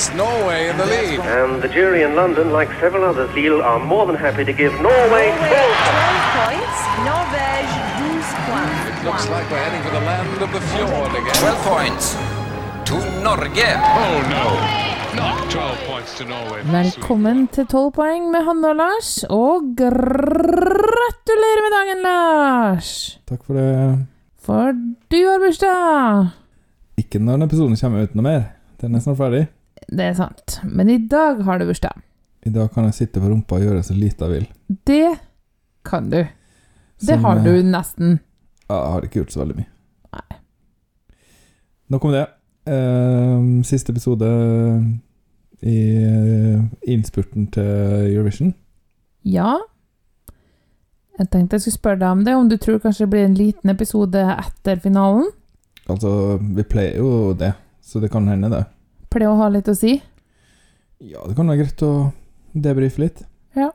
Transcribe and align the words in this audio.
puts 0.00 0.16
Norway 0.16 0.68
in 0.68 0.76
the 0.78 0.86
lead. 0.86 1.20
And 1.20 1.62
the 1.62 1.68
jury 1.68 2.02
in 2.02 2.14
London, 2.14 2.52
like 2.52 2.70
several 2.80 3.04
others, 3.04 3.30
Lille, 3.34 3.62
are 3.62 3.78
more 3.78 4.06
than 4.06 4.16
happy 4.16 4.44
to 4.44 4.52
give 4.52 4.72
Norway 4.80 4.90
Norway 4.90 5.28
12 5.36 5.60
12 6.00 6.40
points. 6.40 6.78
Norvège 7.10 7.76
12 8.00 8.32
points. 8.48 8.78
It 8.90 8.98
looks 9.04 9.26
like 9.34 9.46
we're 9.50 9.64
heading 9.66 9.82
for 9.86 9.92
the 9.98 10.04
land 10.10 10.42
of 10.46 10.50
the 10.56 10.62
fjord 10.72 11.12
again. 11.20 11.34
12 11.34 11.64
points 11.72 12.06
to 12.88 12.96
Norge. 13.26 13.68
Oh 14.04 14.16
no, 14.32 15.26
12 15.50 15.78
points 15.90 16.18
to 16.18 16.24
Norway. 16.24 16.62
Velkommen 16.62 17.48
til 17.52 17.66
12 17.66 17.92
poeng 17.92 18.30
med 18.30 18.44
Hanne 18.48 18.68
og 18.72 18.76
Lars, 18.76 19.24
og 19.28 19.76
gratulerer 19.76 21.62
med 21.66 21.72
dagen, 21.76 22.02
Lars! 22.08 23.20
Takk 23.28 23.44
for 23.44 23.54
det. 23.54 24.06
For 24.40 24.72
du 25.12 25.20
har 25.28 25.38
bursdag! 25.44 26.32
Ikke 26.96 27.18
når 27.18 27.32
denne 27.32 27.52
episoden 27.52 27.76
kommer 27.76 28.08
ut 28.08 28.14
noe 28.14 28.30
mer. 28.32 28.42
Den 28.80 28.94
er 28.94 29.04
snart 29.04 29.20
ferdig. 29.20 29.48
Det 29.90 30.04
er 30.06 30.14
sant, 30.14 30.60
men 30.62 30.90
i 30.90 31.00
dag 31.10 31.40
har 31.42 31.58
du 31.58 31.66
bursdag. 31.66 31.98
I 32.46 32.52
dag 32.54 32.70
kan 32.72 32.86
jeg 32.86 32.94
sitte 32.94 33.20
på 33.20 33.28
rumpa 33.28 33.58
og 33.58 33.64
gjøre 33.66 33.82
så 33.82 33.96
lite 33.96 34.26
jeg 34.26 34.32
vil. 34.36 34.46
Det 34.86 35.18
kan 35.84 36.06
du. 36.12 36.20
Det 37.00 37.16
Som, 37.16 37.24
har 37.24 37.40
eh, 37.40 37.44
du 37.44 37.66
nesten. 37.66 38.20
Ja, 38.68 38.76
jeg 38.76 38.92
har 38.94 39.06
ikke 39.06 39.20
gjort 39.20 39.34
så 39.34 39.42
veldig 39.42 39.56
mye. 39.58 39.70
Nei. 40.14 40.38
Nok 41.90 42.06
om 42.06 42.14
det. 42.14 42.24
Eh, 42.70 43.50
siste 43.66 43.90
episode 43.90 44.30
i 45.66 45.76
eh, 46.06 46.62
innspurten 46.86 47.50
til 47.50 48.14
Eurovision. 48.14 48.54
Ja. 49.26 49.58
Jeg 51.18 51.32
tenkte 51.34 51.58
jeg 51.58 51.66
skulle 51.66 51.80
spørre 51.80 52.04
deg 52.04 52.14
om 52.14 52.24
det, 52.24 52.36
om 52.38 52.48
du 52.48 52.56
tror 52.56 52.78
kanskje 52.80 53.08
det 53.08 53.12
blir 53.16 53.26
en 53.26 53.36
liten 53.36 53.74
episode 53.74 54.22
etter 54.38 54.78
finalen? 54.80 55.32
Altså, 55.90 56.38
vi 56.38 56.62
pleier 56.62 57.02
jo 57.02 57.34
det, 57.34 57.56
så 57.82 58.00
det 58.00 58.12
kan 58.14 58.28
hende, 58.30 58.52
det. 58.54 58.68
Pleier 59.10 59.32
å 59.32 59.38
ha 59.40 59.48
litt 59.50 59.68
å 59.68 59.74
si. 59.74 59.96
Ja, 61.00 61.24
det 61.26 61.34
kan 61.38 61.48
være 61.50 61.64
greit 61.64 61.82
å 61.82 61.92
debrife 62.52 63.02
litt. 63.02 63.22
Ja. 63.56 63.70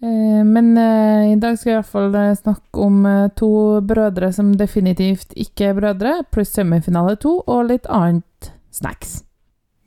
Men 0.00 0.70
eh, 0.80 1.32
i 1.34 1.36
dag 1.36 1.58
skal 1.60 1.70
jeg 1.70 1.76
i 1.76 1.80
hvert 1.82 1.90
fall 1.92 2.14
eh, 2.16 2.30
snakke 2.38 2.80
om 2.86 3.02
eh, 3.06 3.26
to 3.36 3.50
brødre 3.84 4.30
som 4.32 4.54
definitivt 4.56 5.34
ikke 5.36 5.68
er 5.70 5.76
brødre, 5.76 6.14
pluss 6.32 6.54
semifinale 6.56 7.18
to, 7.20 7.34
og 7.44 7.68
litt 7.68 7.88
annet 7.92 8.48
snacks. 8.72 9.18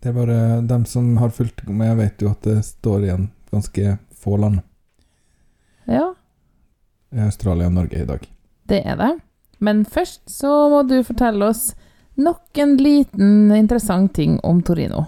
Det 0.03 0.11
er 0.11 0.17
bare 0.19 0.37
dem 0.69 0.85
som 0.85 1.15
har 1.17 1.33
fulgt 1.33 1.63
med, 1.65 1.95
vet 1.97 2.21
jo 2.21 2.29
at 2.29 2.45
det 2.45 2.59
står 2.67 3.07
igjen 3.07 3.29
ganske 3.53 3.95
få 4.23 4.37
land 4.37 4.59
Ja, 5.89 6.11
Australia 7.23 7.69
og 7.71 7.75
Norge 7.79 8.01
i 8.03 8.07
dag. 8.07 8.27
det 8.69 8.81
er 8.85 8.99
det. 9.01 9.11
Men 9.63 9.85
først 9.85 10.27
så 10.29 10.51
må 10.69 10.83
du 10.87 10.97
fortelle 11.07 11.47
oss 11.49 11.71
nok 12.15 12.57
en 12.57 12.77
liten 12.77 13.55
interessant 13.55 14.13
ting 14.13 14.39
om 14.43 14.61
Torino. 14.61 15.05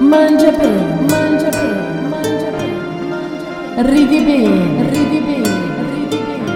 Mangia 0.00 0.52
bene, 0.58 1.08
mangia 1.10 1.50
bene, 1.50 2.08
mangia 2.10 2.50
bene, 2.58 3.08
mangia 3.10 3.42
bene. 3.76 3.88
Ridi 3.90 4.20
bene, 4.26 4.90
ridi 4.90 5.20
bene, 5.26 5.54
ridi 5.90 6.18
bene. 6.26 6.52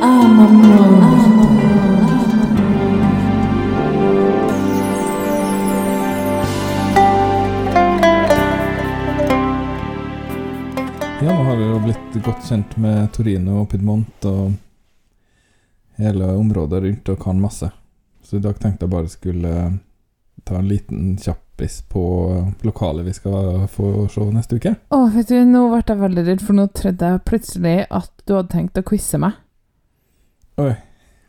Amamore. 0.00 1.17
Har 11.58 11.64
vi 11.64 11.70
jo 11.72 11.78
blitt 11.78 12.24
godt 12.24 12.44
kjent 12.46 12.76
med 12.78 13.08
Torino 13.12 13.56
og 13.62 13.70
Piedmont 13.72 14.26
og 14.30 14.52
hele 15.98 16.28
området 16.38 16.82
rundt 16.84 17.10
og 17.10 17.18
kan 17.18 17.40
masse. 17.42 17.70
Så 18.22 18.38
i 18.38 18.44
dag 18.44 18.60
tenkte 18.62 18.86
jeg 18.86 18.92
bare 18.92 19.10
skulle 19.10 19.54
ta 20.46 20.60
en 20.60 20.68
liten 20.70 21.16
kjappis 21.18 21.80
på 21.90 22.04
lokalet 22.62 23.08
vi 23.08 23.16
skal 23.16 23.66
få 23.74 24.06
se 24.12 24.28
neste 24.30 24.60
uke. 24.60 24.76
Å, 24.94 25.02
vet 25.16 25.34
du, 25.34 25.40
nå 25.50 25.64
ble 25.72 25.82
jeg 25.82 26.02
veldig 26.04 26.26
redd, 26.30 26.46
for 26.46 26.60
nå 26.60 26.70
trodde 26.78 27.10
jeg 27.10 27.26
plutselig 27.26 27.76
at 27.90 28.12
du 28.22 28.36
hadde 28.36 28.54
tenkt 28.54 28.78
å 28.78 28.86
quize 28.86 29.18
meg. 29.26 29.42
Oi. 30.62 30.72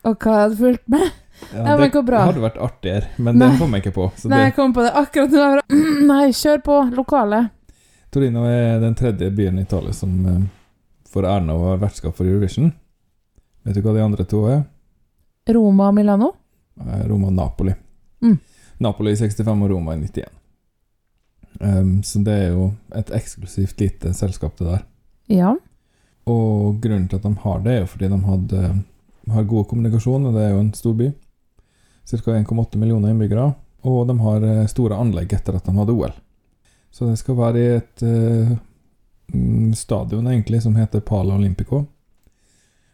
Og 0.05 0.13
hva 0.21 0.41
hadde 0.43 0.61
fulgt 0.61 0.85
med? 0.93 1.09
Ja, 1.55 1.63
Ja, 1.63 1.77
det, 1.79 1.93
hadde 1.95 2.41
vært 2.43 2.61
artigere, 2.61 3.09
men 3.17 3.39
Nei. 3.39 3.47
den 3.47 3.61
kom 3.63 3.73
jeg 3.73 3.87
ikke 3.87 3.97
på. 3.97 4.11
Så 4.19 4.29
Nei, 4.29 4.43
det, 4.43 4.51
jeg 4.51 4.59
kom 4.59 4.77
på 4.77 4.85
det 4.85 4.93
akkurat 4.93 5.39
nå. 5.39 5.79
Nei, 6.11 6.25
kjør 6.35 6.67
på. 6.67 6.83
Lokalet. 6.99 7.55
Torino 8.09 8.43
er 8.49 8.79
den 8.81 8.95
tredje 8.97 9.29
byen 9.31 9.59
i 9.59 9.61
Italia 9.61 9.93
som 9.93 10.13
eh, 10.25 10.41
får 11.09 11.27
æren 11.29 11.49
av 11.53 11.61
å 11.61 11.67
være 11.71 11.83
vertskap 11.83 12.17
for 12.17 12.25
Eurovision. 12.25 12.71
Vet 13.63 13.77
du 13.77 13.83
hva 13.85 13.93
de 13.93 14.03
andre 14.03 14.25
to 14.25 14.43
er? 14.49 14.63
Roma 15.49 15.89
og 15.91 15.97
Milano. 15.97 16.31
Eh, 16.81 17.05
Roma 17.09 17.29
og 17.29 17.37
Napoli. 17.37 17.75
Mm. 18.25 18.37
Napoli 18.81 19.13
i 19.13 19.19
65 19.19 19.65
og 19.65 19.71
Roma 19.73 19.95
i 19.95 20.01
91. 20.01 20.35
Um, 21.59 22.03
så 22.03 22.21
det 22.23 22.33
er 22.33 22.53
jo 22.53 22.69
et 22.95 23.09
eksklusivt 23.13 23.81
lite 23.81 24.13
selskap, 24.15 24.55
det 24.57 24.69
der. 24.69 24.85
Ja. 25.29 25.55
Og 26.29 26.79
grunnen 26.81 27.09
til 27.09 27.19
at 27.19 27.25
de 27.25 27.33
har 27.43 27.65
det, 27.65 27.73
er 27.73 27.83
jo 27.83 27.89
fordi 27.93 28.09
de 28.09 28.19
hadde, 28.25 28.69
har 29.33 29.49
god 29.49 29.67
kommunikasjon, 29.69 30.29
og 30.29 30.37
det 30.37 30.45
er 30.45 30.53
jo 30.53 30.61
en 30.63 30.71
stor 30.77 30.95
by. 30.97 31.09
Ca. 32.09 32.17
1,8 32.39 32.79
millioner 32.81 33.13
innbyggere. 33.13 33.51
Og 33.85 34.07
de 34.09 34.15
har 34.19 34.43
eh, 34.43 34.65
store 34.67 34.97
anlegg 34.99 35.33
etter 35.35 35.55
at 35.55 35.67
de 35.67 35.75
hadde 35.77 35.93
OL. 35.93 36.15
Så 36.91 37.09
det 37.09 37.19
skal 37.21 37.37
være 37.37 37.59
i 37.61 37.69
et 37.77 38.03
mm, 38.03 39.73
stadion, 39.77 40.27
egentlig, 40.27 40.61
som 40.63 40.75
heter 40.75 41.03
Pala 41.05 41.35
Olympico. 41.37 41.83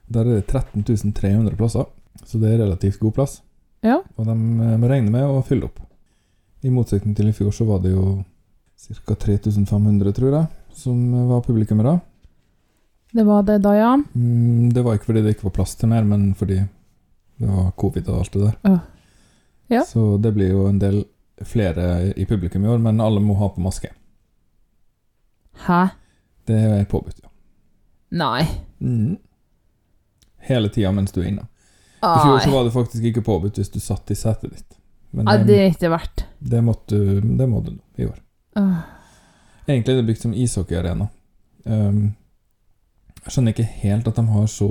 Der 0.07 0.25
er 0.25 0.39
det 0.39 0.47
13 0.47 1.13
300 1.13 1.55
plasser, 1.55 1.85
så 2.23 2.37
det 2.37 2.53
er 2.53 2.63
relativt 2.63 2.99
god 2.99 3.13
plass. 3.15 3.41
Ja. 3.85 4.01
Og 4.17 4.25
de 4.25 4.35
eh, 4.35 4.77
må 4.81 4.89
regne 4.89 5.11
med 5.13 5.25
å 5.25 5.41
fylle 5.45 5.69
opp. 5.69 5.79
I 6.65 6.73
motsetning 6.73 7.15
til 7.17 7.29
i 7.29 7.35
fjor 7.35 7.53
så 7.53 7.65
var 7.67 7.81
det 7.83 7.93
jo 7.93 8.23
ca. 9.05 9.15
3500, 9.15 10.13
tror 10.17 10.33
jeg, 10.33 10.47
som 10.75 10.99
var 11.29 11.45
publikummere. 11.45 11.99
Det 13.15 13.23
var 13.23 13.45
det 13.47 13.59
da, 13.63 13.75
ja. 13.77 13.93
Mm, 14.13 14.73
det 14.73 14.83
var 14.83 14.97
ikke 14.97 15.11
fordi 15.11 15.23
det 15.23 15.35
ikke 15.35 15.47
var 15.49 15.57
plass 15.59 15.75
til 15.79 15.91
mer, 15.91 16.03
men 16.03 16.33
fordi 16.37 16.59
det 17.39 17.49
var 17.51 17.71
covid 17.79 18.09
og 18.09 18.21
alt 18.21 18.33
det 18.35 18.43
der. 18.43 18.57
Ja. 18.63 18.79
Ja. 19.67 19.81
Så 19.87 20.17
det 20.21 20.35
blir 20.35 20.51
jo 20.51 20.67
en 20.69 20.79
del 20.81 21.03
flere 21.43 22.13
i 22.15 22.25
publikum 22.25 22.63
i 22.65 22.67
år, 22.71 22.77
men 22.77 23.01
alle 23.01 23.19
må 23.19 23.35
ha 23.39 23.49
på 23.49 23.61
maske. 23.63 23.89
Hæ? 25.65 25.81
Det 26.47 26.55
er 26.55 26.85
påbudt, 26.85 27.19
ja. 27.23 27.29
Nei. 28.15 28.45
Mm. 28.79 29.17
Hele 30.45 30.69
tida 30.69 30.91
mens 30.93 31.11
du 31.11 31.21
er 31.21 31.27
inne. 31.31 31.47
I 32.05 32.17
fjor 32.21 32.39
så 32.43 32.51
var 32.53 32.63
det 32.67 32.73
faktisk 32.75 33.03
ikke 33.09 33.23
påbudt 33.25 33.57
hvis 33.57 33.71
du 33.73 33.79
satt 33.81 34.11
i 34.13 34.15
setet 34.15 34.51
ditt. 34.53 34.77
Men 35.15 35.25
Ja, 35.27 35.37
det, 35.37 35.47
det 35.47 35.59
er 35.61 35.71
ikke 35.71 35.89
verdt. 35.89 36.25
det, 36.39 36.61
måtte, 36.63 36.99
det 37.21 37.47
må 37.49 37.61
du 37.65 37.71
nå 37.71 37.81
i 37.97 38.05
år. 38.05 38.19
Åh. 38.59 38.75
Egentlig 39.67 39.93
er 39.93 39.97
det 40.01 40.05
bygd 40.11 40.21
som 40.21 40.33
ishockeyarena. 40.37 41.07
Um, 41.65 42.13
jeg 43.23 43.31
skjønner 43.33 43.55
ikke 43.55 43.63
helt 43.81 44.07
at 44.07 44.15
de 44.19 44.25
har 44.29 44.45
så 44.47 44.69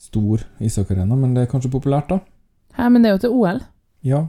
stor 0.00 0.46
ishockeyarena, 0.64 1.16
men 1.18 1.34
det 1.36 1.42
er 1.44 1.50
kanskje 1.50 1.70
populært, 1.74 2.08
da. 2.08 2.20
Hæ, 2.78 2.88
men 2.88 3.02
det 3.02 3.10
er 3.10 3.18
jo 3.18 3.22
til 3.26 3.34
OL. 3.36 3.60
Ja. 4.06 4.22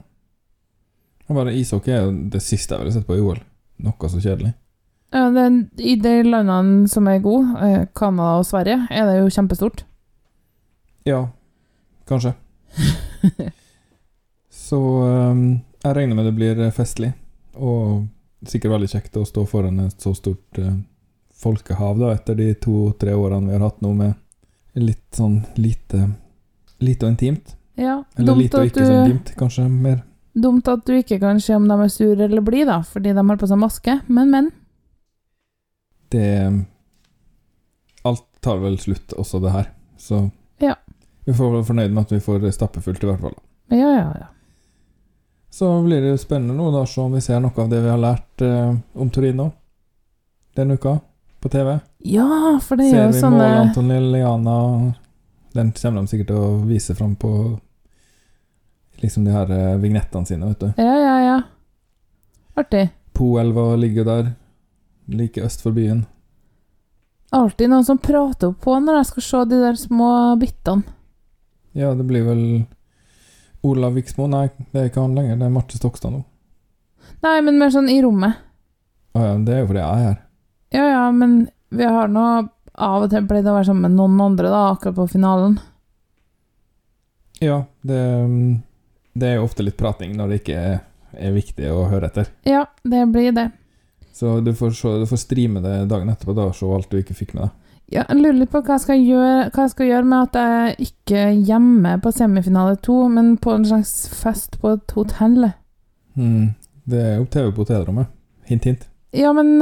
Og 1.32 1.38
bare 1.38 1.56
ishockey 1.56 1.96
er 1.96 2.10
det 2.34 2.42
siste 2.44 2.76
jeg 2.76 2.84
ville 2.84 2.92
sett 2.92 3.08
på 3.08 3.16
i 3.16 3.24
OL. 3.24 3.40
Noe 3.86 4.10
så 4.12 4.20
kjedelig. 4.20 4.52
Ja, 5.16 5.30
det, 5.32 5.46
I 5.80 5.96
de 6.00 6.12
landene 6.28 6.90
som 6.92 7.08
er 7.08 7.24
gode, 7.24 7.56
eh, 7.64 7.88
Canada 7.96 8.42
og 8.42 8.46
Sverige, 8.48 8.82
er 8.92 9.08
det 9.08 9.18
jo 9.22 9.32
kjempestort. 9.32 9.84
Ja, 11.08 11.22
kanskje. 12.08 12.34
så 14.68 14.80
um, 15.32 15.62
jeg 15.84 15.96
regner 15.96 16.20
med 16.20 16.30
det 16.30 16.36
blir 16.36 16.62
festlig, 16.76 17.12
og 17.56 18.06
sikkert 18.48 18.76
veldig 18.76 18.92
kjekt 18.92 19.20
å 19.20 19.26
stå 19.28 19.48
foran 19.48 19.82
et 19.88 20.04
så 20.04 20.14
stort 20.16 20.60
uh, 20.60 20.76
folkehav 21.42 22.00
da, 22.00 22.14
etter 22.16 22.38
de 22.40 22.52
to-tre 22.60 23.16
årene 23.16 23.50
vi 23.50 23.58
har 23.58 23.66
hatt 23.66 23.82
nå 23.84 23.96
med 23.98 24.80
litt 24.80 25.08
sånn 25.16 25.42
lite 25.60 26.10
Lite 26.82 27.06
og 27.06 27.12
intimt. 27.12 27.52
Ja, 27.78 28.00
Eller 28.18 28.40
lite 28.40 28.58
og 28.58 28.66
ikke 28.66 28.80
ikke 28.80 28.86
så 28.88 28.94
intimt, 29.04 29.28
kanskje 29.38 29.68
mer. 29.70 30.00
Dumt 30.34 30.68
at 30.72 30.86
du 30.88 30.94
ikke 30.98 31.20
kan 31.20 31.40
se 31.44 31.56
om 31.56 31.68
de 31.68 31.78
er 31.84 31.92
sure 31.92 32.26
eller 32.28 32.42
blide, 32.46 32.68
da, 32.70 32.82
fordi 32.88 33.14
de 33.14 33.24
har 33.28 33.38
på 33.42 33.48
seg 33.50 33.60
maske. 33.60 33.98
Men, 34.08 34.32
men. 34.32 34.52
Det 36.12 36.28
Alt 38.04 38.24
tar 38.42 38.58
vel 38.58 38.80
slutt, 38.82 39.14
også 39.14 39.40
det 39.44 39.52
her. 39.54 39.68
Så 39.98 40.32
Ja. 40.60 40.76
vi 41.26 41.34
får 41.34 41.52
være 41.52 41.66
fornøyd 41.66 41.92
med 41.94 42.02
at 42.02 42.12
vi 42.12 42.20
får 42.20 42.52
stappefullt, 42.52 43.04
i 43.04 43.08
hvert 43.08 43.20
fall. 43.22 43.36
Ja, 43.70 43.78
ja, 43.78 44.12
ja. 44.20 44.28
Så 45.52 45.68
blir 45.84 46.02
det 46.02 46.10
jo 46.14 46.18
spennende 46.18 46.56
nå, 46.56 46.72
da, 46.72 46.86
se 46.86 47.02
om 47.02 47.12
vi 47.14 47.22
ser 47.22 47.40
noe 47.44 47.52
av 47.58 47.70
det 47.70 47.82
vi 47.84 47.90
har 47.92 48.00
lært 48.00 48.42
eh, 48.42 48.76
om 48.96 49.10
Torino 49.10 49.52
denne 50.56 50.74
uka 50.80 51.00
på 51.42 51.50
TV. 51.52 51.80
Ja, 52.08 52.58
for 52.64 52.80
det 52.80 52.88
er 52.88 52.92
Ser 52.92 53.12
vi 53.12 53.20
sånne 53.20 53.38
mål 53.38 53.58
Anton 53.68 53.88
Liliana 53.92 54.56
Den 55.54 55.72
kommer 55.76 56.02
de 56.02 56.08
sikkert 56.08 56.28
til 56.32 56.38
å 56.40 56.66
vise 56.66 56.96
fram 56.96 57.16
på 57.20 57.32
liksom 59.02 59.26
de 59.26 59.34
her 59.36 59.52
eh, 59.52 59.76
vignettene 59.82 60.26
sine, 60.30 60.48
vet 60.52 60.60
du. 60.60 60.72
Ja, 60.82 60.96
ja, 61.00 61.16
ja. 61.26 61.38
Artig. 62.62 62.90
Poelva 63.18 63.76
ligger 63.76 64.06
der, 64.08 64.32
like 65.08 65.42
øst 65.44 65.62
for 65.62 65.76
byen. 65.76 66.06
alltid 67.32 67.70
noen 67.72 67.86
som 67.88 67.98
prater 67.98 68.52
opp 68.52 68.60
på 68.62 68.74
når 68.84 68.98
jeg 69.00 69.06
skal 69.10 69.24
se 69.24 69.44
de 69.52 69.60
der 69.62 69.78
små 69.80 70.36
bittene. 70.40 70.84
Ja, 71.72 71.94
det 71.96 72.04
blir 72.04 72.26
vel 72.28 72.42
Olav 73.64 73.94
Viksmo? 73.96 74.28
Nei, 74.28 74.50
det 74.72 74.80
er 74.82 74.90
ikke 74.90 75.04
han 75.06 75.16
lenger. 75.16 75.38
Det 75.40 75.46
er 75.48 75.54
Marte 75.54 75.78
Stokstad 75.80 76.12
nå. 76.12 76.24
Nei, 77.24 77.38
men 77.46 77.60
mer 77.62 77.72
sånn 77.72 77.88
i 77.92 78.02
rommet. 78.04 78.42
Å 79.16 79.24
ja, 79.24 79.38
det 79.40 79.54
er 79.56 79.62
jo 79.62 79.70
fordi 79.70 79.80
jeg 79.84 80.02
er 80.02 80.08
her. 80.10 80.18
Ja, 80.76 80.86
ja, 80.90 81.06
men 81.16 81.38
vi 81.70 81.88
har 81.88 82.12
nå 82.12 82.26
av 82.82 83.06
og 83.06 83.10
til 83.12 83.28
pleid 83.30 83.48
å 83.48 83.56
være 83.56 83.70
sammen 83.70 83.88
med 83.88 83.96
noen 84.00 84.20
andre, 84.26 84.52
da, 84.52 84.62
akkurat 84.74 84.98
på 84.98 85.08
finalen. 85.14 85.56
Ja, 87.42 87.62
det, 87.88 88.00
mm, 88.28 88.60
det 89.14 89.28
er 89.28 89.36
jo 89.40 89.48
ofte 89.48 89.64
litt 89.66 89.78
prating 89.80 90.14
når 90.18 90.30
det 90.32 90.38
ikke 90.42 90.58
er, 90.60 90.78
er 91.18 91.34
viktig 91.36 91.72
å 91.74 91.86
høre 91.92 92.08
etter. 92.12 92.30
Ja, 92.48 92.66
det 92.84 93.02
blir 93.12 93.32
det. 93.36 93.50
Så 94.16 94.40
du 94.44 94.52
får, 94.56 94.72
se, 94.78 94.92
du 95.02 95.08
får 95.10 95.22
streame 95.24 95.62
det 95.64 95.76
dagen 95.90 96.10
etterpå 96.12 96.36
da, 96.38 96.50
og 96.52 96.56
se 96.56 96.68
alt 96.70 96.90
du 96.92 97.00
ikke 97.00 97.16
fikk 97.18 97.34
med 97.38 97.46
deg. 97.48 97.58
Ja, 97.92 98.06
jeg 98.08 98.22
lurer 98.22 98.38
litt 98.40 98.52
på 98.54 98.62
hva 98.64 98.78
jeg 98.78 98.84
skal 98.86 99.02
gjøre, 99.04 99.50
hva 99.52 99.64
jeg 99.66 99.72
skal 99.74 99.90
gjøre 99.90 100.08
med 100.08 100.30
at 100.30 100.38
jeg 100.40 100.88
ikke 100.88 101.24
er 101.26 101.40
hjemme 101.50 101.96
på 102.04 102.14
semifinale 102.16 102.78
to, 102.86 102.96
men 103.12 103.34
på 103.42 103.52
en 103.58 103.66
slags 103.68 103.92
fest 104.16 104.56
på 104.62 104.72
et 104.78 104.94
hotell. 104.96 105.50
Mm, 106.16 106.54
Det 106.88 107.02
er 107.02 107.18
jo 107.20 107.26
TV 107.34 107.50
på 107.52 107.66
hotellrommet. 107.66 108.08
Hint, 108.48 108.64
hint. 108.70 108.88
Ja, 109.16 109.34
men 109.36 109.58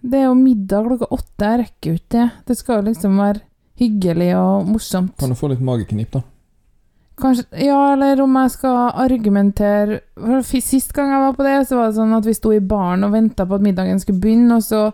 det 0.00 0.22
er 0.22 0.26
jo 0.30 0.38
middag 0.38 0.86
klokka 0.88 1.10
åtte, 1.12 1.44
jeg 1.50 1.60
rekker 1.66 1.90
jo 1.92 1.98
ikke 2.00 2.14
det. 2.16 2.26
Det 2.48 2.56
skal 2.56 2.80
jo 2.80 2.86
liksom 2.88 3.20
være 3.20 3.42
hyggelig 3.80 4.30
og 4.38 4.66
morsomt. 4.72 5.12
Kan 5.20 5.32
du 5.32 5.36
få 5.36 5.52
litt 5.52 5.60
mageknip, 5.64 6.10
da? 6.16 6.22
Kanskje, 7.20 7.44
ja, 7.66 7.78
eller 7.92 8.20
om 8.24 8.36
jeg 8.40 8.50
skal 8.54 8.78
argumentere 9.04 10.00
for 10.16 10.60
Sist 10.64 10.92
gang 10.96 11.10
jeg 11.12 11.22
var 11.24 11.34
på 11.36 11.44
det, 11.46 11.56
så 11.68 11.76
var 11.78 11.90
det 11.90 11.98
sånn 11.98 12.16
at 12.16 12.26
vi 12.28 12.34
sto 12.36 12.52
i 12.56 12.60
baren 12.64 13.04
og 13.04 13.12
venta 13.12 13.46
på 13.46 13.58
at 13.58 13.64
middagen 13.64 14.00
skulle 14.00 14.22
begynne, 14.22 14.56
og 14.56 14.64
så 14.64 14.88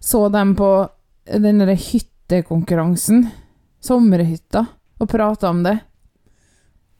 så 0.00 0.28
de 0.32 0.42
på 0.56 0.70
den 1.28 1.60
derre 1.60 1.76
hyttekonkurransen, 1.76 3.26
sommerhytta, 3.84 4.64
og 5.00 5.08
prata 5.12 5.50
om 5.52 5.62
det. 5.66 5.76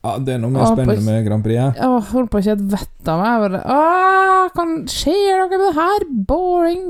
Ja, 0.05 0.19
Det 0.19 0.34
er 0.34 0.38
noe 0.40 0.52
mer 0.52 0.69
spennende 0.69 1.05
med 1.05 1.25
Grand 1.26 1.44
Prix. 1.44 1.56
jeg. 1.56 1.75
Jeg 1.76 2.05
holdt 2.12 2.31
på 2.31 2.38
å 2.38 2.40
ikke 2.40 2.52
et 2.56 2.69
vett 2.72 3.08
av 3.08 3.20
meg. 3.20 3.31
Jeg 3.32 3.40
bare 3.44 3.62
Hva 3.69 4.52
kan 4.56 4.70
skjer 4.88 5.40
noe 5.40 5.50
med 5.50 5.64
det 5.67 5.75
her? 5.76 6.06
Boring! 6.28 6.87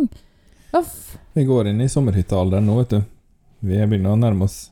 Uff. 0.79 1.17
Vi 1.35 1.45
går 1.47 1.71
inn 1.73 1.81
i 1.83 1.89
sommerhyttealderen 1.91 2.67
nå, 2.67 2.77
vet 2.83 2.95
du. 2.95 3.01
Vi 3.67 3.77
er 3.79 3.91
begynner 3.91 4.15
å 4.15 4.21
nærme 4.21 4.47
oss 4.47 4.71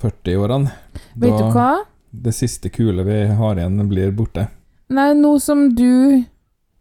40-årene. 0.00 0.72
Vet 1.20 1.36
du 1.38 1.54
hva? 1.54 1.70
Det 2.10 2.32
siste 2.34 2.72
kule 2.74 3.04
vi 3.06 3.18
har 3.38 3.58
igjen, 3.58 3.80
blir 3.88 4.12
borte. 4.16 4.48
Nei, 4.90 5.12
nå 5.14 5.36
som 5.38 5.68
du 5.76 6.24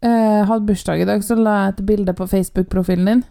eh, 0.02 0.42
hadde 0.50 0.66
bursdag 0.66 1.04
i 1.04 1.08
dag, 1.10 1.24
så 1.24 1.38
la 1.38 1.58
jeg 1.60 1.76
et 1.76 1.84
bilde 1.92 2.16
på 2.18 2.28
Facebook-profilen 2.28 3.12
din. 3.12 3.26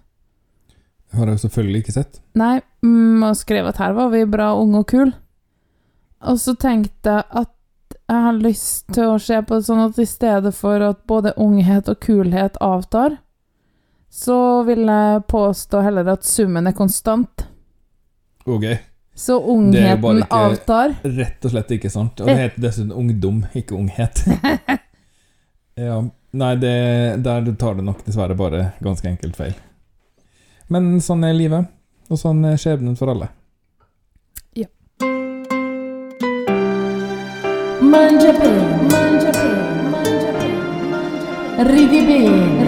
Det 1.08 1.18
har 1.18 1.30
jeg 1.32 1.40
selvfølgelig 1.46 1.82
ikke 1.82 1.96
sett. 1.96 2.20
Nei, 2.38 2.58
mm, 2.84 3.22
og 3.30 3.38
skrev 3.40 3.70
at 3.70 3.80
her 3.80 3.96
var 3.96 4.12
vi 4.12 4.26
bra, 4.28 4.52
unge 4.60 4.82
og 4.84 4.90
kul. 4.90 5.14
Og 6.28 6.40
så 6.42 6.54
tenkte 6.58 7.16
jeg 7.16 7.24
at 7.42 7.54
jeg 8.08 8.24
har 8.24 8.36
lyst 8.40 8.86
til 8.92 9.14
å 9.14 9.20
se 9.20 9.38
på 9.44 9.58
det 9.58 9.66
sånn 9.66 9.82
at 9.82 9.98
i 10.00 10.06
stedet 10.08 10.52
for 10.56 10.84
at 10.84 11.00
både 11.08 11.34
unghet 11.40 11.88
og 11.92 11.98
kulhet 12.04 12.56
avtar, 12.64 13.18
så 14.08 14.62
vil 14.64 14.86
jeg 14.88 15.24
påstå 15.28 15.82
heller 15.84 16.08
at 16.14 16.24
summen 16.24 16.70
er 16.70 16.76
konstant. 16.76 17.44
Ok. 18.48 18.64
Så 19.18 19.34
Det 19.34 19.42
er 19.42 19.50
ungheten 19.50 20.00
bare 20.02 20.18
ikke- 20.22 20.36
avtar. 20.46 20.92
Rett 21.02 21.44
og 21.44 21.50
slett 21.50 21.70
ikke 21.74 21.90
sant. 21.90 22.20
Og 22.22 22.26
det 22.30 22.36
heter 22.38 22.60
dessuten 22.62 22.92
ungdom, 22.94 23.40
ikke 23.58 23.74
unghet. 23.74 24.20
ja, 25.88 25.96
nei, 26.38 26.52
det, 26.62 27.22
der 27.24 27.48
tar 27.58 27.74
det 27.74 27.84
nok 27.88 28.04
dessverre 28.06 28.36
bare 28.38 28.72
ganske 28.84 29.08
enkelt 29.10 29.34
feil. 29.36 29.56
Men 30.70 31.00
sånn 31.02 31.24
er 31.26 31.34
livet, 31.34 31.66
og 32.12 32.18
sånn 32.20 32.44
er 32.46 32.56
skjebnen 32.60 32.94
for 32.96 33.10
alle. 33.10 33.28
Ja. 34.54 34.66
bene, 37.82 38.32
mangia 38.94 39.32
bene, 39.32 39.82
mangia 41.58 42.67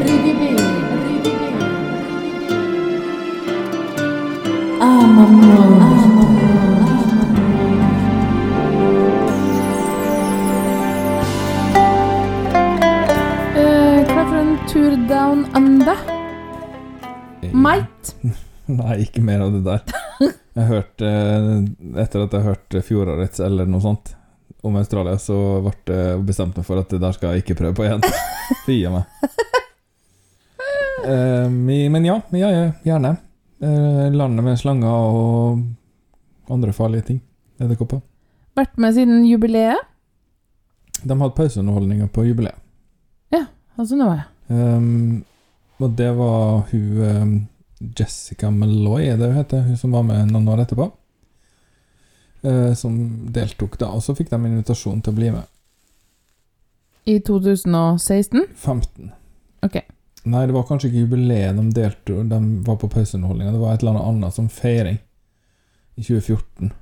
Nei, 18.81 19.01
ikke 19.05 19.23
mer 19.25 19.45
av 19.47 19.55
det 19.55 19.63
der. 19.67 19.85
Jeg 20.59 20.67
hørte 20.67 21.11
Etter 22.03 22.25
at 22.25 22.35
jeg 22.35 22.47
hørte 22.47 22.83
fjorårets 22.85 23.43
eller 23.45 23.69
noe 23.71 23.83
sånt 23.85 24.15
om 24.67 24.75
Australia, 24.77 25.17
så 25.17 25.35
ble 25.65 25.97
jeg 25.97 26.25
bestemt 26.29 26.59
for 26.67 26.83
at 26.83 26.91
det 26.93 26.99
der 27.01 27.15
skal 27.17 27.33
jeg 27.33 27.45
ikke 27.45 27.57
prøve 27.63 27.77
på 27.79 27.87
igjen. 27.87 28.03
Fy 28.67 28.83
a 28.85 28.93
meg. 28.93 29.37
Eh, 31.01 31.47
men 31.49 32.05
ja, 32.05 32.19
ja, 32.37 32.51
ja, 32.53 32.67
gjerne. 32.85 33.15
Eh, 33.65 34.11
landet 34.13 34.45
med 34.45 34.59
slanger 34.61 35.15
og 35.17 35.63
andre 36.53 36.75
farlige 36.77 37.07
ting. 37.09 37.23
Edderkopper. 37.57 38.03
Vært 38.59 38.77
med 38.77 38.99
siden 38.99 39.25
jubileet? 39.25 39.81
De 41.01 41.17
hadde 41.17 41.33
pauseunderholdninger 41.39 42.13
på 42.13 42.27
jubileet. 42.29 42.61
Ja, 43.33 43.47
Altså 43.81 43.97
nå, 43.97 44.11
ja. 44.13 44.27
Um, 44.51 45.23
og 45.81 45.95
det 45.97 46.11
var 46.19 46.67
hun 46.69 46.99
um, 47.01 47.35
Jessica 47.81 48.51
Malloy, 48.53 49.07
er 49.09 49.17
det 49.17 49.31
hun 49.31 49.39
heter, 49.41 49.63
hun 49.65 49.77
som 49.81 49.95
var 49.97 50.03
med 50.05 50.29
noen 50.33 50.49
år 50.53 50.65
etterpå. 50.67 50.91
eh, 52.43 52.75
som 52.75 52.95
deltok 53.33 53.79
da, 53.81 53.91
og 53.93 54.01
så 54.05 54.15
fikk 54.17 54.31
de 54.31 54.37
invitasjon 54.49 55.01
til 55.05 55.13
å 55.13 55.17
bli 55.17 55.31
med. 55.35 55.49
I 57.09 57.19
2016? 57.25 58.47
15. 58.57 59.11
Ok. 59.65 59.77
Nei, 60.25 60.43
det 60.47 60.53
var 60.55 60.65
kanskje 60.69 60.89
ikke 60.91 61.03
jubileet 61.07 61.57
de 61.57 61.65
deltok, 61.77 62.27
de 62.29 62.39
var 62.67 62.77
på 62.81 62.89
pauseunderholdninga. 62.93 63.53
Det 63.53 63.61
var 63.61 63.75
et 63.75 63.83
eller 63.85 63.97
annet 63.97 64.09
annet 64.09 64.37
som 64.37 64.49
feiring 64.53 64.99
i 65.97 66.03
2014. 66.05 66.73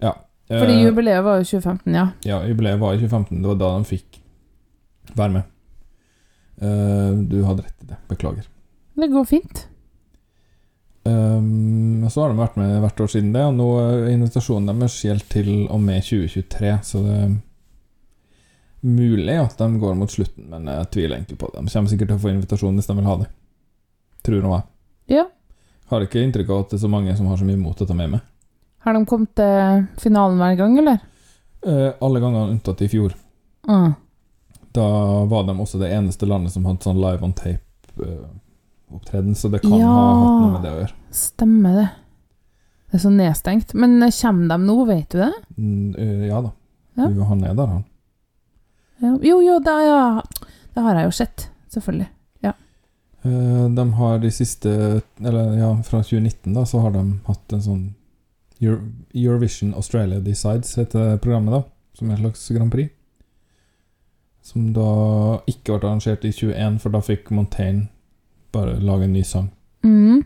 Ja. 0.00 0.14
Fordi 0.48 0.72
eh, 0.76 0.84
jubileet 0.84 1.24
var 1.24 1.40
jo 1.40 1.44
2015, 1.48 1.94
ja. 1.94 2.06
Ja, 2.24 2.42
jubileet 2.48 2.80
var 2.80 2.94
i 2.94 3.00
2015. 3.00 3.40
Det 3.42 3.48
var 3.48 3.60
da 3.60 3.70
de 3.78 3.88
fikk 3.88 4.20
være 5.16 5.32
med. 5.38 5.42
Eh, 6.60 7.12
du 7.30 7.42
hadde 7.46 7.64
rett 7.66 7.84
i 7.84 7.90
det. 7.92 7.98
Beklager. 8.08 8.48
Det 8.94 9.08
går 9.12 9.24
fint. 9.24 9.66
Um, 11.02 12.04
så 12.10 12.20
har 12.20 12.32
de 12.32 12.36
vært 12.36 12.58
med 12.60 12.74
hvert 12.82 12.98
år 13.00 13.08
siden 13.08 13.30
det, 13.32 13.44
og 13.48 13.54
nå 13.56 13.68
er 13.80 14.10
invitasjonen 14.12 14.68
deres 14.68 14.98
gjelder 15.00 15.30
til 15.32 15.48
og 15.72 15.80
med 15.80 16.04
2023, 16.04 16.72
så 16.84 17.00
det 17.06 17.14
er 17.16 17.30
mulig 18.84 19.36
at 19.40 19.56
de 19.56 19.80
går 19.80 19.96
mot 19.96 20.12
slutten, 20.12 20.50
men 20.52 20.68
jeg 20.68 20.90
tviler 20.92 21.16
egentlig 21.16 21.38
på 21.40 21.48
det. 21.54 21.64
De 21.64 21.72
kommer 21.72 21.92
sikkert 21.92 22.12
til 22.12 22.18
å 22.18 22.24
få 22.26 22.32
invitasjon 22.34 22.76
hvis 22.76 22.90
de 22.90 22.98
vil 22.98 23.08
ha 23.08 23.16
det. 23.22 23.30
Tror 24.28 24.44
nå 24.44 24.52
jeg. 24.52 24.66
Ja. 25.16 25.24
Har 25.88 26.04
ikke 26.04 26.20
inntrykk 26.26 26.52
av 26.52 26.66
at 26.66 26.74
det 26.74 26.78
er 26.78 26.84
så 26.84 26.92
mange 26.92 27.16
som 27.16 27.32
har 27.32 27.40
så 27.40 27.48
mye 27.48 27.60
mot 27.60 27.80
å 27.80 27.88
ta 27.88 27.96
med 27.96 28.12
meg. 28.18 28.28
Har 28.84 28.96
de 28.96 29.02
kommet 29.08 29.32
til 29.40 29.88
finalen 30.00 30.40
hver 30.40 30.60
gang, 30.60 30.76
eller? 30.84 31.00
Uh, 31.64 31.90
alle 32.04 32.20
ganger 32.20 32.52
unntatt 32.52 32.84
i 32.84 32.92
fjor. 32.92 33.16
Mm. 33.68 33.96
Da 34.72 34.84
var 35.26 35.42
de 35.48 35.56
også 35.58 35.78
det 35.80 35.88
eneste 35.92 36.26
landet 36.30 36.52
som 36.54 36.64
hadde 36.68 36.82
sånn 36.86 37.00
live 37.02 37.22
on 37.26 37.32
tape-opptreden, 37.34 39.34
så 39.34 39.48
det 39.50 39.60
kan 39.62 39.72
Ja. 39.78 39.86
ha 39.86 40.14
hatt 40.14 40.42
noe 40.42 40.52
med 40.52 40.62
det 40.62 40.70
å 40.70 40.78
gjøre. 40.82 40.92
Stemmer 41.10 41.74
det. 41.80 41.88
Det 42.90 42.94
er 42.94 42.98
så 43.08 43.12
nedstengt. 43.14 43.74
Men 43.74 44.02
eh, 44.02 44.10
kommer 44.20 44.48
de 44.48 44.56
nå, 44.66 44.84
vet 44.86 45.08
du 45.10 45.18
det? 45.18 45.32
Mm, 45.58 45.94
eh, 45.98 46.26
ja 46.28 46.40
da. 46.40 46.50
Ja. 46.96 47.24
Han 47.24 47.44
er 47.44 47.54
der, 47.54 47.66
han. 47.66 47.84
Ja. 49.00 49.18
Jo, 49.22 49.40
jo, 49.40 49.58
da, 49.64 49.80
ja. 49.82 50.22
Det 50.74 50.82
har 50.82 50.94
jeg 50.94 51.04
jo 51.04 51.10
sett. 51.10 51.48
Selvfølgelig. 51.70 52.08
Ja. 52.42 52.52
De 53.22 53.92
har 53.92 54.18
de 54.18 54.30
siste 54.30 55.02
Eller 55.20 55.58
ja, 55.58 55.76
fra 55.82 56.02
2019 56.02 56.54
da 56.54 56.64
Så 56.64 56.80
har 56.80 56.90
de 56.90 57.20
hatt 57.26 57.52
en 57.52 57.60
sånn 57.62 57.94
Eurovision 59.14 59.74
Australia 59.74 60.20
Decides 60.20 60.74
heter 60.76 61.18
programmet 61.18 61.52
da 61.52 61.62
Som 61.94 62.10
er 62.10 62.14
et 62.14 62.20
slags 62.24 62.48
Grand 62.56 62.70
Prix 62.72 62.90
Som 64.42 64.72
da 64.76 64.90
ikke 65.50 65.76
ble 65.76 65.88
arrangert 65.88 66.24
i 66.24 66.32
21 66.32 66.78
For 66.82 66.94
da 66.94 67.02
fikk 67.04 67.30
Montaigne 67.36 67.88
Bare 68.54 68.78
lage 68.80 69.08
en 69.08 69.16
ny 69.16 69.24
sang 69.26 69.50
Mm. 69.80 70.24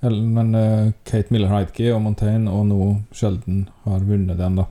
Eller, 0.00 0.22
Men 0.22 0.54
uh, 0.54 0.92
Kate 1.02 1.34
Miller-Heidke 1.34 1.88
og 1.90 2.02
Montaigne 2.04 2.52
Og 2.52 2.68
nå 2.68 2.82
Sheldon 3.10 3.64
har 3.82 4.04
vunnet 4.06 4.38
den 4.38 4.60
da 4.60 4.68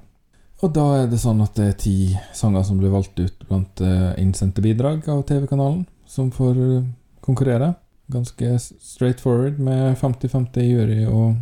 Og 0.63 0.71
da 0.71 0.85
er 1.01 1.09
det 1.11 1.19
sånn 1.19 1.43
at 1.43 1.59
det 1.59 1.65
er 1.67 1.75
ti 1.81 1.97
sanger 2.31 2.63
som 2.63 2.79
blir 2.79 2.93
valgt 2.93 3.19
ut 3.19 3.43
Blant 3.49 3.83
uh, 3.83 4.13
innsendte 4.15 4.63
bidrag 4.63 5.03
av 5.11 5.25
TV-kanalen 5.27 5.83
Som 6.07 6.31
får 6.31 6.61
eh, 6.63 6.87
konkurrere. 7.19 7.73
Ganske 8.07 8.53
straight 8.63 9.19
forward 9.19 9.59
med 9.59 9.97
50-50 9.99 10.63
jury 10.63 11.01
og 11.03 11.35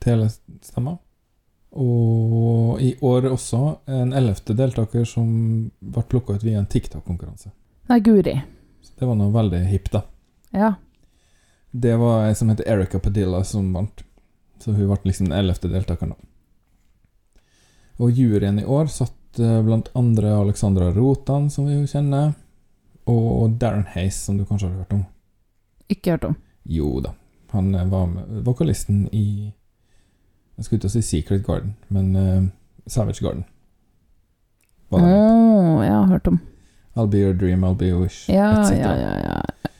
telestemmer. 0.00 0.96
Og 1.76 2.80
i 2.80 2.94
år 3.04 3.28
også 3.28 3.60
en 3.92 4.14
ellevte 4.16 4.56
deltaker 4.56 5.04
som 5.08 5.28
ble 5.80 6.04
plukka 6.08 6.36
ut 6.36 6.44
via 6.44 6.58
en 6.62 6.68
TikTok-konkurranse. 6.72 7.52
Nei, 7.90 8.00
guri. 8.00 8.36
Så 8.82 8.94
det 8.98 9.08
var 9.08 9.18
noe 9.18 9.34
veldig 9.34 9.60
hipt, 9.68 9.92
da. 9.92 10.02
Ja. 10.56 10.72
Det 11.70 11.96
var 12.00 12.24
ei 12.26 12.34
som 12.38 12.48
heter 12.48 12.68
Erica 12.72 12.98
Padilla 13.02 13.42
som 13.44 13.68
vant. 13.76 14.00
Så 14.58 14.72
hun 14.72 14.88
ble 14.88 14.96
liksom 15.10 15.28
den 15.28 15.36
ellevte 15.36 15.68
deltakeren. 15.68 16.14
da. 16.16 17.42
Og 18.00 18.16
juryen 18.16 18.58
i 18.60 18.64
år 18.64 18.88
satt 18.92 19.40
eh, 19.40 19.60
blant 19.64 19.90
andre 19.96 20.32
Alexandra 20.36 20.90
Rotan, 20.92 21.50
som 21.50 21.68
vi 21.68 21.76
jo 21.76 21.86
kjenner, 21.88 22.32
og 23.08 23.56
Darren 23.60 23.86
Hayes, 23.94 24.18
som 24.24 24.36
du 24.36 24.44
kanskje 24.44 24.68
har 24.68 24.82
hørt 24.82 24.96
om. 24.96 25.04
Ikke 25.92 26.16
hørt 26.16 26.26
om. 26.28 26.36
Jo 26.64 26.98
da, 27.04 27.14
han 27.52 27.74
eh, 27.74 27.88
var 27.92 28.10
vokalisten 28.44 29.06
i 29.12 29.52
Jeg 30.56 30.64
skulle 30.64 30.78
ikke 30.80 30.88
si 30.88 31.02
Secret 31.04 31.44
Garden, 31.44 31.74
men 31.88 32.16
uh, 32.16 32.44
Savage 32.86 33.20
Garden. 33.24 33.44
Å, 34.90 34.96
det 34.96 35.02
med. 35.04 35.84
jeg 35.84 35.92
har 35.92 36.06
hørt 36.14 36.30
om. 36.30 36.40
I'll 36.96 37.10
be 37.10 37.20
your 37.20 37.34
dream, 37.36 37.64
I'll 37.64 37.76
be 37.76 37.90
your 37.90 38.00
wish, 38.00 38.28
Ja, 38.32 38.62
etc. 38.62 38.78
ja, 38.78 38.94
ja. 38.96 39.14
ja. 39.20 39.70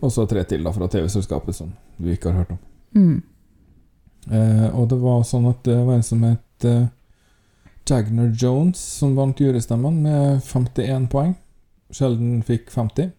Og 0.00 0.12
så 0.12 0.24
tre 0.28 0.44
til 0.48 0.64
da 0.64 0.72
fra 0.72 0.88
TV-selskapet 0.88 1.56
som 1.56 1.72
du 1.98 2.08
ikke 2.12 2.32
har 2.32 2.44
hørt 2.44 2.54
om. 2.54 2.60
Mm. 2.94 3.22
Uh, 4.30 4.68
og 4.72 4.88
det 4.88 4.98
var 5.02 5.24
sånn 5.28 5.48
at 5.50 5.60
det 5.68 5.76
var 5.84 5.98
en 5.98 6.06
som 6.06 6.22
het 6.24 6.68
uh, 6.68 6.86
Jagner 7.84 8.30
Jones, 8.32 8.80
som 8.80 9.12
vant 9.18 9.40
jurystemmen 9.40 10.00
med 10.06 10.40
51 10.46 11.10
poeng. 11.12 11.34
Sjelden 11.92 12.40
fikk 12.46 12.70
50. 12.72 13.12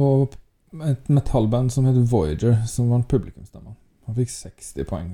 Og 0.00 0.38
et 0.86 1.10
metallband 1.12 1.72
som 1.74 1.84
het 1.84 1.98
Voyager, 2.08 2.62
som 2.70 2.88
vant 2.92 3.08
publikumstemmen. 3.10 3.76
Han 4.08 4.16
fikk 4.16 4.32
60 4.32 4.88
poeng 4.88 5.12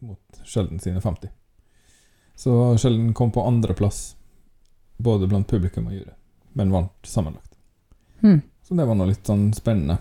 mot 0.00 0.40
Sheldon 0.44 0.80
sine 0.80 1.00
50. 1.00 1.28
Så 2.36 2.78
Sheldon 2.78 3.14
kom 3.14 3.32
på 3.32 3.44
andreplass 3.46 4.16
både 4.96 5.28
blant 5.28 5.48
publikum 5.48 5.88
og 5.88 5.96
jury, 5.96 6.12
men 6.52 6.72
vant 6.72 7.08
sammenlagt. 7.08 7.54
Hmm. 8.20 8.40
Så 8.62 8.76
det 8.76 8.86
var 8.88 8.96
noe 8.96 9.10
litt 9.10 9.26
sånn 9.26 9.50
spennende. 9.56 9.98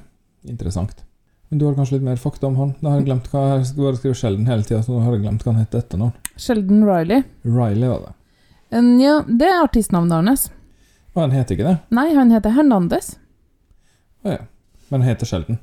Interessant. 0.47 1.03
Men 1.49 1.59
du 1.59 1.65
har 1.65 1.75
kanskje 1.75 1.97
litt 1.97 2.05
mer 2.05 2.19
fakta 2.21 2.47
om 2.47 2.55
han? 2.59 2.73
Da 2.79 2.91
har 2.91 2.99
jeg 2.99 3.07
glemt 3.07 3.27
hva 3.31 3.41
Jeg 3.57 3.69
skal 3.71 3.85
bare 3.87 3.99
skrive 3.99 4.17
Sheldon 4.19 4.49
hele 4.51 4.67
tida, 4.67 4.81
så 4.85 4.93
nå 4.93 4.99
har 5.05 5.15
jeg 5.15 5.23
glemt 5.23 5.45
hva 5.45 5.53
han 5.53 5.63
het 5.63 5.77
etter 5.79 6.01
noen. 6.01 6.13
Sheldon 6.37 6.83
Riley. 6.85 7.23
Riley 7.43 7.89
var 7.89 8.03
det. 8.05 8.13
En, 8.69 8.91
ja, 9.01 9.15
det 9.25 9.47
er 9.49 9.63
artistnavnet 9.63 10.19
hans. 10.19 10.45
Og 11.15 11.23
han 11.23 11.33
heter 11.33 11.57
ikke 11.57 11.65
det? 11.65 11.77
Nei, 11.97 12.11
han 12.13 12.31
heter 12.35 12.53
Hernandez. 12.53 13.15
Å 14.23 14.35
ja. 14.35 14.43
Men 14.89 15.01
han 15.01 15.09
heter 15.09 15.29
Sheldon. 15.29 15.57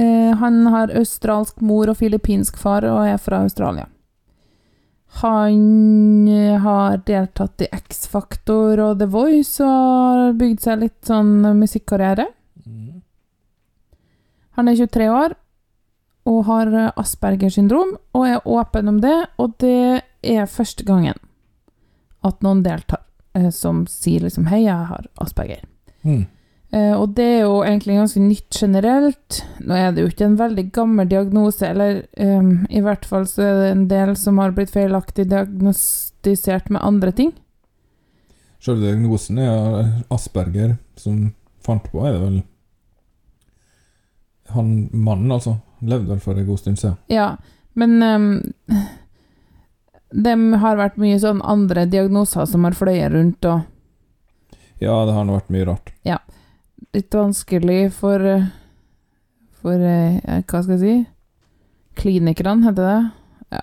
Eh, 0.00 0.36
han 0.36 0.66
har 0.66 0.92
australsk 0.96 1.60
mor 1.60 1.90
og 1.90 1.98
filippinsk 2.00 2.58
far 2.60 2.86
og 2.88 3.02
er 3.04 3.18
fra 3.20 3.42
Australia. 3.44 3.88
Han 5.20 6.28
eh, 6.30 6.56
har 6.62 7.02
deltatt 7.08 7.66
i 7.66 7.68
X-Faktor 7.74 8.80
og 8.84 9.00
The 9.00 9.08
Voice 9.10 9.60
og 9.64 9.74
har 9.74 10.38
bygd 10.40 10.64
seg 10.64 10.84
litt 10.86 11.10
sånn 11.10 11.34
musikkarriere. 11.58 12.28
Mm. 12.64 13.02
Han 14.56 14.70
er 14.72 14.80
23 14.80 15.10
år 15.12 15.36
og 16.30 16.40
har 16.48 16.72
eh, 16.72 16.92
Aspergers 17.00 17.58
syndrom 17.58 17.96
og 18.16 18.26
er 18.28 18.48
åpen 18.48 18.88
om 18.94 19.02
det, 19.04 19.18
og 19.42 19.58
det 19.60 20.02
er 20.22 20.48
første 20.48 20.86
gangen 20.86 21.18
at 22.24 22.40
noen 22.44 22.64
deltar 22.64 23.04
som 23.54 23.84
sier 23.86 24.24
liksom 24.24 24.48
'hei, 24.50 24.64
jeg 24.64 24.86
har 24.88 25.06
Asperger'. 25.22 25.64
Mm. 26.02 26.26
Eh, 26.70 26.92
og 26.94 27.16
det 27.18 27.24
er 27.26 27.40
jo 27.42 27.62
egentlig 27.66 27.96
ganske 27.98 28.20
nytt 28.22 28.58
generelt. 28.62 29.40
Nå 29.58 29.74
er 29.74 29.90
det 29.94 30.04
jo 30.04 30.10
ikke 30.12 30.28
en 30.28 30.38
veldig 30.38 30.66
gammel 30.74 31.08
diagnose, 31.10 31.66
eller 31.66 32.04
um, 32.14 32.52
i 32.70 32.82
hvert 32.84 33.06
fall 33.08 33.26
så 33.26 33.42
er 33.42 33.58
det 33.58 33.70
en 33.72 33.86
del 33.90 34.14
som 34.18 34.38
har 34.38 34.54
blitt 34.54 34.70
feilaktig 34.70 35.26
diagnostisert 35.32 36.70
med 36.70 36.84
andre 36.86 37.14
ting. 37.16 37.32
Selve 38.62 38.86
diagnosen 38.86 39.40
er 39.42 39.90
Asperger, 40.14 40.76
som 41.00 41.32
fant 41.64 41.90
på, 41.90 42.04
er 42.06 42.14
det 42.14 42.22
vel 42.22 42.40
Han 44.50 44.88
mannen, 44.92 45.30
altså. 45.30 45.58
Levde 45.80 46.10
vel 46.10 46.22
for 46.22 46.38
en 46.38 46.46
god 46.46 46.58
stund 46.58 46.78
siden. 46.78 46.96
Ja, 47.08 47.36
men 47.78 48.02
um, 48.02 48.42
det 50.10 50.34
har 50.62 50.78
vært 50.78 50.98
mye 51.00 51.18
sånn 51.22 51.42
andre 51.42 51.86
diagnoser 51.88 52.46
som 52.50 52.66
har 52.66 52.78
fløyet 52.78 53.14
rundt, 53.14 53.46
og 53.46 53.66
Ja, 54.80 55.02
det 55.06 55.14
har 55.14 55.26
nå 55.26 55.38
vært 55.38 55.50
mye 55.54 55.66
rart. 55.66 55.94
Litt 56.94 57.14
vanskelig 57.14 57.92
for 57.96 58.24
eh, 58.26 58.48
For 59.60 59.76
ja, 59.76 60.40
hva 60.48 60.62
skal 60.64 60.78
jeg 60.78 60.80
si 60.80 60.94
Klinikerne, 62.00 62.64
heter 62.64 62.86
det. 62.86 63.00
Ja. 63.52 63.60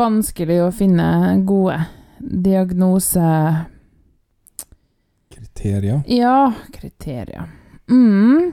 Vanskelig 0.00 0.56
å 0.64 0.72
finne 0.74 1.08
gode 1.46 1.76
diagnose... 2.18 3.28
Kriterier. 5.30 6.00
Ja, 6.10 6.52
kriterier. 6.74 7.52
Mm. 7.86 8.52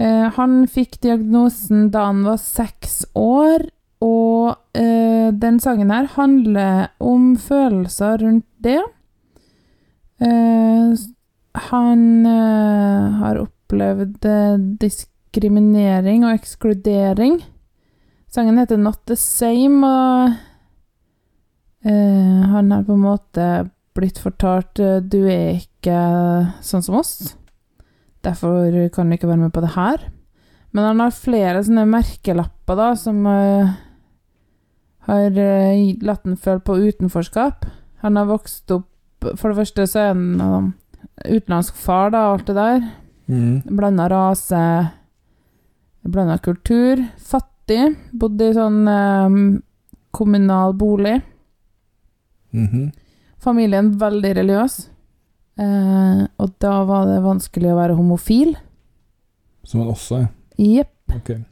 Eh, 0.00 0.26
han 0.34 0.64
fikk 0.66 0.98
diagnosen 1.04 1.90
da 1.92 2.08
han 2.08 2.24
var 2.26 2.40
seks 2.42 3.04
år, 3.18 3.68
og 4.00 4.56
eh, 4.74 5.28
den 5.36 5.60
sangen 5.60 5.92
her 5.92 6.08
handler 6.16 6.88
om 6.98 7.34
følelser 7.38 8.22
rundt 8.24 8.48
det. 8.64 8.80
Eh, 10.24 10.96
han 11.54 12.26
uh, 12.26 13.18
har 13.18 13.40
opplevd 13.42 14.26
eh, 14.26 14.60
diskriminering 14.82 16.24
og 16.26 16.36
ekskludering. 16.36 17.40
Sangen 18.30 18.60
heter 18.60 18.78
Not 18.78 19.02
The 19.10 19.16
Same, 19.18 19.82
og 19.86 20.30
uh, 21.86 22.40
han 22.54 22.70
har 22.70 22.86
på 22.86 22.94
en 22.94 23.04
måte 23.04 23.50
blitt 23.98 24.20
fortalt 24.22 24.78
du 25.10 25.20
er 25.26 25.58
ikke 25.58 25.98
sånn 26.62 26.84
som 26.86 27.00
oss. 27.00 27.34
Derfor 28.22 28.70
kan 28.94 29.10
du 29.10 29.16
ikke 29.16 29.30
være 29.30 29.48
med 29.48 29.54
på 29.54 29.62
det 29.64 29.74
her. 29.74 30.04
Men 30.70 30.92
han 30.92 31.00
har 31.02 31.16
flere 31.16 31.64
sånne 31.66 31.88
merkelapper 31.90 32.78
da, 32.78 32.92
som 32.94 33.24
uh, 33.26 33.72
har 35.10 35.40
latt 36.06 36.22
han 36.28 36.38
føle 36.38 36.62
på 36.62 36.78
utenforskap. 36.78 37.66
Han 38.04 38.20
har 38.20 38.30
vokst 38.30 38.70
opp 38.70 38.86
For 39.36 39.50
det 39.50 39.58
første 39.58 39.84
så 39.90 39.98
er 40.00 40.14
han 40.14 40.70
utenlandsk 41.24 41.74
far, 41.76 42.10
da, 42.14 42.24
alt 42.32 42.46
det 42.46 42.54
der. 42.56 42.84
Mm. 43.30 43.62
Blanda 43.76 44.08
rase, 44.10 44.62
blanda 46.02 46.38
kultur. 46.38 47.02
Fattig. 47.18 47.94
Bodde 48.12 48.50
i 48.50 48.54
sånn 48.56 48.80
um, 48.88 49.36
kommunal 50.10 50.74
bolig. 50.74 51.20
Mhm. 52.50 52.88
Familien 53.40 53.92
veldig 53.96 54.34
religiøs. 54.36 54.74
Eh, 55.60 56.24
og 56.40 56.50
da 56.60 56.72
var 56.88 57.06
det 57.08 57.20
vanskelig 57.24 57.70
å 57.72 57.78
være 57.78 57.96
homofil. 57.96 58.54
Som 59.64 59.80
han 59.82 59.92
også 59.94 60.18
er. 60.22 60.26
Jepp. 60.60 61.14
Ok. 61.16 61.30
Eh, 61.30 61.46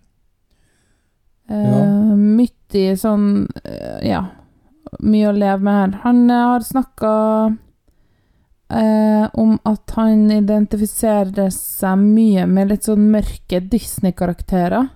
Ja. 1.49 1.85
Mye 2.19 2.97
sånn 3.01 3.49
eh, 3.65 4.01
Ja. 4.09 4.27
Mye 5.01 5.31
å 5.31 5.37
leve 5.37 5.61
med 5.65 5.75
her. 5.79 6.01
Han 6.05 6.31
eh, 6.31 6.45
har 6.53 6.61
snakka 6.65 7.13
eh, 8.71 9.29
om 9.33 9.59
at 9.69 9.91
han 9.97 10.31
identifiserer 10.33 11.51
seg 11.55 11.99
mye 12.03 12.47
med 12.47 12.73
litt 12.73 12.89
sånn 12.89 13.09
mørke 13.13 13.61
Disney-karakterer. 13.61 14.89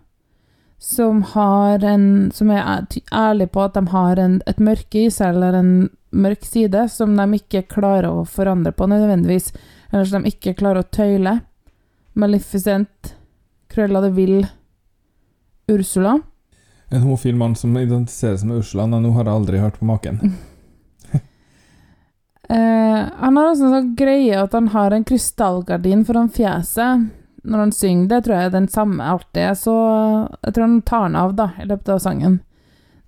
Som 0.83 1.21
har 1.23 1.85
en 1.87 2.33
Som 2.35 2.51
er 2.51 2.59
ærlige 2.59 3.05
ærlig 3.15 3.51
på 3.55 3.63
at 3.63 3.75
de 3.75 3.87
har 3.87 4.19
en, 4.19 4.41
et 4.47 4.59
mørke 4.59 5.05
i 5.05 5.11
seg, 5.11 5.37
eller 5.37 5.55
en 5.55 5.91
mørk 6.11 6.45
side, 6.45 6.89
som 6.89 7.15
de 7.17 7.39
ikke 7.39 7.63
klarer 7.71 8.11
å 8.11 8.25
forandre 8.27 8.73
på 8.73 8.89
nødvendigvis. 8.91 9.53
Eller 9.93 10.05
som 10.05 10.23
de 10.23 10.33
ikke 10.33 10.57
klarer 10.59 10.83
å 10.83 10.91
tøyle. 10.91 11.41
Maleficent, 12.19 13.15
Cruella 13.71 14.03
de 14.03 14.11
Vil, 14.11 14.47
Ursula. 15.71 16.19
En 16.91 17.07
homofil 17.07 17.37
mann 17.37 17.55
som 17.57 17.77
identifiserer 17.79 18.37
seg 18.37 18.51
med 18.51 18.61
Ursula. 18.61 18.87
Nei, 18.91 19.01
nå 19.01 19.15
har 19.17 19.25
jeg 19.25 19.39
aldri 19.39 19.63
hørt 19.63 19.79
på 19.81 19.89
maken. 19.89 20.21
Eh, 22.53 23.09
han 23.19 23.37
har 23.37 23.49
også 23.49 23.65
en 23.65 23.75
sånn 23.77 23.93
greie 23.97 24.37
at 24.37 24.53
han 24.53 24.69
har 24.75 24.93
en 24.93 25.05
krystallgardin 25.09 26.03
foran 26.05 26.29
fjeset 26.33 27.07
når 27.49 27.63
han 27.65 27.75
synger. 27.75 28.09
Det 28.11 28.19
tror 28.25 28.37
jeg 28.37 28.49
er 28.51 28.57
den 28.57 28.71
samme 28.73 29.11
alltid, 29.15 29.59
så 29.59 29.77
jeg 30.43 30.53
tror 30.55 30.67
han 30.67 30.81
tar 30.87 31.07
den 31.07 31.21
av 31.23 31.37
da, 31.39 31.49
i 31.63 31.69
løpet 31.71 31.95
av 31.95 32.03
sangen. 32.05 32.41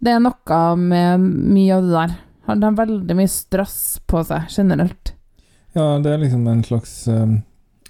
Det 0.00 0.14
er 0.14 0.22
noe 0.24 0.60
med 0.80 1.26
mye 1.26 1.76
av 1.76 1.84
det 1.84 1.92
der. 1.92 2.14
Han 2.48 2.64
har 2.64 2.78
veldig 2.78 3.16
mye 3.16 3.32
strass 3.32 3.76
på 4.08 4.22
seg, 4.26 4.48
generelt. 4.52 5.14
Ja, 5.76 5.94
det 6.00 6.12
er 6.12 6.22
liksom 6.22 6.48
en 6.48 6.64
slags 6.64 6.96
um, 7.08 7.38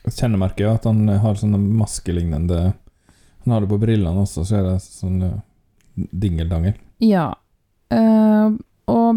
kjennemerke, 0.06 0.66
at 0.70 0.86
han 0.88 1.06
har 1.08 1.38
sånne 1.38 1.58
maskelignende 1.58 2.60
Han 3.44 3.52
har 3.52 3.60
det 3.60 3.68
på 3.68 3.78
brillene 3.82 4.22
også, 4.24 4.46
så 4.48 4.58
er 4.58 4.68
det 4.70 4.76
sånn 4.82 5.18
uh, 5.22 5.40
dingeldangel. 5.94 6.78
Ja. 7.04 7.28
Eh, 7.92 7.98
og 7.98 8.23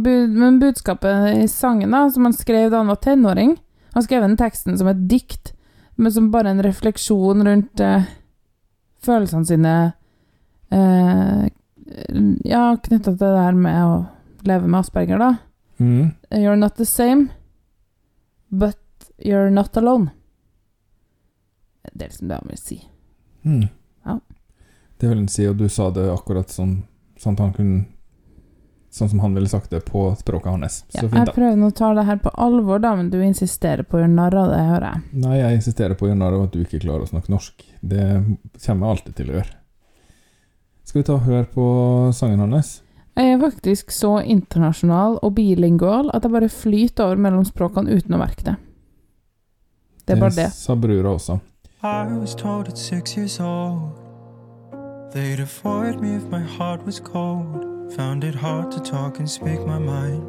bud, 0.04 0.30
men 0.30 0.60
budskapet 0.60 1.38
i 1.44 1.48
sangen, 1.48 1.92
da, 1.92 2.10
som 2.12 2.26
han 2.28 2.34
skrev 2.34 2.72
da 2.72 2.78
han 2.82 2.92
var 2.92 3.02
tenåring 3.04 3.58
Han 3.94 4.04
skrev 4.04 4.22
den 4.22 4.38
teksten 4.38 4.78
som 4.78 4.88
et 4.88 5.08
dikt, 5.10 5.54
men 5.96 6.12
som 6.12 6.32
bare 6.32 6.50
en 6.50 6.64
refleksjon 6.64 7.44
rundt 7.48 7.80
eh, 7.80 8.04
følelsene 9.02 9.46
sine 9.46 9.76
eh, 10.70 11.48
Ja, 12.46 12.78
knytta 12.84 13.14
til 13.14 13.18
det 13.22 13.34
der 13.40 13.58
med 13.58 13.80
å 13.82 13.96
leve 14.48 14.68
med 14.68 14.80
asperger, 14.80 15.18
da. 15.18 15.32
Mm. 15.80 16.12
You're 16.30 16.60
not 16.60 16.76
the 16.76 16.86
same, 16.86 17.30
but 18.50 18.78
you're 19.18 19.50
not 19.50 19.78
alone. 19.78 20.12
Det 21.94 22.04
er 22.04 22.10
liksom 22.10 22.28
det 22.28 22.36
han 22.36 22.50
vil 22.50 22.58
si. 22.58 22.78
Mm. 23.42 23.68
Ja. 24.06 24.20
Det 24.98 25.10
vil 25.10 25.18
han 25.18 25.28
si, 25.28 25.48
og 25.48 25.58
du 25.58 25.70
sa 25.70 25.90
det 25.90 26.06
akkurat 26.12 26.52
sånn, 26.54 26.84
sånn 27.18 27.38
at 27.38 27.46
han 27.46 27.54
kunne 27.56 27.86
Sånn 28.98 29.10
som 29.12 29.20
han 29.22 29.36
ville 29.38 29.50
sagt 29.52 29.70
det 29.70 29.84
på 29.86 30.08
språket 30.18 30.50
hans. 30.56 30.80
Ja, 30.90 31.02
Så 31.02 31.06
jeg 31.06 31.12
fint, 31.14 31.30
da. 31.30 31.34
prøver 31.36 31.68
å 31.68 31.74
ta 31.78 31.92
det 31.94 32.06
her 32.08 32.18
på 32.24 32.32
alvor, 32.48 32.80
da, 32.82 32.96
men 32.98 33.12
du 33.14 33.20
insisterer 33.22 33.86
på 33.86 34.00
å 34.00 34.02
gjøre 34.02 34.14
narr 34.16 34.36
av 34.42 34.50
det, 34.50 34.62
hører 34.72 34.88
jeg. 34.90 35.04
Nei, 35.24 35.36
jeg 35.38 35.60
insisterer 35.60 35.94
på 36.00 36.08
å 36.08 36.10
gjøre 36.10 36.20
narr 36.24 36.38
av 36.40 36.48
at 36.48 36.56
du 36.56 36.64
ikke 36.64 36.80
klarer 36.82 37.06
å 37.06 37.12
snakke 37.12 37.30
norsk. 37.34 37.64
Det 37.82 38.08
kommer 38.66 38.88
jeg 38.88 38.96
alltid 38.96 39.16
til 39.20 39.30
å 39.30 39.38
gjøre. 39.38 39.54
Skal 40.88 41.02
vi 41.02 41.06
ta 41.12 41.14
og 41.20 41.26
høre 41.28 41.46
på 41.54 41.68
sangen 42.18 42.40
hans? 42.46 42.82
Jeg 43.18 43.34
er 43.34 43.40
faktisk 43.42 43.92
så 43.92 44.16
internasjonal 44.24 45.20
og 45.26 45.34
bilingual 45.38 46.10
at 46.14 46.24
jeg 46.26 46.32
bare 46.34 46.50
flyter 46.54 47.06
over 47.12 47.22
mellom 47.28 47.46
språkene 47.46 47.94
uten 47.98 48.14
å 48.18 48.22
merke 48.22 48.46
det. 48.46 48.58
Det 50.08 50.16
er 50.16 50.22
bare 50.22 50.36
det. 50.38 50.50
sa 50.56 50.76
brura 50.80 51.14
også. 51.18 51.40
I 51.84 52.06
was 52.18 52.34
told 52.36 52.68
at 52.68 52.78
six 52.78 53.18
years 53.18 53.40
old 53.40 53.94
they'd 55.14 55.40
avoid 55.40 56.00
me 56.02 56.16
if 56.16 56.24
my 56.32 56.42
heart 56.42 56.86
was 56.86 57.00
cold. 57.00 57.77
Found 57.96 58.24
it 58.24 58.36
hard 58.36 58.72
to 58.72 58.82
talk 58.82 59.20
and 59.20 59.30
speak 59.30 59.66
my 59.66 59.80
mind. 59.80 60.22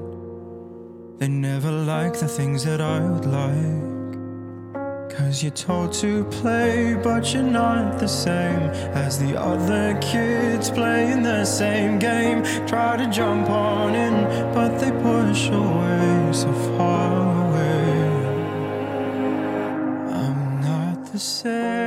They 1.19 1.29
never 1.29 1.71
like 1.73 2.19
the 2.19 2.29
things 2.29 2.65
that 2.65 2.81
I 2.81 3.00
would 3.00 3.27
like. 3.27 3.88
Cause 5.11 5.43
you're 5.43 5.50
told 5.50 5.93
to 5.95 6.25
play, 6.27 6.95
but 7.03 7.35
you're 7.35 7.43
not 7.43 7.99
the 7.99 8.07
same 8.07 8.71
as 8.95 9.19
the 9.19 9.37
other 9.37 9.99
kids 10.00 10.71
playing 10.71 11.25
the 11.25 11.45
same 11.45 11.99
game. 11.99 12.45
Try 12.69 12.97
to 12.97 13.11
jump 13.11 13.50
on 13.50 13.97
in, 13.97 14.15
but 14.55 14.79
they 14.79 14.93
push 14.93 15.49
away 15.49 16.33
so 16.33 16.53
far 16.77 17.49
away. 17.49 18.09
I'm 20.23 20.61
not 20.61 21.11
the 21.11 21.19
same, 21.19 21.78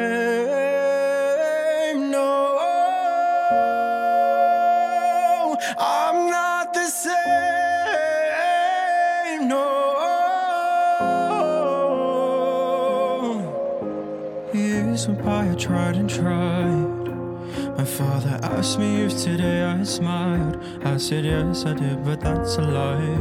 Years 15.01 15.07
went 15.07 15.25
by, 15.25 15.49
I 15.49 15.55
tried 15.55 15.95
and 15.95 16.07
tried. 16.07 17.75
My 17.75 17.85
father 17.85 18.39
asked 18.43 18.77
me 18.77 19.01
if 19.01 19.19
today 19.19 19.63
I 19.63 19.81
smiled. 19.83 20.61
I 20.83 20.97
said 20.97 21.25
yes, 21.25 21.65
I 21.65 21.73
did, 21.73 22.05
but 22.05 22.21
that's 22.21 22.57
a 22.57 22.61
lie. 22.61 23.17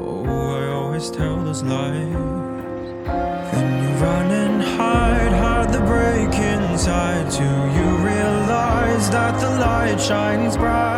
Oh, 0.00 0.60
I 0.60 0.72
always 0.74 1.10
tell 1.10 1.42
those 1.42 1.64
lies. 1.64 2.14
Then 3.50 3.82
you 3.82 3.90
run 4.04 4.30
and 4.30 4.62
hide, 4.62 5.32
hide 5.32 5.72
the 5.72 5.80
break 5.80 6.34
inside. 6.38 7.28
Do 7.32 7.42
you 7.78 7.88
realize 8.06 9.10
that 9.10 9.40
the 9.40 9.50
light 9.58 10.00
shines 10.00 10.56
bright 10.56 10.91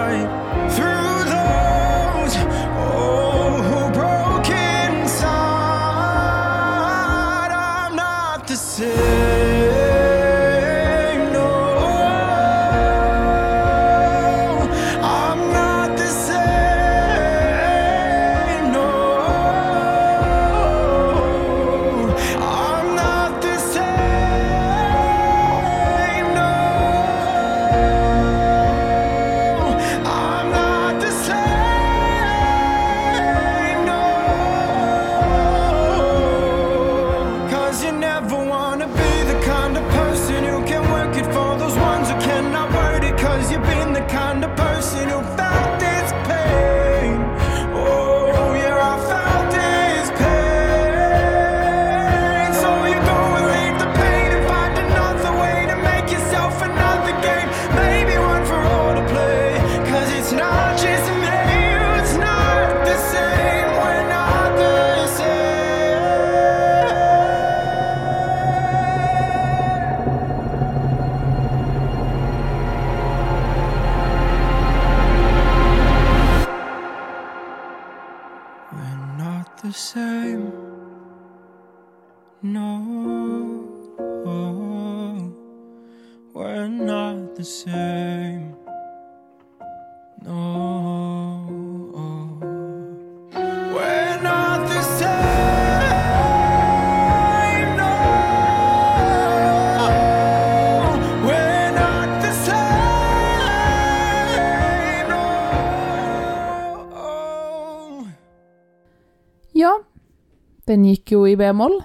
den 110.70 110.84
gikk 110.88 111.12
jo 111.14 111.24
i 111.28 111.36
b-moll. 111.38 111.78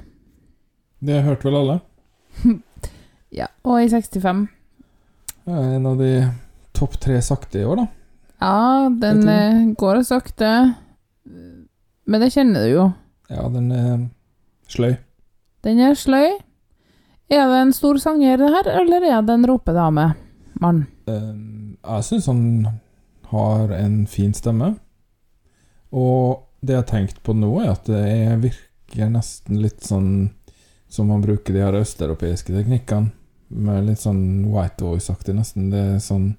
Det 1.04 1.22
hørte 1.26 1.48
vel 1.50 1.60
alle? 1.64 1.80
Ja, 3.30 3.46
og 3.62 3.78
i 3.84 3.86
65. 3.92 4.48
Det 5.46 5.54
er 5.54 5.76
en 5.76 5.84
av 5.86 6.00
de 6.02 6.08
topp 6.74 6.96
tre 7.02 7.20
sakte 7.22 7.60
i 7.62 7.66
år, 7.68 7.78
da. 7.78 7.84
Ja, 8.42 8.88
den 8.90 9.20
eh, 9.30 9.60
går 9.78 10.00
sakte. 10.08 10.50
Men 12.10 12.24
det 12.24 12.32
kjenner 12.34 12.66
du 12.66 12.72
jo. 12.74 12.86
Ja, 13.30 13.44
den 13.54 13.68
er 13.76 14.08
sløy. 14.74 14.96
Den 15.62 15.82
er 15.86 15.94
sløy. 16.00 16.40
Er 17.30 17.46
det 17.52 17.60
en 17.62 17.76
stor 17.78 18.00
sanger, 18.02 18.40
det 18.42 18.50
her, 18.56 18.72
eller 18.82 19.06
er 19.12 19.22
det 19.28 19.36
en 19.38 19.46
ropedame? 19.52 20.08
Mann. 20.60 20.88
Eh, 21.06 21.30
Jeg 21.86 22.08
syns 22.10 22.26
han 22.32 22.42
har 23.30 23.76
en 23.78 24.08
fin 24.10 24.34
stemme. 24.34 24.72
Og 25.94 26.48
det 26.66 26.74
jeg 26.74 26.82
har 26.82 26.90
tenkt 26.90 27.22
på 27.24 27.38
nå, 27.38 27.52
er 27.62 27.76
at 27.76 27.86
det 27.86 28.02
er, 28.10 28.50
virker 28.90 29.10
nesten 29.10 29.62
litt 29.62 29.84
sånn 29.84 30.30
som 30.90 31.08
man 31.08 31.22
bruker 31.22 31.54
de 31.54 31.62
her 31.62 31.74
østeuropeiske 31.78 32.54
teknikkene. 32.54 33.12
Med 33.50 33.86
litt 33.88 34.00
sånn 34.00 34.46
white 34.54 34.84
voice-aktig, 34.86 35.34
nesten. 35.36 35.70
Det 35.72 35.80
er 35.80 36.00
sånn 36.00 36.36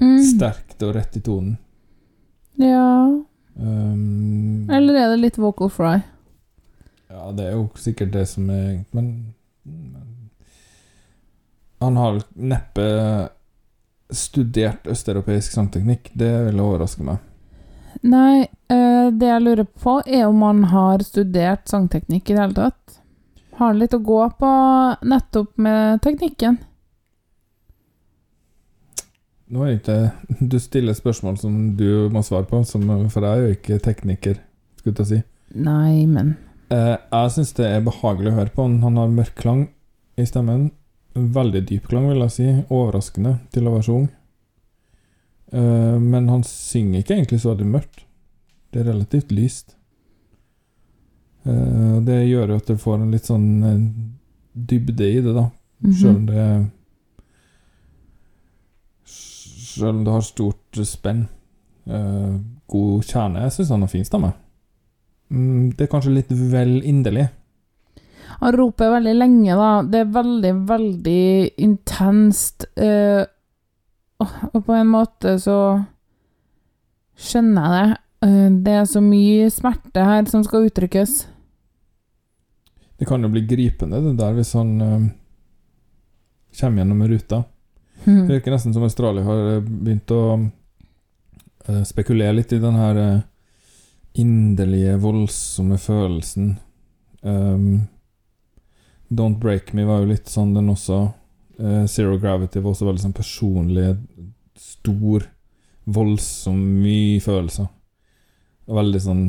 Mm. 0.00 0.22
sterkt 0.24 0.82
og 0.82 0.94
rett 0.94 1.16
i 1.16 1.20
tonen. 1.20 1.58
Ja 2.56 3.24
Um, 3.60 4.70
Eller 4.70 4.94
er 4.94 5.08
det 5.10 5.18
litt 5.20 5.36
vocal 5.36 5.68
fry? 5.68 6.00
Ja, 7.10 7.30
det 7.32 7.44
er 7.48 7.52
jo 7.58 7.68
sikkert 7.74 8.12
det 8.12 8.26
som 8.28 8.48
er 8.48 8.84
Men, 8.94 9.34
men 9.66 10.30
Han 11.80 11.96
har 11.96 12.22
neppe 12.36 13.28
studert 14.10 14.86
østeuropeisk 14.86 15.52
sangteknikk. 15.52 16.10
Det 16.14 16.30
vil 16.46 16.60
overraske 16.60 17.02
meg. 17.04 17.18
Nei, 18.00 18.46
eh, 18.72 19.10
det 19.12 19.28
jeg 19.28 19.44
lurer 19.44 19.66
på, 19.68 19.98
er 20.06 20.26
om 20.28 20.42
han 20.46 20.64
har 20.72 21.04
studert 21.04 21.68
sangteknikk 21.68 22.30
i 22.30 22.36
det 22.36 22.42
hele 22.42 22.56
tatt. 22.56 22.98
Har 23.58 23.72
han 23.72 23.80
litt 23.80 23.94
å 23.96 24.00
gå 24.00 24.20
på 24.40 24.50
nettopp 25.04 25.56
med 25.60 26.00
teknikken? 26.04 26.60
Nå 29.50 29.64
er 29.66 29.72
det 29.72 29.80
ikke 29.80 30.44
Du 30.52 30.60
stiller 30.62 30.94
spørsmål 30.94 31.40
som 31.42 31.56
du 31.76 32.08
må 32.14 32.22
svare 32.24 32.48
på, 32.48 32.62
som, 32.64 32.86
for 33.12 33.26
jeg 33.26 33.30
er 33.30 33.42
jo 33.44 33.58
ikke 33.58 33.82
tekniker, 33.84 34.38
skulle 34.78 35.04
jeg 35.04 35.10
si. 35.10 35.24
Nei, 35.60 36.06
men 36.06 36.36
Eh, 36.70 36.96
jeg 36.96 37.30
syns 37.34 37.50
det 37.58 37.66
er 37.66 37.86
behagelig 37.86 38.30
å 38.30 38.36
høre 38.38 38.54
på. 38.54 38.66
Han, 38.66 38.78
han 38.84 38.98
har 39.00 39.14
mørk 39.14 39.34
klang 39.40 39.64
i 40.20 40.26
stemmen. 40.26 40.70
Veldig 41.14 41.64
dyp 41.66 41.88
klang, 41.90 42.06
vil 42.12 42.22
jeg 42.28 42.34
si. 42.36 42.48
Overraskende 42.68 43.38
til 43.54 43.66
å 43.66 43.74
være 43.74 43.86
så 43.88 43.96
ung. 44.02 44.08
Eh, 45.52 45.98
men 45.98 46.28
han 46.28 46.44
synger 46.46 47.02
ikke 47.02 47.16
egentlig 47.18 47.40
så 47.42 47.54
veldig 47.54 47.68
mørkt. 47.70 48.04
Det 48.70 48.82
er 48.82 48.92
relativt 48.92 49.32
lyst. 49.34 49.76
Uh, 51.40 51.96
det 52.04 52.18
gjør 52.28 52.52
jo 52.52 52.56
at 52.60 52.68
du 52.68 52.76
får 52.76 52.98
en 53.00 53.14
litt 53.14 53.24
sånn 53.24 53.46
eh, 53.64 53.78
dybde 54.52 55.06
i 55.08 55.22
det, 55.24 55.32
da. 55.32 55.46
Mhm. 55.80 55.94
Selv 55.96 56.18
om 56.18 56.26
det 56.28 56.44
Sjøl 59.70 59.94
om 59.94 60.04
det 60.04 60.12
har 60.12 60.26
stort 60.26 60.80
spenn. 60.84 61.24
Uh, 61.88 62.36
god 62.70 63.06
kjerne. 63.06 63.44
Jeg 63.46 63.54
syns 63.54 63.70
han 63.72 63.84
har 63.86 63.90
fin 63.92 64.06
stemme. 64.06 64.32
Mm, 65.30 65.70
det 65.78 65.86
er 65.86 65.90
kanskje 65.92 66.14
litt 66.16 66.30
vel 66.30 66.80
inderlig. 66.86 67.28
Han 68.40 68.56
roper 68.56 68.90
veldig 68.96 69.14
lenge, 69.14 69.56
da. 69.56 69.70
Det 69.86 70.00
er 70.02 70.12
veldig, 70.14 70.52
veldig 70.68 71.24
intenst. 71.66 72.66
eh, 72.76 73.24
og 74.20 74.64
på 74.66 74.74
en 74.76 74.90
måte 74.92 75.36
så 75.40 75.56
skjønner 77.20 77.66
jeg 77.66 77.88
det. 77.90 77.98
Eh, 78.28 78.48
det 78.66 78.74
er 78.80 78.88
så 78.88 79.00
mye 79.04 79.48
smerte 79.52 80.04
her 80.04 80.26
som 80.28 80.42
skal 80.44 80.66
uttrykkes. 80.68 81.26
Det 83.00 83.08
kan 83.08 83.22
jo 83.24 83.30
bli 83.32 83.46
gripende, 83.48 84.02
det 84.04 84.16
der, 84.18 84.34
hvis 84.36 84.52
han 84.58 84.74
øh, 84.84 85.06
kommer 86.60 86.82
gjennom 86.82 87.02
ruta. 87.08 87.44
Det 88.00 88.08
Mhm. 88.08 88.28
virker 88.30 88.50
nesten 88.54 88.72
som 88.72 88.82
Australia 88.86 89.22
har 89.24 89.40
eh, 89.56 89.60
begynt 89.60 90.10
å 90.16 90.20
øh, 91.68 91.82
spekulere 91.84 92.32
litt 92.36 92.52
i 92.52 92.58
den 92.60 92.74
her 92.80 92.96
øh, 92.96 93.20
inderlige, 94.14 94.94
voldsomme 95.00 95.76
følelsen. 95.78 96.58
Um, 97.22 97.88
Don't 99.12 99.38
Break 99.38 99.72
Me 99.74 99.84
var 99.84 100.00
jo 100.00 100.08
litt 100.12 100.28
sånn, 100.32 100.54
den 100.54 100.70
også. 100.72 101.12
Eh, 101.60 101.84
Zero 101.92 102.16
Gravity 102.18 102.60
var 102.62 102.72
også 102.72 102.86
veldig 102.88 103.02
sånn 103.04 103.16
personlig, 103.16 103.90
stor, 104.60 105.26
voldsom, 105.90 106.60
mye 106.80 107.20
følelser. 107.24 107.68
Og 108.70 108.76
veldig 108.80 109.00
sånn 109.02 109.24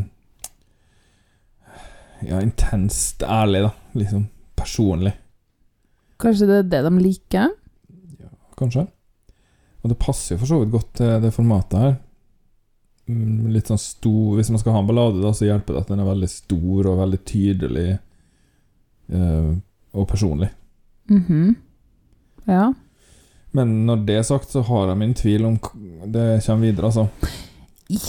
Ja, 2.22 2.38
intenst 2.38 3.24
ærlig, 3.26 3.64
da. 3.66 3.72
Liksom 3.98 4.28
personlig. 4.56 5.16
Kanskje 6.22 6.46
det 6.46 6.58
er 6.60 6.68
det 6.70 6.82
de 6.86 6.92
liker? 7.02 7.48
Ja, 8.22 8.30
kanskje. 8.60 8.84
Og 9.82 9.90
det 9.90 9.98
passer 9.98 10.36
jo 10.36 10.44
for 10.44 10.52
så 10.52 10.60
vidt 10.62 10.74
godt 10.76 10.92
til 11.00 11.16
det 11.24 11.32
formatet 11.34 11.82
her. 11.82 11.96
Mm, 13.10 13.50
Litt 13.52 13.72
sånn 13.72 13.82
stor 13.82 14.38
Hvis 14.38 14.52
man 14.54 14.62
skal 14.62 14.76
ha 14.76 14.84
en 14.84 14.88
ballade, 14.88 15.18
da, 15.24 15.32
så 15.34 15.48
hjelper 15.48 15.74
det 15.74 15.82
at 15.82 15.90
den 15.90 16.04
er 16.04 16.12
veldig 16.12 16.30
stor 16.30 16.92
og 16.92 17.00
veldig 17.02 17.20
tydelig 17.26 17.88
eh, 19.10 19.50
og 19.98 20.08
personlig. 20.08 20.52
Mhm. 21.10 21.56
Ja. 22.52 22.74
Men 23.56 23.74
når 23.88 24.04
det 24.08 24.20
er 24.20 24.28
sagt, 24.28 24.52
så 24.52 24.64
har 24.68 24.92
jeg 24.92 25.00
min 25.00 25.16
tvil 25.16 25.48
om 25.48 25.58
det 26.12 26.28
kommer 26.46 26.68
videre, 26.68 26.92
altså. 26.92 27.08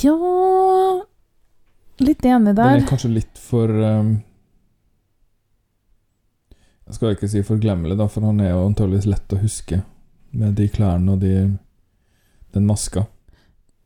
Ja 0.02 0.14
Litt 2.02 2.24
enig 2.24 2.54
der. 2.54 2.76
Den 2.76 2.84
er 2.84 2.88
kanskje 2.88 3.10
litt 3.12 3.38
for 3.38 3.70
um, 3.70 4.12
Jeg 6.86 6.96
skal 6.96 7.16
ikke 7.16 7.30
si 7.30 7.42
forglemmelig, 7.46 7.96
da, 7.98 8.06
for 8.10 8.26
han 8.26 8.40
er 8.42 8.54
jo 8.54 8.64
antakeligvis 8.68 9.10
lett 9.10 9.34
å 9.34 9.40
huske 9.42 9.82
med 10.32 10.56
de 10.58 10.66
klærne 10.72 11.14
og 11.14 11.22
de, 11.22 11.34
den 12.56 12.66
maska. 12.66 13.04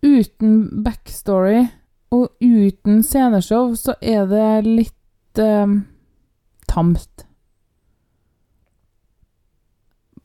Uten 0.07 0.83
backstory 0.85 1.67
og 2.15 2.31
uten 2.41 3.03
sceneshow 3.05 3.75
så 3.79 3.97
er 4.01 4.29
det 4.31 4.51
litt 4.67 5.43
um, 5.43 5.81
tamt. 6.71 7.26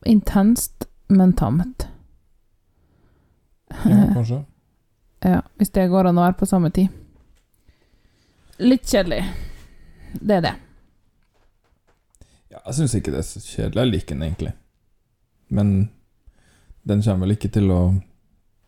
Intenst, 0.08 0.88
men 1.08 1.32
tamt. 1.32 1.86
Ja, 3.84 4.06
kanskje. 4.14 4.44
Ja, 5.22 5.42
hvis 5.56 5.70
det 5.70 5.88
går 5.88 6.08
an 6.10 6.18
å 6.18 6.26
være 6.26 6.38
på 6.40 6.48
samme 6.50 6.70
tid. 6.74 6.90
Litt 8.62 8.86
kjedelig. 8.90 9.22
Det 10.20 10.38
er 10.40 10.44
det. 10.44 10.54
Ja, 12.52 12.60
jeg 12.66 12.76
syns 12.76 12.94
ikke 12.98 13.14
det 13.14 13.22
er 13.22 13.28
så 13.28 13.40
kjedelig. 13.40 13.78
Jeg 13.80 13.92
liker 13.92 14.16
den 14.16 14.24
egentlig. 14.26 14.52
Men 15.52 15.70
den 16.82 17.02
kommer 17.04 17.26
vel 17.26 17.36
ikke 17.36 17.52
til 17.52 17.70
å 17.70 17.82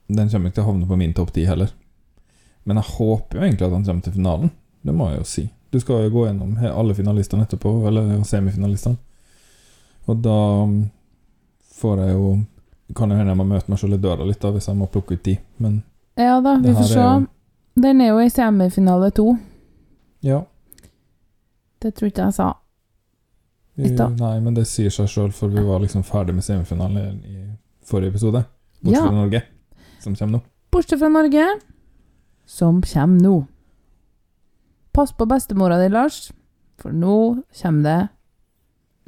Den 0.04 0.28
kommer 0.28 0.50
ikke 0.50 0.58
til 0.58 0.66
å 0.66 0.68
havne 0.68 0.86
på 0.86 0.96
min 1.00 1.14
topp 1.16 1.30
ti 1.32 1.46
heller. 1.48 1.70
Men 2.68 2.76
jeg 2.76 2.92
håper 2.98 3.38
jo 3.38 3.44
egentlig 3.46 3.66
at 3.66 3.72
han 3.72 3.86
kommer 3.86 4.04
til 4.04 4.12
finalen. 4.12 4.50
Det 4.84 4.92
må 4.92 5.06
jeg 5.10 5.18
jo 5.18 5.28
si. 5.28 5.44
Du 5.72 5.78
skal 5.80 6.04
jo 6.04 6.10
gå 6.12 6.26
gjennom 6.26 6.58
alle 6.60 6.94
finalistene 6.94 7.46
etterpå, 7.46 7.72
eller 7.88 8.20
semifinalistene. 8.28 9.00
Og 10.04 10.20
da 10.20 10.36
får 11.80 11.98
jeg 12.06 12.14
jo 12.16 12.32
Kan 12.94 13.10
jo 13.10 13.16
hende 13.16 13.32
jeg 13.32 13.38
må 13.38 13.44
møte 13.48 13.68
meg 13.72 13.78
selv 13.80 13.94
i 13.96 13.96
døra 14.02 14.26
litt, 14.28 14.38
da, 14.42 14.50
hvis 14.52 14.66
jeg 14.68 14.76
må 14.76 14.86
plukke 14.92 15.14
ut 15.16 15.22
de. 15.24 15.38
Men 15.58 15.82
Ja 16.20 16.40
da, 16.44 16.56
vi 16.60 16.74
får 16.76 16.84
se. 16.90 16.98
er 17.00 17.20
jo- 17.20 17.26
Den 17.82 18.00
er 18.00 18.08
jo 18.08 18.18
i 18.20 18.28
semifinale 18.30 19.10
to. 19.14 19.36
ja. 20.22 20.42
Det 21.80 21.94
tror 21.94 22.06
ikke 22.08 22.22
jeg 22.24 22.34
sa. 22.34 22.52
Vi, 23.76 23.90
nei, 23.90 24.40
men 24.40 24.54
det 24.54 24.66
sier 24.66 24.90
seg 24.90 25.06
sjøl, 25.08 25.32
for 25.32 25.48
vi 25.48 25.60
var 25.64 25.80
liksom 25.80 26.02
ferdig 26.04 26.34
med 26.34 26.44
semifinalen 26.44 27.24
i 27.24 27.56
forrige 27.84 28.08
episode. 28.14 28.44
Bortsett 28.82 29.02
Ja. 29.02 29.06
fra 29.08 29.14
Norge, 29.16 29.42
som 30.00 30.14
kommer 30.14 30.32
nå. 30.38 30.42
Bortsett 30.70 30.98
fra 30.98 31.08
Norge, 31.08 31.60
som 32.46 32.80
kommer 32.82 33.20
nå. 33.22 33.46
Pass 34.92 35.12
på 35.12 35.26
bestemora 35.26 35.78
di, 35.82 35.88
Lars, 35.88 36.32
for 36.78 36.90
nå 36.92 37.42
kommer 37.62 37.82
det 37.82 38.08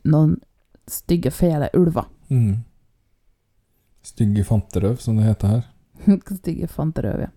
noen 0.04 0.40
stygge, 0.88 1.30
fele 1.30 1.68
ulver. 1.74 2.04
Mm. 2.30 2.64
Stygge 4.06 4.44
fanterøv, 4.46 4.96
som 5.02 5.18
det 5.18 5.26
heter 5.26 5.56
her. 5.56 5.66
stygge 6.40 6.68
fanterøv, 6.70 7.26
ja. 7.26 7.32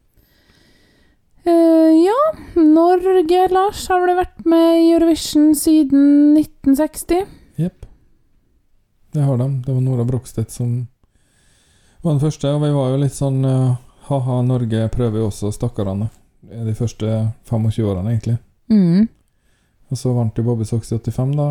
Uh, 1.48 1.94
ja, 1.96 2.20
Norge, 2.60 3.46
Lars, 3.54 3.86
har 3.90 4.04
vel 4.04 4.18
vært 4.20 4.44
med 4.46 4.82
i 4.84 4.90
Eurovision 4.94 5.54
siden 5.58 6.38
1960? 6.38 7.26
Jepp. 7.60 7.86
Det 9.16 9.24
har 9.26 9.40
de. 9.40 9.48
Det 9.66 9.74
var 9.74 9.82
Nora 9.82 10.06
Brogstedt 10.06 10.52
som 10.54 10.74
var 12.02 12.14
den 12.14 12.22
første, 12.22 12.52
og 12.54 12.62
vi 12.64 12.74
var 12.76 12.92
jo 12.94 13.00
litt 13.02 13.16
sånn 13.16 13.40
uh, 13.46 13.78
Ha-ha, 14.10 14.42
Norge 14.46 14.88
prøver 14.94 15.22
jo 15.22 15.30
også, 15.30 15.52
stakkarene. 15.54 16.10
De 16.42 16.74
første 16.74 17.10
25 17.50 17.84
årene, 17.86 18.14
egentlig. 18.14 18.38
Mm. 18.72 19.08
Og 19.90 19.98
så 19.98 20.14
vant 20.16 20.38
jo 20.38 20.46
Bobby 20.46 20.66
Sox 20.66 20.92
i 20.94 20.98
85, 20.98 21.36
da. 21.38 21.50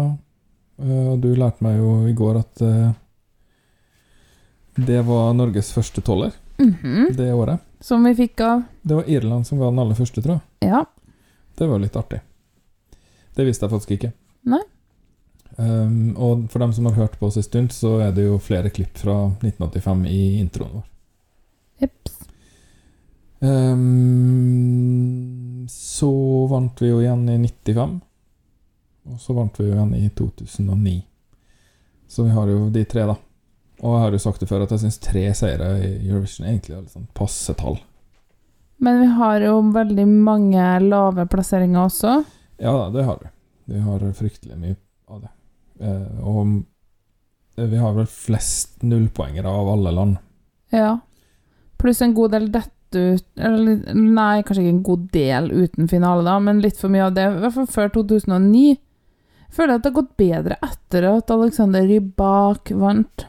Eh, 0.83 1.05
Og 1.13 1.21
du 1.23 1.29
lærte 1.35 1.65
meg 1.67 1.79
jo 1.79 1.93
i 2.09 2.15
går 2.19 2.41
at 2.41 2.63
eh, 2.67 2.89
det 4.87 5.03
var 5.07 5.35
Norges 5.35 5.73
første 5.73 6.01
toller 6.01 6.33
-hmm. 6.59 7.17
det 7.17 7.33
året. 7.33 7.61
Som 7.81 8.05
vi 8.05 8.15
fikk 8.15 8.41
av 8.41 8.63
Det 8.83 8.95
var 8.95 9.11
Irland 9.11 9.47
som 9.47 9.59
ga 9.59 9.65
den 9.65 9.79
aller 9.79 9.95
første, 9.95 10.23
tror 10.23 10.35
jeg. 10.35 10.71
Ja. 10.71 10.85
Det 11.59 11.67
var 11.67 11.79
litt 11.79 11.97
artig. 11.97 12.21
Det 13.35 13.45
visste 13.45 13.67
jeg 13.67 13.71
faktisk 13.71 13.91
ikke. 13.91 14.13
Nei. 14.43 14.61
Um, 15.57 16.17
og 16.17 16.51
for 16.51 16.59
dem 16.59 16.73
som 16.73 16.87
har 16.87 16.95
hørt 16.95 17.19
på 17.19 17.27
oss 17.27 17.37
en 17.37 17.43
stund, 17.43 17.73
så 17.75 17.99
er 18.03 18.13
det 18.15 18.27
jo 18.27 18.39
flere 18.39 18.71
klipp 18.71 18.99
fra 18.99 19.27
1985 19.43 20.07
i 20.07 20.39
introen 20.39 20.71
vår. 20.75 20.85
Jeps. 21.83 22.15
Um, 23.41 25.67
så 25.71 26.11
vant 26.51 26.83
vi 26.83 26.89
jo 26.89 27.01
igjen 27.03 27.29
i 27.29 27.39
95. 27.39 28.01
Og 29.09 29.21
så 29.23 29.35
vant 29.35 29.61
vi 29.61 29.67
jo 29.67 29.75
igjen 29.75 29.95
i 29.99 30.09
2009. 30.11 31.03
Så 32.09 32.25
vi 32.25 32.31
har 32.31 32.49
jo 32.49 32.71
de 32.71 32.85
tre, 32.89 33.07
da. 33.07 33.17
Og 33.79 33.95
jeg 33.95 34.03
har 34.03 34.15
jo 34.17 34.23
sagt 34.23 34.43
det 34.43 34.49
før 34.51 34.65
at 34.65 34.73
jeg 34.75 34.83
syns 34.83 34.99
tre 35.03 35.25
seire 35.39 35.71
i 35.79 35.91
Eurovision 36.09 36.49
egentlig 36.49 36.75
er 36.75 36.83
litt 36.83 36.97
sånn 36.97 37.09
passe 37.15 37.55
tall. 37.59 37.79
Men 38.83 39.01
vi 39.03 39.09
har 39.19 39.43
jo 39.43 39.59
veldig 39.75 40.07
mange 40.07 40.65
lave 40.85 41.27
plasseringer 41.31 41.87
også. 41.87 42.21
Ja 42.63 42.75
da, 42.75 42.89
det 42.95 43.07
har 43.07 43.21
vi. 43.23 43.31
Vi 43.75 43.83
har 43.85 44.03
fryktelig 44.19 44.59
mye 44.59 44.79
av 45.11 45.23
det. 45.23 45.31
Eh, 45.85 46.27
og 46.27 47.69
vi 47.69 47.79
har 47.79 47.95
vel 47.95 48.07
flest 48.11 48.83
nullpoengere 48.87 49.51
av 49.51 49.71
alle 49.75 49.95
land. 49.95 50.19
Ja. 50.75 50.99
Pluss 51.79 52.03
en 52.03 52.15
god 52.15 52.35
del 52.35 52.51
dette 52.53 52.75
ut 52.91 53.25
Eller 53.37 53.83
nei, 53.95 54.41
kanskje 54.43 54.63
ikke 54.63 54.73
en 54.73 54.85
god 54.87 55.03
del 55.13 55.51
uten 55.53 55.91
finale, 55.91 56.23
da, 56.25 56.39
men 56.41 56.63
litt 56.65 56.79
for 56.81 56.89
mye 56.93 57.05
av 57.11 57.17
det. 57.19 57.27
I 57.29 57.43
hvert 57.43 57.57
fall 57.59 57.69
før 57.69 57.91
2009. 57.99 58.79
Føler 59.53 59.75
Jeg 59.75 59.81
at 59.81 59.85
det 59.85 59.91
har 59.91 59.99
gått 59.99 60.15
bedre 60.21 60.57
etter 60.65 61.09
at 61.11 61.35
Alexander 61.35 61.85
Rybak 61.85 62.73
vant. 62.81 63.27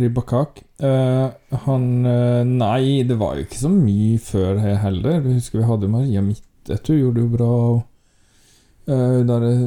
Ribakak. 0.00 0.62
Uh, 0.82 1.28
han 1.64 1.84
uh, 2.06 2.44
Nei, 2.46 3.02
det 3.08 3.16
var 3.20 3.36
jo 3.38 3.44
ikke 3.46 3.60
så 3.60 3.70
mye 3.72 4.18
før 4.22 4.58
he- 4.62 4.76
heller. 4.82 5.18
Jeg 5.18 5.38
husker 5.40 5.58
vi 5.62 5.68
hadde 5.70 5.90
Maria 5.92 6.22
Midtøtter, 6.22 6.98
gjorde 7.00 7.18
det 7.20 7.24
jo 7.26 7.32
bra. 7.36 7.50
og 7.68 8.88
eh, 8.88 9.18
der 9.28 9.42
eh, 9.48 9.62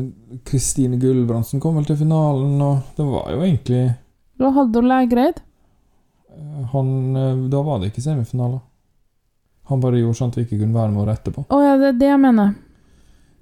Kristine 0.48 0.98
Gulbrandsen 1.02 1.60
kom 1.62 1.76
vel 1.78 1.86
til 1.86 2.00
finalen, 2.00 2.56
og 2.62 2.80
det 2.98 3.06
var 3.06 3.28
jo 3.36 3.44
egentlig 3.46 3.82
Da 4.42 4.50
hadde 4.56 4.80
hun 4.82 4.88
Lægreid. 4.90 5.42
eh, 6.34 6.64
Han 6.74 7.16
eh, 7.16 7.44
Da 7.54 7.62
var 7.68 7.80
det 7.84 7.92
ikke 7.92 8.02
semifinaler. 8.08 8.60
Han 9.70 9.80
bare 9.84 10.00
gjorde 10.02 10.18
sånn 10.18 10.32
at 10.34 10.38
vi 10.40 10.46
ikke 10.48 10.60
kunne 10.64 10.76
være 10.76 10.92
med 10.92 11.04
året 11.06 11.20
etterpå. 11.22 11.46
Å 11.54 11.60
ja, 11.64 11.76
det 11.80 11.88
er 11.94 12.00
det 12.02 12.08
jeg 12.10 12.20
mener. 12.24 12.56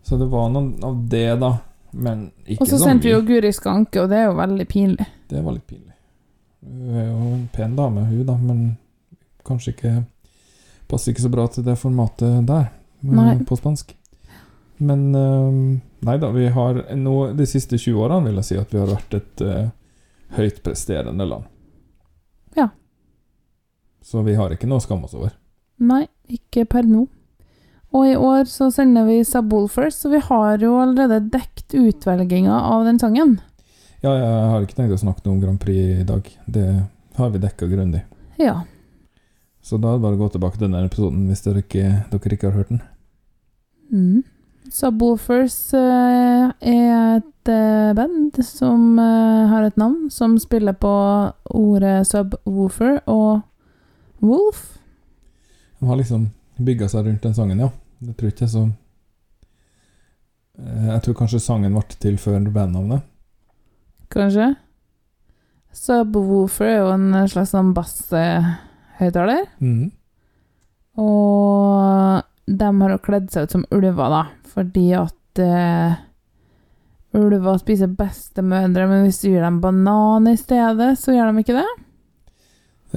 Så 0.03 0.17
det 0.19 0.27
var 0.31 0.49
noe 0.53 0.75
av 0.85 0.99
det, 1.09 1.25
da. 1.41 1.53
Men 1.93 2.27
ikke 2.45 2.61
Og 2.61 2.67
så 2.69 2.77
så 2.77 2.83
sendte 2.85 3.07
vi 3.07 3.13
jo 3.15 3.21
Guri 3.25 3.49
Skanke, 3.55 4.03
og 4.03 4.11
det 4.11 4.19
er 4.19 4.27
jo 4.27 4.35
veldig 4.37 4.67
pinlig. 4.69 5.07
Det 5.31 5.41
var 5.41 5.55
litt 5.55 5.65
pinlig. 5.67 5.88
Hun 6.69 6.95
er 6.95 7.07
jo 7.09 7.33
en 7.33 7.45
pen 7.53 7.75
dame, 7.77 8.05
hun, 8.07 8.25
da, 8.27 8.37
men 8.37 8.63
kanskje 9.47 9.75
ikke 9.75 9.93
Passer 10.89 11.13
ikke 11.13 11.21
så 11.21 11.29
bra 11.29 11.43
til 11.53 11.61
det 11.67 11.75
formatet 11.77 12.47
der, 12.49 12.71
Nei. 13.05 13.35
på 13.45 13.53
spansk. 13.53 13.91
Men 14.81 15.03
eh, 15.13 15.57
nei 16.07 16.15
da, 16.17 16.31
vi 16.33 16.47
har 16.55 16.79
nå 16.97 17.15
de 17.37 17.45
siste 17.45 17.77
20 17.77 17.99
årene 17.99 18.25
vil 18.25 18.39
jeg 18.39 18.47
si 18.47 18.57
at 18.57 18.73
vi 18.73 18.79
har 18.81 18.89
vært 18.89 19.17
et 19.19 19.43
uh, 19.45 19.67
høyt 20.39 20.63
presterende 20.65 21.27
land. 21.29 21.45
Ja. 22.57 22.71
Så 24.01 24.23
vi 24.25 24.33
har 24.39 24.55
ikke 24.55 24.69
noe 24.71 24.81
å 24.81 24.85
skamme 24.87 25.05
oss 25.05 25.13
over. 25.13 25.35
Nei, 25.77 26.07
ikke 26.31 26.65
per 26.65 26.87
nå. 26.89 27.05
Og 27.93 28.05
i 28.05 28.15
år 28.17 28.49
så 28.49 28.71
sender 28.73 29.05
vi 29.05 29.21
Subwoolfers, 29.25 29.97
så 30.01 30.09
vi 30.09 30.23
har 30.25 30.61
jo 30.61 30.75
allerede 30.81 31.21
dekt 31.33 31.73
utvelginga 31.77 32.63
av 32.69 32.85
den 32.89 32.97
sangen. 33.01 33.37
Ja, 33.99 34.13
jeg 34.15 34.27
har 34.51 34.63
ikke 34.63 34.77
tenkt 34.77 34.95
å 34.95 35.01
snakke 35.01 35.25
noe 35.25 35.35
om 35.35 35.41
Grand 35.43 35.59
Prix 35.59 35.99
i 35.99 36.07
dag. 36.07 36.27
Det 36.47 36.67
har 37.19 37.31
vi 37.33 37.41
dekka 37.43 37.67
grundig. 37.67 38.05
Ja. 38.39 38.61
Så 39.61 39.77
da 39.77 39.91
er 39.91 39.97
det 39.97 40.05
bare 40.05 40.15
å 40.15 40.21
gå 40.21 40.29
tilbake 40.31 40.55
til 40.55 40.69
denne 40.69 40.85
episoden 40.87 41.25
hvis 41.27 41.43
dere 41.43 41.63
ikke, 41.65 41.89
dere 42.13 42.37
ikke 42.37 42.47
har 42.47 42.55
hørt 42.61 42.71
den. 42.71 42.79
Mm. 43.91 44.23
Subwoofers 44.71 45.57
eh, 45.75 46.47
er 46.61 47.17
et 47.17 47.51
eh, 47.51 47.91
band 47.97 48.39
som 48.45 48.99
eh, 49.01 49.51
har 49.51 49.67
et 49.67 49.79
navn 49.81 50.07
som 50.13 50.37
spiller 50.39 50.77
på 50.77 50.93
ordet 51.59 52.07
subwoofer 52.07 53.01
og 53.09 53.41
wolf. 54.23 54.77
De 55.79 55.89
har 55.89 55.99
liksom 55.99 56.29
bygga 56.55 56.87
seg 56.91 57.07
rundt 57.07 57.25
den 57.25 57.35
sangen, 57.35 57.65
ja. 57.65 57.71
Jeg 58.05 58.15
tror 58.15 58.31
ikke 58.31 58.45
det 58.45 58.47
er 58.47 58.55
så 58.55 58.69
Jeg 60.87 61.01
tror 61.03 61.15
kanskje 61.19 61.39
sangen 61.43 61.75
ble 61.75 61.99
til 61.99 62.15
før 62.19 62.39
bandnavnet. 62.47 63.03
Kanskje. 64.13 64.53
Subwoofer 65.75 66.65
er 66.65 66.77
jo 66.81 66.91
en 66.95 67.07
slags 67.29 67.53
sånn 67.53 67.73
basshøyttaler. 67.77 69.45
Mm. 69.61 69.89
Og 70.99 72.23
de 72.49 72.69
har 72.81 72.93
jo 72.95 73.01
kledd 73.05 73.29
seg 73.31 73.45
ut 73.45 73.55
som 73.55 73.65
ulver, 73.75 74.15
da, 74.15 74.23
fordi 74.49 74.87
at 74.97 75.41
uh, 75.45 75.99
ulver 77.17 77.59
spiser 77.61 77.91
bestemødre, 77.93 78.87
men 78.89 79.05
hvis 79.05 79.21
du 79.21 79.29
gir 79.29 79.45
dem 79.45 79.61
banan 79.63 80.27
i 80.31 80.37
stedet, 80.39 80.95
så 80.99 81.15
gjør 81.15 81.31
de 81.31 81.45
ikke 81.45 81.59
det. 81.59 81.69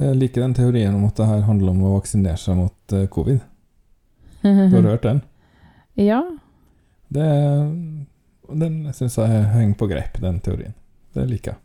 Jeg 0.03 0.17
liker 0.17 0.41
den 0.41 0.55
teorien 0.57 0.95
om 0.97 1.05
at 1.05 1.19
det 1.19 1.29
her 1.29 1.43
handler 1.45 1.75
om 1.75 1.83
å 1.85 1.95
vaksinere 1.99 2.39
seg 2.41 2.57
mot 2.57 2.95
eh, 2.97 3.05
covid. 3.13 3.43
Du 4.41 4.77
har 4.79 4.87
hørt 4.95 5.05
den? 5.05 5.21
ja. 6.01 6.23
Det, 7.13 7.25
den 8.57 8.77
syns 8.97 9.19
jeg 9.21 9.43
henger 9.53 9.75
på 9.77 9.85
greip, 9.91 10.15
den 10.17 10.39
teorien. 10.41 10.73
Det 11.13 11.25
liker 11.29 11.51
jeg. 11.53 11.59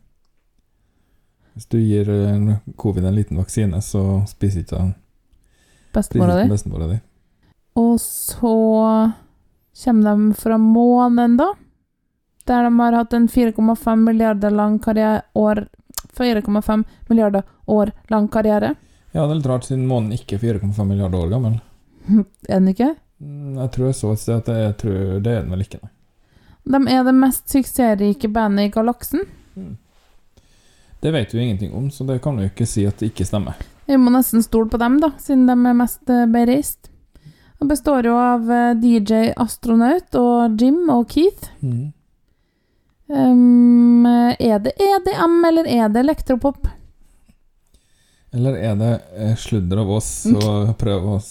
Hvis 1.54 1.66
du 1.72 1.78
gir 1.80 2.08
eh, 2.12 2.56
covid 2.78 3.04
en 3.08 3.14
liten 3.16 3.38
vaksine, 3.40 3.80
så 3.82 4.02
spiser 4.30 4.62
ikke 4.64 4.82
Bestemora 5.94 6.36
di. 6.42 6.48
bestemora 6.52 6.86
di. 6.92 6.98
Og 7.78 7.96
så 8.00 8.52
kommer 9.84 10.04
de 10.28 10.34
fra 10.38 10.58
månen, 10.58 11.36
da. 11.38 11.48
Der 12.48 12.64
de 12.68 12.78
har 12.80 12.92
hatt 12.96 13.12
en 13.12 13.28
4,5 13.28 13.96
milliarder 13.96 14.50
lang 14.50 14.78
karriere 14.80 15.22
år 15.34 15.66
4,5 16.16 16.84
milliarder 17.08 17.42
år 17.66 17.92
lang 18.08 18.28
karriere. 18.28 18.74
Ja, 19.12 19.24
det 19.26 19.30
er 19.30 19.34
litt 19.40 19.46
rart, 19.50 19.64
siden 19.68 19.86
månen 19.88 20.12
ikke 20.16 20.36
er 20.38 20.58
4,5 20.60 20.84
milliarder 20.88 21.18
år 21.18 21.30
gammel. 21.32 21.58
Er 22.48 22.60
den 22.60 22.68
ikke? 22.72 22.94
Mm, 23.20 23.56
Jeg 23.58 23.70
tror 23.74 23.86
jeg 23.90 23.94
så 23.98 24.12
et 24.14 24.22
sted 24.22 24.36
at 24.38 24.48
jeg 24.54 24.76
tror 24.80 25.20
det 25.24 25.32
er 25.32 25.42
den 25.42 25.50
vel 25.52 25.64
ikke. 25.66 25.80
nei. 25.82 25.92
De 26.68 26.92
er 26.92 27.04
det 27.04 27.14
mest 27.16 27.48
suksessrike 27.48 28.28
bandet 28.32 28.68
i 28.68 28.72
galaksen. 28.74 29.22
Det 31.00 31.10
vet 31.14 31.34
vi 31.34 31.42
ingenting 31.42 31.74
om, 31.74 31.90
så 31.90 32.04
det 32.04 32.18
kan 32.22 32.36
vi 32.36 32.46
jo 32.46 32.52
ikke 32.52 32.66
si 32.66 32.86
at 32.88 32.98
det 32.98 33.12
ikke 33.12 33.26
stemmer. 33.28 33.58
Vi 33.86 33.96
må 33.96 34.10
nesten 34.12 34.42
stole 34.42 34.68
på 34.70 34.80
dem, 34.80 34.98
da, 35.00 35.12
siden 35.22 35.46
de 35.48 35.54
er 35.54 35.76
mest 35.78 36.10
eh, 36.10 36.26
bereist. 36.28 36.90
Det 37.58 37.68
består 37.70 38.06
jo 38.06 38.16
av 38.18 38.50
eh, 38.50 38.74
DJ 38.82 39.30
Astronaut 39.38 40.18
og 40.18 40.58
Jim 40.60 40.82
og 40.92 41.06
Keith. 41.14 41.52
Mm. 41.62 41.92
Um, 43.08 44.04
er 44.04 44.58
det 44.60 44.74
EDM, 44.76 45.38
eller 45.48 45.70
er 45.70 45.88
det 45.88 46.02
elektropop? 46.02 46.66
Eller 48.36 48.58
er 48.60 48.74
det 48.76 48.92
sludder 49.40 49.80
av 49.80 49.94
oss 49.96 50.10
og 50.28 50.74
prøve 50.82 51.16
å 51.16 51.22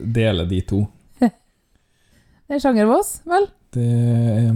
dele 0.00 0.48
de 0.50 0.64
to? 0.66 0.82
Det 1.20 2.56
er 2.56 2.62
sjanger 2.64 2.88
av 2.88 2.96
oss, 2.96 3.10
vel? 3.30 3.44
Det 3.70 3.86
eh, 3.86 4.54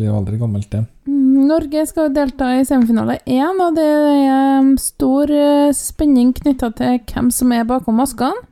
blir 0.00 0.08
jo 0.08 0.16
aldri 0.16 0.38
gammelt, 0.40 0.70
det. 0.72 0.80
Mm, 1.04 1.44
Norge 1.50 1.84
skal 1.90 2.08
jo 2.08 2.14
delta 2.16 2.48
i 2.56 2.64
semifinale 2.64 3.18
én, 3.28 3.60
og 3.60 3.76
det 3.76 3.84
er 3.84 4.72
stor 4.80 5.30
eh, 5.34 5.74
spenning 5.76 6.32
knytta 6.36 6.72
til 6.78 6.96
hvem 7.10 7.28
som 7.34 7.52
er 7.52 7.68
bakom 7.68 8.00
maskene. 8.00 8.48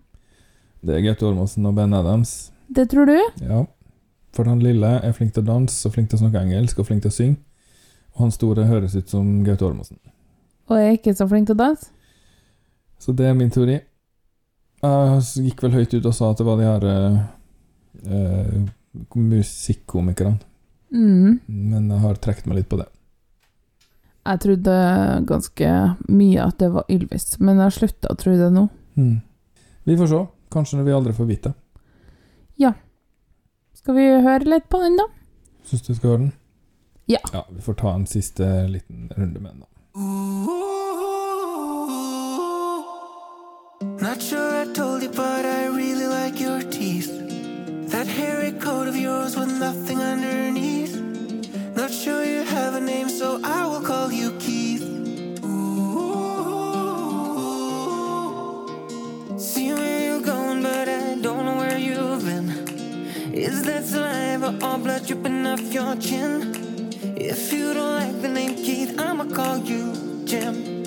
Det 0.85 0.95
er 0.95 1.03
Gaute 1.09 1.27
Ormåsen 1.27 1.67
og 1.67 1.75
Ben 1.75 1.97
Adams. 1.97 2.53
Det 2.69 2.91
tror 2.93 3.09
du? 3.09 3.17
Ja. 3.43 3.65
For 4.37 4.47
han 4.47 4.61
lille 4.63 4.91
er 5.03 5.15
flink 5.17 5.33
til 5.35 5.43
å 5.43 5.49
danse 5.49 5.89
og 5.89 5.97
flink 5.97 6.13
til 6.13 6.21
å 6.21 6.23
snakke 6.27 6.45
engelsk 6.45 6.79
og 6.79 6.87
flink 6.91 7.03
til 7.03 7.11
å 7.11 7.17
synge. 7.17 7.41
Og 8.15 8.27
han 8.27 8.35
store 8.35 8.67
høres 8.69 8.95
ut 8.99 9.11
som 9.11 9.27
Gaute 9.47 9.67
Ormåsen. 9.67 9.99
Og 10.69 10.77
er 10.77 10.99
ikke 10.99 11.17
så 11.17 11.27
flink 11.31 11.49
til 11.49 11.57
å 11.57 11.63
danse? 11.65 11.89
Så 12.99 13.15
det 13.17 13.27
er 13.31 13.37
min 13.39 13.51
teori. 13.51 13.79
Jeg 14.83 15.49
gikk 15.49 15.65
vel 15.65 15.75
høyt 15.81 15.95
ut 15.97 16.07
og 16.07 16.15
sa 16.15 16.31
at 16.31 16.39
det 16.39 16.47
var 16.47 16.59
de 16.61 16.67
her 16.67 16.85
uh, 16.87 17.19
eh, 18.07 18.69
musikkomikerne. 19.15 20.39
Mm. 20.95 21.39
Men 21.47 21.91
jeg 21.91 22.01
har 22.05 22.21
trukket 22.23 22.47
meg 22.49 22.63
litt 22.63 22.69
på 22.71 22.79
det. 22.81 22.89
Jeg 24.29 24.41
trodde 24.45 24.75
ganske 25.29 25.69
mye 26.13 26.43
at 26.45 26.59
det 26.61 26.69
var 26.75 26.89
Ylvis, 26.93 27.39
men 27.41 27.57
jeg 27.57 27.65
har 27.65 27.77
slutta 27.77 28.11
å 28.13 28.19
tro 28.21 28.35
det 28.37 28.51
nå. 28.53 28.67
Mm. 29.01 29.15
Vi 29.89 29.97
får 29.97 30.11
se. 30.13 30.21
Kanskje 30.53 30.79
når 30.79 30.85
vi 30.89 30.97
aldri 30.97 31.15
får 31.17 31.29
vite. 31.29 31.55
Ja. 32.61 32.75
Skal 33.77 33.97
vi 33.97 34.05
høre 34.25 34.45
litt 34.49 34.69
på 34.69 34.81
den, 34.83 34.99
da? 35.01 35.09
Syns 35.69 35.87
du 35.87 35.95
skal 35.95 36.11
høre 36.11 36.23
den? 36.27 36.33
Ja. 37.09 37.23
Ja, 37.33 37.47
Vi 37.49 37.61
får 37.65 37.75
ta 37.81 37.95
en 37.95 38.07
siste 38.07 38.45
liten 38.69 39.09
runde 39.17 39.41
med 39.41 39.53
den, 39.53 39.61
da. 39.61 39.69
Not 44.01 44.23
sure 44.23 44.63
I 44.63 44.73
told 44.75 45.03
you, 45.03 45.09
but 45.09 45.45
I 45.45 45.67
really 45.67 46.07
like 46.07 46.41
your 46.41 46.61
teeth. 46.71 47.18
That 47.99 48.07
hairy 48.07 48.53
coat 48.53 48.87
of 48.87 48.97
yours 48.97 49.35
with 49.37 49.51
nothing 49.59 49.99
underneath. 49.99 50.95
Not 51.75 51.91
sure 51.91 52.25
you 52.25 52.43
have 52.45 52.77
a 52.77 52.81
name, 52.81 53.09
so 53.09 53.41
I 53.43 53.67
will 53.67 53.81
call 53.81 54.13
you 54.13 54.31
Keith. 54.39 54.85
Ooh. 55.43 56.07
See 59.37 59.73
where 59.73 60.01
you're 60.07 60.21
going, 60.21 60.63
but 60.63 60.89
I 60.89 61.17
don't 61.17 61.45
know 61.45 61.57
where 61.57 61.77
you've 61.77 62.25
been. 62.25 62.51
Is 63.35 63.65
that 63.65 63.85
saliva 63.85 64.55
or 64.65 64.79
blood 64.79 65.05
dripping 65.05 65.45
off 65.45 65.75
your 65.75 65.97
chin? 65.97 66.55
If 67.17 67.53
you 67.53 67.75
don't 67.75 67.95
like 67.99 68.23
the 68.23 68.29
name 68.29 68.55
Keith, 68.55 68.97
I'ma 68.97 69.25
call 69.25 69.59
you 69.59 70.23
Jim. 70.25 70.78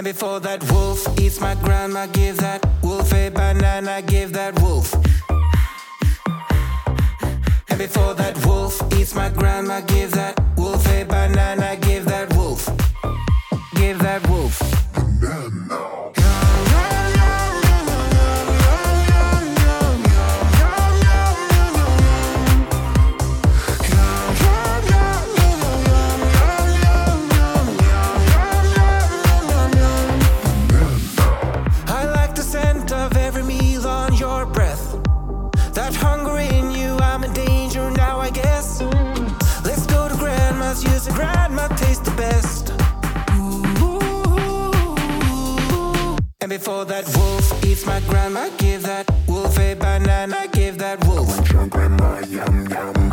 And 0.00 0.06
before 0.06 0.40
that 0.40 0.64
wolf 0.72 1.06
eats 1.20 1.42
my 1.42 1.54
grandma, 1.56 2.06
give 2.06 2.38
that 2.38 2.66
wolf 2.82 3.12
a 3.12 3.28
banana, 3.28 4.00
give 4.00 4.32
that 4.32 4.58
wolf. 4.58 4.94
And 7.68 7.78
before 7.78 8.14
that 8.14 8.34
wolf 8.46 8.80
eats 8.94 9.14
my 9.14 9.28
grandma, 9.28 9.82
give 9.82 10.12
that 10.12 10.42
wolf 10.56 10.88
a 10.88 11.04
banana, 11.04 11.76
give 11.82 11.89
Before 46.60 46.84
that 46.84 47.06
wolf 47.16 47.64
eats 47.64 47.86
my 47.86 48.00
grandma, 48.00 48.50
give 48.58 48.82
that 48.82 49.10
wolf 49.26 49.58
a 49.58 49.72
banana, 49.72 50.46
give 50.52 50.76
that 50.76 51.02
wolf. 51.06 51.30
And 51.48 53.09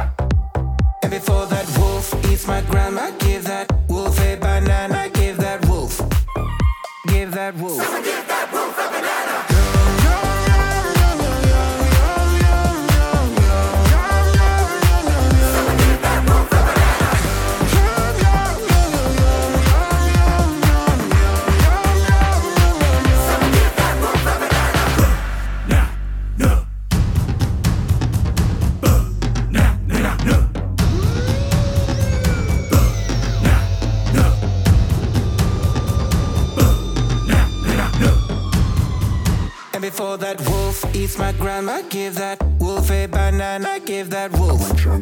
eats 41.58 41.65
my 41.65 41.82
grandma, 41.82 41.89
give 41.89 42.15
that 42.15 42.43
wolf 42.60 42.91
a 42.91 43.08
banana, 43.08 43.80
give 43.86 44.10
that 44.12 44.32
wolf. 44.34 44.60
Before 44.70 45.02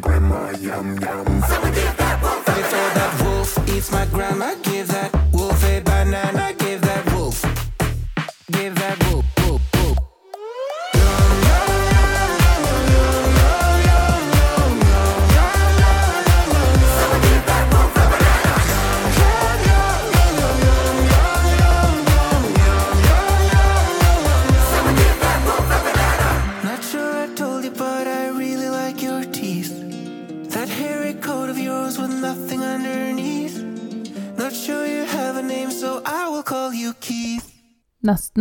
that 2.94 3.22
wolf 3.22 3.68
eats 3.68 3.92
my 3.92 4.06
grandma, 4.06 4.54
give 4.62 4.88
that 4.88 5.15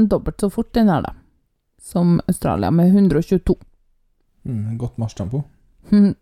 Nesten 0.05 0.09
dobbelt 0.09 0.39
så 0.39 0.49
fort 0.49 0.73
den 0.73 0.89
her, 0.89 1.01
da. 1.01 1.13
Som 1.81 2.21
Australia, 2.27 2.71
med 2.71 2.87
122. 2.87 3.55
Mm, 4.45 4.77
godt 4.77 4.97
marsjtempo. 4.97 5.43
Mm. 5.91 6.15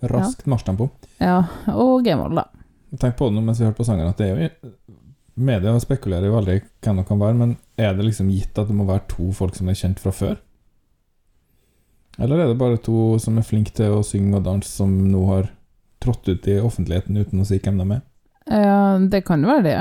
Raskt 0.00 0.46
marsjtempo. 0.46 0.90
Ja, 1.18 1.46
og 1.66 2.04
Gamehold, 2.04 2.36
da. 2.36 2.44
Tenk 2.98 3.16
på 3.16 3.28
det 3.28 3.36
nå 3.36 3.40
mens 3.40 3.60
vi 3.60 3.64
hørte 3.64 3.78
på 3.78 3.84
sangen, 3.84 4.08
at 4.08 4.18
det 4.18 4.28
er 4.28 4.40
jo 4.42 4.50
Media 5.40 5.72
spekulerer 5.80 6.26
jo 6.26 6.34
veldig 6.34 6.58
hvem 6.82 6.98
det 6.98 7.06
kan 7.08 7.20
være, 7.20 7.34
men 7.38 7.56
er 7.78 7.94
det 7.96 8.04
liksom 8.04 8.28
gitt 8.28 8.58
at 8.58 8.68
det 8.68 8.74
må 8.76 8.84
være 8.84 9.06
to 9.08 9.30
folk 9.32 9.54
som 9.56 9.70
er 9.70 9.78
kjent 9.78 10.00
fra 10.02 10.12
før? 10.12 10.34
Eller 12.18 12.42
er 12.42 12.50
det 12.50 12.58
bare 12.60 12.76
to 12.76 13.16
som 13.22 13.38
er 13.38 13.46
flinke 13.46 13.72
til 13.72 13.94
å 13.94 14.02
synge 14.04 14.36
og 14.36 14.44
danse, 14.44 14.68
som 14.68 14.90
nå 15.08 15.22
har 15.30 15.48
trådt 16.02 16.28
ut 16.28 16.48
i 16.50 16.58
offentligheten 16.60 17.16
uten 17.16 17.40
å 17.40 17.46
si 17.48 17.56
hvem 17.62 17.80
de 17.80 17.86
er? 17.96 18.02
Ja, 18.50 18.98
det 19.00 19.22
kan 19.24 19.40
jo 19.40 19.48
være 19.48 19.64
det. 19.64 19.78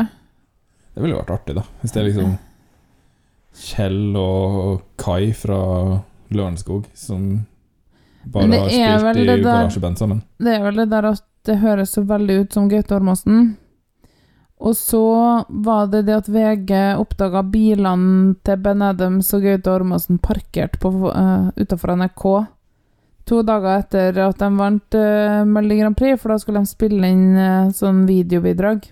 Det 0.94 1.04
ville 1.04 1.18
vært 1.18 1.34
artig, 1.34 1.58
da. 1.58 1.66
Hvis 1.82 1.96
det 1.96 2.00
er 2.00 2.08
liksom 2.08 2.38
Kjell 3.56 4.16
og 4.18 4.82
Kai 4.98 5.32
fra 5.34 5.60
Lørenskog 6.30 6.86
som 6.94 7.46
bare 8.30 8.48
har 8.48 8.70
spilt 8.70 9.24
i 9.24 9.26
der- 9.26 9.44
garasjeband 9.44 9.98
sammen. 9.98 10.22
Det 10.38 10.54
er 10.56 10.64
vel 10.64 10.76
det 10.76 10.90
der 10.92 11.06
at 11.14 11.24
det 11.46 11.58
høres 11.60 11.94
så 11.96 12.04
veldig 12.06 12.42
ut 12.42 12.54
som 12.54 12.70
Gaute 12.70 12.96
Ormåsen. 12.96 13.58
Og 14.60 14.76
så 14.76 15.46
var 15.50 15.88
det 15.88 16.06
det 16.06 16.16
at 16.18 16.28
VG 16.28 16.72
oppdaga 17.00 17.44
bilene 17.48 18.36
til 18.44 18.58
Ben 18.58 18.82
Adams 18.82 19.34
og 19.34 19.42
Gaute 19.42 19.72
Ormåsen 19.72 20.20
parkert 20.20 20.80
på, 20.80 20.92
uh, 20.92 21.50
utafor 21.56 21.96
NRK 21.96 22.26
to 23.30 23.42
dager 23.46 23.80
etter 23.80 24.18
at 24.26 24.40
de 24.42 24.50
vant 24.58 24.98
uh, 24.98 25.46
Melodi 25.46 25.80
Grand 25.80 25.96
Prix, 25.98 26.20
for 26.22 26.34
da 26.34 26.40
skulle 26.42 26.60
de 26.60 26.70
spille 26.72 27.08
inn 27.08 27.38
uh, 27.38 27.70
sånn 27.72 28.04
videobidrag. 28.10 28.90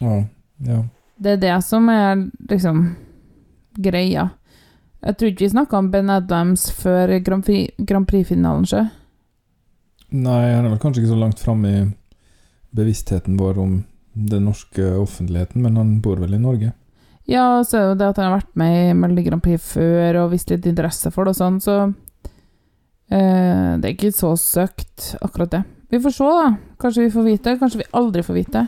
Ja, 0.00 0.22
ja. 0.64 0.82
Det 1.18 1.32
er 1.34 1.40
det 1.42 1.56
som 1.66 1.88
er 1.90 2.28
liksom 2.48 2.96
greia. 3.78 4.28
Jeg 5.04 5.16
tror 5.16 5.30
ikke 5.30 5.44
vi 5.44 5.52
snakka 5.52 5.78
om 5.78 5.90
Ben 5.92 6.10
Adams 6.10 6.68
før 6.74 7.12
Grand 7.22 7.46
Prix-finalen, 7.46 8.06
Prix-finalen, 8.08 8.66
sjø. 8.66 8.82
Nei, 10.08 10.42
han 10.54 10.64
er 10.64 10.72
vel 10.72 10.80
kanskje 10.82 11.04
ikke 11.04 11.12
så 11.12 11.20
langt 11.20 11.42
framme 11.42 11.70
i 11.70 11.86
bevisstheten 12.74 13.38
vår 13.38 13.60
om 13.62 13.78
den 14.18 14.48
norske 14.48 14.82
offentligheten, 14.98 15.62
men 15.62 15.78
han 15.78 15.96
bor 16.02 16.18
vel 16.18 16.34
i 16.34 16.42
Norge. 16.42 16.72
Ja, 17.28 17.62
så 17.62 17.76
er 17.76 17.82
det 17.82 17.88
jo 17.90 17.98
det 18.00 18.08
at 18.08 18.18
han 18.18 18.30
har 18.30 18.38
vært 18.40 18.58
med 18.58 18.76
i 18.80 18.94
Melodi 18.96 19.26
Grand 19.26 19.44
Prix 19.44 19.70
før 19.76 20.22
og 20.24 20.30
vist 20.32 20.50
litt 20.50 20.66
interesse 20.66 21.12
for 21.14 21.28
det 21.28 21.36
og 21.36 21.38
sånn, 21.38 21.58
så 21.62 21.76
eh, 23.12 23.74
det 23.78 23.84
er 23.84 23.92
ikke 23.92 24.14
så 24.16 24.32
søkt, 24.40 25.12
akkurat 25.22 25.58
det. 25.58 25.62
Vi 25.92 26.00
får 26.04 26.16
se, 26.16 26.30
da. 26.40 26.48
Kanskje 26.80 27.04
vi 27.06 27.12
får 27.12 27.26
vite, 27.28 27.58
kanskje 27.60 27.82
vi 27.82 27.90
aldri 28.00 28.24
får 28.24 28.36
vite. 28.36 28.64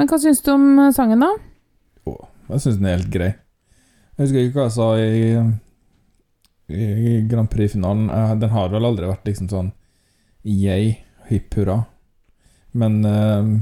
Men 0.00 0.08
hva 0.08 0.18
syns 0.20 0.40
du 0.44 0.50
om 0.54 0.66
sangen, 0.96 1.22
da? 1.22 1.30
Jeg 2.48 2.64
syns 2.64 2.80
den 2.80 2.88
er 2.88 2.96
helt 2.96 3.12
grei. 3.12 3.30
Jeg 4.18 4.26
husker 4.26 4.44
ikke 4.48 4.58
hva 4.58 4.66
jeg 4.66 4.74
sa 4.74 4.86
i, 4.98 5.28
i 6.74 7.20
Grand 7.30 7.48
Prix-finalen. 7.52 8.08
Eh, 8.10 8.34
Den 8.42 8.50
har 8.50 8.68
vel 8.72 8.84
aldri 8.88 9.06
vært 9.06 9.28
liksom 9.30 9.48
sånn 9.52 9.70
yay, 10.48 10.96
hipp 11.30 11.54
hurra. 11.54 11.84
Men 12.78 12.98
eh, 13.06 13.52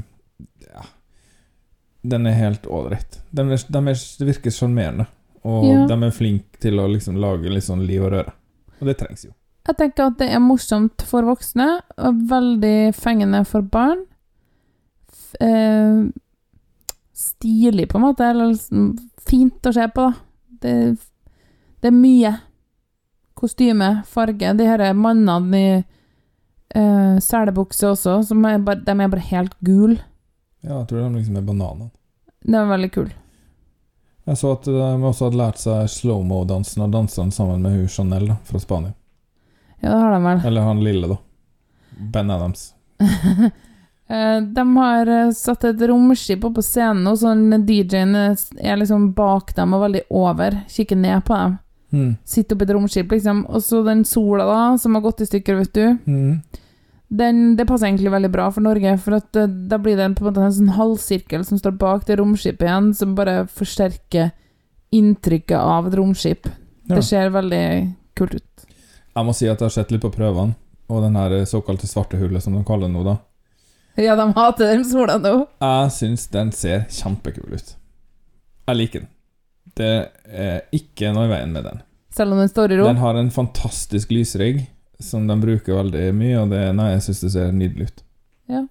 ja 0.73 0.85
Den 2.07 2.27
er 2.31 2.39
helt 2.41 2.67
ålreit. 2.71 3.21
De, 3.31 3.43
er- 3.53 3.69
de 3.69 3.83
er- 3.93 4.27
virker 4.33 4.51
sjarmerende. 4.55 5.07
Og 5.47 5.65
Ja. 5.65 5.87
de 5.87 5.95
er 6.07 6.11
flinke 6.11 6.59
til 6.61 6.81
å 6.81 6.89
liksom 6.91 7.17
lage 7.23 7.51
litt 7.53 7.65
sånn 7.65 7.85
liv 7.87 8.03
og 8.03 8.13
røre. 8.13 8.33
Og 8.81 8.87
det 8.89 8.97
trengs 8.99 9.25
jo. 9.29 9.33
Jeg 9.69 9.77
tenker 9.77 10.07
at 10.07 10.19
det 10.19 10.29
er 10.31 10.39
morsomt 10.43 11.03
for 11.03 11.23
voksne, 11.27 11.81
og 11.99 12.15
veldig 12.31 12.95
fengende 12.95 13.45
for 13.47 13.63
barn. 13.63 14.05
F 15.11 15.35
eh, 15.41 16.07
stilig, 17.15 17.89
på 17.91 17.99
en 17.99 18.05
måte, 18.07 18.25
eller 18.31 18.53
liksom 18.53 18.93
fint 19.27 19.67
å 19.67 19.73
se 19.75 19.87
på, 19.89 20.07
da. 20.11 20.26
Det, 20.67 20.97
det 21.81 21.91
er 21.93 21.95
mye. 21.95 22.33
Kostyme, 23.37 23.91
farge. 24.09 24.55
De 24.59 24.67
her 24.67 24.83
mannene 24.97 25.61
i 25.61 25.69
uh, 25.79 27.19
selebukse 27.23 27.93
også, 27.93 28.19
som 28.31 28.43
er 28.49 28.59
bare, 28.65 28.83
de 28.83 28.97
er 28.97 29.13
bare 29.13 29.29
helt 29.31 29.55
gule. 29.65 30.01
Ja, 30.65 30.81
jeg 30.81 30.89
tror 30.91 31.05
de 31.05 31.21
liksom 31.21 31.39
er 31.39 31.47
bananene. 31.47 31.93
Det 32.47 32.59
er 32.59 32.69
veldig 32.71 32.91
kul. 32.95 33.13
Jeg 34.27 34.39
så 34.41 34.57
at 34.57 34.67
de 34.67 34.87
også 35.07 35.29
hadde 35.29 35.39
lært 35.39 35.61
seg 35.63 35.91
slow-mo-dansen 35.93 36.83
og 36.83 36.95
dansa 36.95 37.23
den 37.23 37.31
sammen 37.35 37.63
med 37.63 37.77
hun 37.77 37.91
Chanel 37.91 38.27
da, 38.33 38.41
fra 38.49 38.59
Spania. 38.59 38.97
Ja, 39.79 39.93
det 39.93 40.01
har 40.03 40.17
de 40.17 40.21
vel. 40.25 40.41
Eller 40.49 40.67
han 40.67 40.83
lille, 40.83 41.11
da. 41.13 41.19
Ben 42.13 42.33
Adams. 42.35 42.73
Eh, 44.09 44.41
De 44.41 44.77
har 44.77 45.07
eh, 45.07 45.31
satt 45.35 45.65
et 45.65 45.81
romskip 45.91 46.45
opp 46.47 46.59
på 46.59 46.65
scenen, 46.65 47.07
og 47.11 47.19
sånn 47.21 47.49
DJ-en 47.67 48.15
er 48.17 48.79
liksom 48.79 49.11
bak 49.17 49.55
dem 49.57 49.75
og 49.75 49.87
veldig 49.89 50.05
over, 50.15 50.61
kikker 50.71 51.01
ned 51.01 51.25
på 51.27 51.39
dem. 51.41 51.57
Mm. 51.97 52.13
Sitter 52.27 52.57
oppi 52.57 52.67
et 52.67 52.75
romskip, 52.77 53.11
liksom. 53.15 53.45
Og 53.51 53.63
så 53.65 53.83
den 53.87 54.05
sola, 54.05 54.47
da, 54.47 54.61
som 54.79 54.95
har 54.95 55.05
gått 55.05 55.25
i 55.25 55.29
stykker, 55.31 55.59
vet 55.63 55.75
du. 55.75 55.99
Mm. 56.07 56.63
Den, 57.09 57.43
det 57.59 57.69
passer 57.69 57.87
egentlig 57.87 58.11
veldig 58.11 58.33
bra 58.35 58.49
for 58.51 58.67
Norge, 58.67 58.97
for 59.03 59.19
at 59.21 59.39
eh, 59.39 59.51
da 59.71 59.79
blir 59.83 59.99
det 59.99 60.09
en, 60.09 60.17
på 60.19 60.25
en 60.25 60.31
måte 60.31 60.47
en 60.47 60.55
sånn 60.55 60.75
halvsirkel 60.79 61.47
som 61.47 61.59
står 61.61 61.79
bak 61.79 62.07
det 62.07 62.19
romskipet 62.21 62.67
igjen, 62.67 62.93
som 62.99 63.15
bare 63.19 63.45
forsterker 63.51 64.33
inntrykket 64.95 65.59
av 65.59 65.89
et 65.89 65.97
romskip. 65.99 66.51
Ja. 66.87 66.97
Det 66.97 67.05
ser 67.07 67.35
veldig 67.35 67.65
kult 68.19 68.39
ut. 68.39 68.67
Jeg 69.17 69.27
må 69.27 69.33
si 69.35 69.49
at 69.49 69.59
jeg 69.59 69.67
har 69.67 69.75
sett 69.75 69.91
litt 69.95 70.05
på 70.05 70.13
prøvene, 70.15 70.55
og 70.93 71.03
den 71.03 71.17
her 71.19 71.41
såkalte 71.49 71.89
svarte 71.91 72.19
hullet, 72.21 72.45
som 72.45 72.55
de 72.55 72.63
kaller 72.67 72.87
det 72.87 72.95
nå, 72.95 73.03
da. 73.07 73.17
Ja, 73.97 74.17
de 74.17 74.29
hater 74.37 74.73
den 74.75 74.85
sola 74.85 75.17
nå. 75.23 75.35
Jeg 75.63 75.93
syns 75.97 76.27
den 76.33 76.53
ser 76.53 76.85
kjempekul 76.93 77.57
ut. 77.57 77.77
Jeg 78.69 78.77
liker 78.77 79.05
den. 79.05 79.13
Det 79.77 79.93
er 80.27 80.65
ikke 80.77 81.13
noe 81.17 81.29
i 81.29 81.33
veien 81.33 81.53
med 81.53 81.65
den. 81.69 81.81
Selv 82.17 82.33
om 82.33 82.41
den 82.41 82.49
står 82.49 82.73
i 82.73 82.79
ro. 82.81 82.89
Den 82.89 83.01
har 83.01 83.17
en 83.17 83.33
fantastisk 83.33 84.13
lysrigg, 84.13 84.63
som 85.01 85.27
de 85.29 85.37
bruker 85.41 85.77
veldig 85.77 86.05
mye, 86.17 86.37
og 86.41 86.53
det, 86.53 86.63
nei, 86.77 86.91
jeg 86.95 87.07
syns 87.07 87.25
det 87.25 87.33
ser 87.35 87.57
nydelig 87.57 87.89
ut. 87.91 88.05
Ja. 88.53 88.63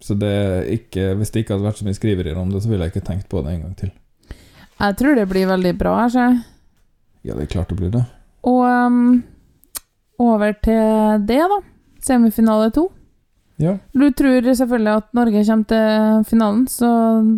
Så 0.00 0.14
det 0.16 0.32
ikke 0.72 1.10
Hvis 1.18 1.32
det 1.32 1.42
ikke 1.42 1.56
hadde 1.56 1.66
vært 1.66 1.80
så 1.80 1.84
mye 1.84 1.98
skriverier 1.98 2.38
om 2.40 2.52
det, 2.52 2.62
så 2.64 2.70
ville 2.70 2.86
jeg 2.86 2.94
ikke 2.94 3.08
tenkt 3.08 3.28
på 3.32 3.42
det 3.44 3.56
en 3.56 3.66
gang 3.66 3.74
til. 3.80 3.90
Jeg 4.80 4.96
tror 4.96 5.18
det 5.18 5.26
blir 5.28 5.50
veldig 5.50 5.74
bra, 5.76 5.96
så. 6.08 6.30
Ja, 7.24 7.34
det 7.34 7.44
er 7.44 7.52
klart 7.52 7.68
det 7.68 7.76
blir 7.80 7.92
det. 7.92 8.06
Og 8.48 8.62
um, 8.64 9.20
over 10.20 10.56
til 10.64 11.26
det, 11.28 11.42
da. 11.52 11.60
Semifinale 12.00 12.70
to. 12.72 12.86
Ja. 13.60 13.76
Du 13.92 14.06
tror 14.16 14.46
selvfølgelig 14.54 14.92
at 15.02 15.08
Norge 15.16 15.44
kommer 15.44 15.68
til 15.68 16.24
finalen, 16.30 16.62
så 16.68 16.88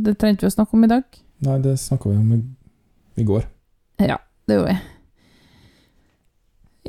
det 0.04 0.16
trengte 0.20 0.46
vi 0.46 0.52
å 0.52 0.54
snakke 0.54 0.78
om 0.78 0.86
i 0.86 0.90
dag. 0.92 1.22
Nei, 1.42 1.56
det 1.64 1.74
snakka 1.82 2.12
vi 2.12 2.20
om 2.20 2.34
i, 2.36 2.38
i 3.18 3.26
går. 3.26 3.48
Ja, 4.02 4.20
det 4.46 4.58
gjorde 4.58 4.76
vi. 4.76 4.78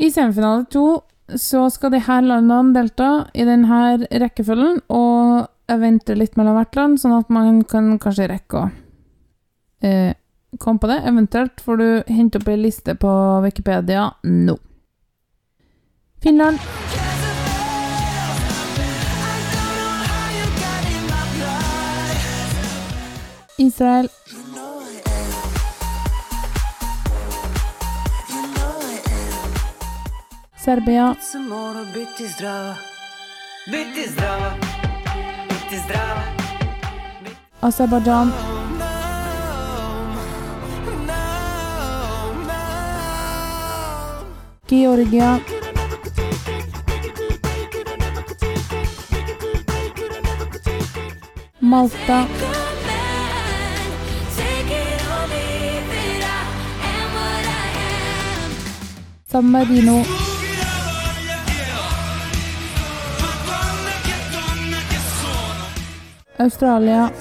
I 0.05 0.11
semifinale 0.13 0.67
to 0.73 0.85
så 1.39 1.65
skal 1.73 1.93
de 1.93 2.01
her 2.03 2.21
landene 2.25 2.75
delta 2.75 3.09
i 3.33 3.45
denne 3.47 4.05
rekkefølgen, 4.21 4.83
og 4.93 5.47
jeg 5.69 5.81
venter 5.81 6.19
litt 6.19 6.37
mellom 6.37 6.59
hvert 6.59 6.77
land, 6.77 6.99
sånn 7.01 7.15
at 7.17 7.31
man 7.33 7.63
kan 7.69 7.93
kanskje 8.01 8.29
rekke 8.29 8.59
å 8.59 8.67
eh, 9.87 10.11
komme 10.59 10.83
på 10.83 10.91
det. 10.91 10.99
Eventuelt 11.09 11.63
får 11.63 11.81
du 11.81 11.87
hente 12.13 12.41
opp 12.41 12.51
ei 12.51 12.59
liste 12.59 12.97
på 12.99 13.13
Wikipedia 13.45 14.11
nå. 14.27 14.59
Finland. 16.23 16.92
Israel. 23.57 24.09
Serbia. 30.55 31.15
Aserbajdsjan. 37.61 38.31
Georgia. 44.67 45.39
Malta. 51.59 52.62
San 59.33 59.45
Marino. 59.49 60.03
Australia. 66.37 67.11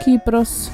Kypros. 0.00 0.70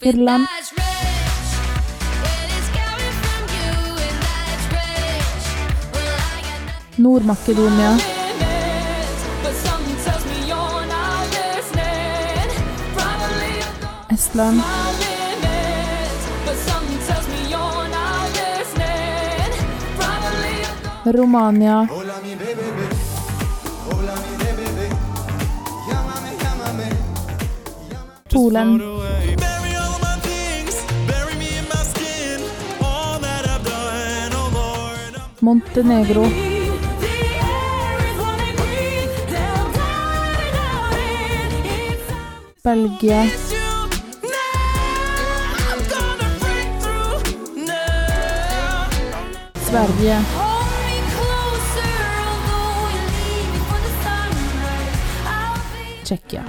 Irland. 0.00 0.46
Nord-Makedonia. 6.96 8.19
Oh 14.42 14.80
Romania. 21.04 21.86
Polen. 28.28 28.80
Montenegro. 35.40 36.28
Belgia. 42.62 43.49
Sverige. 49.70 50.18
Tsjekkia. 56.04 56.44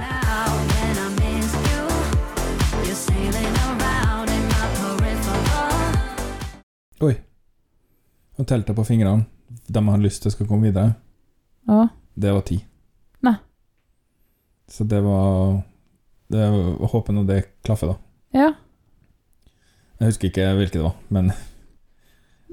Oi. 7.00 7.20
Han 8.36 8.46
telte 8.46 8.74
på 8.74 8.84
fingrene. 8.84 9.24
De 9.66 9.88
har 9.88 9.98
lyst 9.98 10.22
til 10.22 10.32
skal 10.32 10.46
komme 10.46 10.66
videre. 10.66 10.94
Ja. 11.68 11.88
Det 12.14 12.32
var 12.32 12.40
ti. 12.40 12.58
Nei. 13.20 13.36
Så 14.66 14.84
det 14.84 15.00
var 15.00 15.62
det, 16.26 16.50
var 16.50 16.90
håper 16.96 17.12
nå 17.12 17.22
det 17.30 17.44
klaffer, 17.62 17.94
da. 17.94 17.96
Ja. 18.34 18.52
Jeg 20.00 20.10
husker 20.10 20.32
ikke 20.32 20.52
hvilke 20.58 20.78
det 20.80 20.86
var, 20.88 20.98
men 21.08 21.30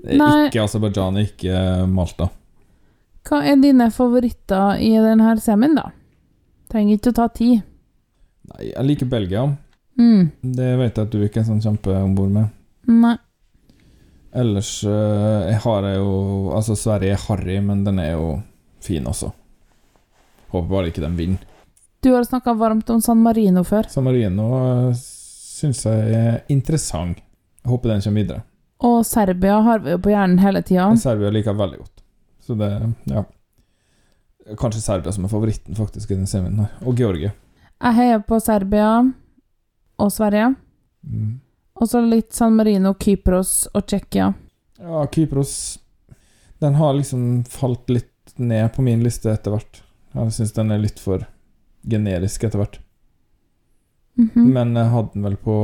Nei. 0.04 0.48
ikke 0.48 0.64
Aserbajdsjan, 0.64 1.18
ikke 1.26 1.64
Malta. 1.92 2.30
Hva 3.28 3.42
er 3.46 3.60
dine 3.62 3.90
favoritter 3.94 4.80
i 4.82 4.94
denne 5.04 5.34
semien, 5.44 5.76
da? 5.78 5.90
Trenger 6.72 6.98
ikke 6.98 7.12
å 7.12 7.18
ta 7.20 7.28
tid. 7.34 7.66
Nei, 8.50 8.70
jeg 8.72 8.86
liker 8.86 9.10
Belgia. 9.12 9.48
Mm. 10.00 10.30
Det 10.42 10.70
vet 10.80 10.96
jeg 10.96 11.08
at 11.08 11.12
du 11.12 11.20
ikke 11.26 11.42
er 11.42 11.50
sånn 11.50 11.64
kjempe 11.64 11.94
om 12.00 12.16
bord 12.18 12.32
med. 12.34 12.54
Nei. 12.90 13.18
Ellers 14.40 14.72
eh, 14.86 15.50
jeg 15.50 15.62
har 15.64 15.86
jeg 15.90 15.98
jo 15.98 16.12
Altså, 16.54 16.76
Sverige 16.78 17.16
er 17.16 17.24
harry, 17.24 17.56
men 17.66 17.82
den 17.86 18.00
er 18.02 18.14
jo 18.14 18.28
fin 18.86 19.08
også. 19.10 19.32
Håper 20.54 20.70
bare 20.70 20.92
ikke 20.92 21.04
den 21.04 21.18
vinner. 21.18 21.46
Du 22.00 22.14
har 22.14 22.24
snakka 22.24 22.54
varmt 22.56 22.90
om 22.94 23.02
San 23.04 23.20
Marino 23.22 23.66
før. 23.68 23.90
San 23.92 24.06
Marino 24.08 24.48
syns 24.96 25.84
jeg 25.84 26.14
er 26.16 26.38
interessant. 26.54 27.20
Jeg 27.60 27.74
håper 27.74 27.92
den 27.92 28.06
kommer 28.06 28.24
videre. 28.24 28.46
Og 28.80 29.02
Serbia 29.06 29.60
har 29.66 29.80
vi 29.84 29.92
jo 29.92 30.00
på 30.00 30.12
hjernen 30.14 30.40
hele 30.40 30.62
tida. 30.64 30.88
Serbia 31.00 31.32
liker 31.34 31.52
jeg 31.52 31.60
veldig 31.60 31.80
godt. 31.82 32.04
Så 32.46 32.56
det 32.58 32.72
Ja. 33.12 33.24
Kanskje 34.58 34.82
Serbia 34.82 35.12
som 35.12 35.26
er 35.26 35.30
favoritten, 35.30 35.76
faktisk, 35.76 36.12
i 36.12 36.16
den 36.16 36.26
semien 36.28 36.58
her. 36.58 36.70
Og 36.86 36.96
Georgia. 36.98 37.32
Jeg 37.82 37.94
heier 37.94 38.20
på 38.26 38.40
Serbia 38.42 39.14
og 40.00 40.12
Sverige. 40.12 40.56
Mm. 41.06 41.40
Og 41.76 41.88
så 41.88 42.02
litt 42.02 42.34
San 42.34 42.56
Marino, 42.56 42.94
Kypros 42.94 43.68
og 43.74 43.86
Tsjekkia. 43.86 44.34
Ja, 44.80 45.06
Kypros 45.08 45.80
Den 46.60 46.74
har 46.76 46.94
liksom 46.94 47.44
falt 47.48 47.88
litt 47.90 48.34
ned 48.36 48.74
på 48.74 48.82
min 48.84 49.00
liste 49.04 49.32
etter 49.32 49.52
hvert. 49.54 49.82
Jeg 50.14 50.34
syns 50.36 50.52
den 50.52 50.72
er 50.72 50.82
litt 50.82 51.00
for 51.00 51.24
generisk 51.88 52.44
etter 52.44 52.60
hvert. 52.60 52.80
Mhm. 54.20 54.50
Men 54.52 54.74
jeg 54.76 54.92
hadde 54.92 55.14
den 55.14 55.24
vel 55.24 55.38
på 55.38 55.56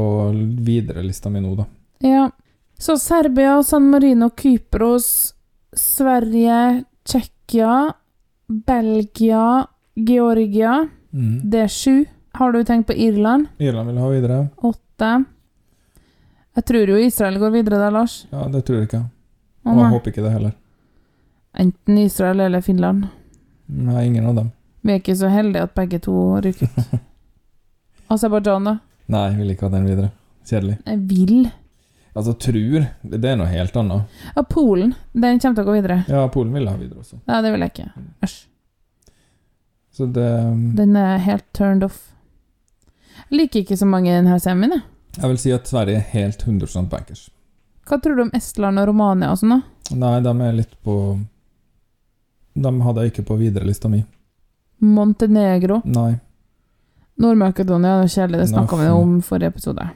videre-lista 0.63 1.29
mi 1.29 1.41
nå, 1.43 1.55
da. 1.57 1.65
Ja. 1.99 2.29
Så 2.77 2.97
Serbia, 2.97 3.63
San 3.63 3.89
Marino, 3.89 4.29
Kypros, 4.29 5.33
Sverige, 5.73 6.83
Tsjekkia, 7.03 7.93
Belgia, 8.47 9.67
Georgia. 9.95 10.87
Mm. 11.13 11.49
Det 11.49 11.59
er 11.59 11.67
sju. 11.67 12.05
Har 12.31 12.51
du 12.51 12.63
tenkt 12.63 12.87
på 12.87 12.93
Irland? 12.93 13.47
Irland 13.57 13.89
vil 13.89 13.97
ha 13.97 14.09
videre. 14.09 14.47
Åtte. 14.57 15.23
Jeg 16.55 16.65
tror 16.65 16.89
jo 16.89 16.97
Israel 16.99 17.39
går 17.39 17.51
videre 17.51 17.79
der, 17.79 17.91
Lars. 17.91 18.25
Ja, 18.31 18.47
det 18.51 18.65
tror 18.67 18.79
jeg 18.79 18.89
ikke. 18.89 19.03
Og 19.65 19.79
jeg 19.79 19.91
håper 19.95 20.11
ikke 20.11 20.23
det 20.23 20.31
heller. 20.35 20.53
Enten 21.55 21.97
Israel 21.97 22.39
eller 22.39 22.61
Finland. 22.61 23.07
Nei, 23.65 24.05
ingen 24.05 24.27
av 24.29 24.35
dem. 24.35 24.51
Vi 24.85 24.93
er 24.93 24.99
ikke 25.01 25.15
så 25.17 25.31
heldige 25.31 25.63
at 25.65 25.73
begge 25.75 25.99
to 26.03 26.13
ryker 26.43 26.67
ut. 26.69 26.95
Aserbajdsjan, 28.13 28.67
da? 28.69 28.75
Nei, 29.11 29.23
jeg 29.31 29.37
vil 29.39 29.53
ikke 29.55 29.67
ha 29.67 29.73
den 29.73 29.87
videre. 29.89 30.11
Kjedelig. 30.45 30.75
Jeg 30.85 30.99
vil. 31.09 31.47
Altså, 32.15 32.33
tror 32.39 32.87
Det 33.03 33.27
er 33.27 33.35
noe 33.35 33.51
helt 33.51 33.75
annet. 33.75 34.19
Ja, 34.35 34.43
Polen. 34.47 34.93
Den 35.11 35.39
kommer 35.39 35.55
til 35.57 35.65
å 35.65 35.67
gå 35.67 35.75
videre. 35.75 35.97
Ja, 36.07 36.27
Polen 36.31 36.53
vil 36.55 36.67
ha 36.69 36.75
videre 36.79 37.03
også. 37.03 37.19
Ja, 37.27 37.41
det 37.43 37.51
vil 37.51 37.65
jeg 37.65 37.73
ikke. 37.73 37.87
Æsj. 38.23 38.35
Så 39.95 40.07
det 40.11 40.29
Den 40.75 40.95
er 40.95 41.17
helt 41.23 41.45
turned 41.53 41.83
off. 41.83 42.13
Jeg 43.29 43.39
liker 43.39 43.63
ikke 43.63 43.77
så 43.79 43.87
mange 43.87 44.11
i 44.11 44.15
denne 44.15 44.39
semien, 44.39 44.77
jeg. 44.77 44.83
Jeg 45.15 45.31
vil 45.31 45.39
si 45.39 45.51
at 45.55 45.67
Sverige 45.67 45.99
er 46.01 46.09
helt 46.11 46.43
100% 46.43 46.89
bankers. 46.91 47.29
Hva 47.87 47.99
tror 48.01 48.17
du 48.17 48.23
om 48.25 48.33
Estland 48.35 48.81
og 48.81 48.89
Romania 48.89 49.31
og 49.31 49.39
sånn, 49.39 49.55
da? 49.55 49.95
Nei, 49.95 50.17
de 50.25 50.33
er 50.41 50.55
litt 50.57 50.73
på 50.83 50.95
De 52.55 52.71
hadde 52.81 53.03
jeg 53.03 53.11
ikke 53.11 53.27
på 53.27 53.37
viderelista 53.39 53.91
mi. 53.91 54.01
Montenegro. 54.79 55.81
Nei. 55.85 56.15
Nord-Makedonia 57.19 58.01
det 58.01 58.07
er 58.09 58.13
kjedelig, 58.15 58.41
det 58.41 58.49
snakka 58.51 58.79
vi 58.79 58.89
om 58.91 59.19
forrige 59.23 59.53
episode. 59.53 59.87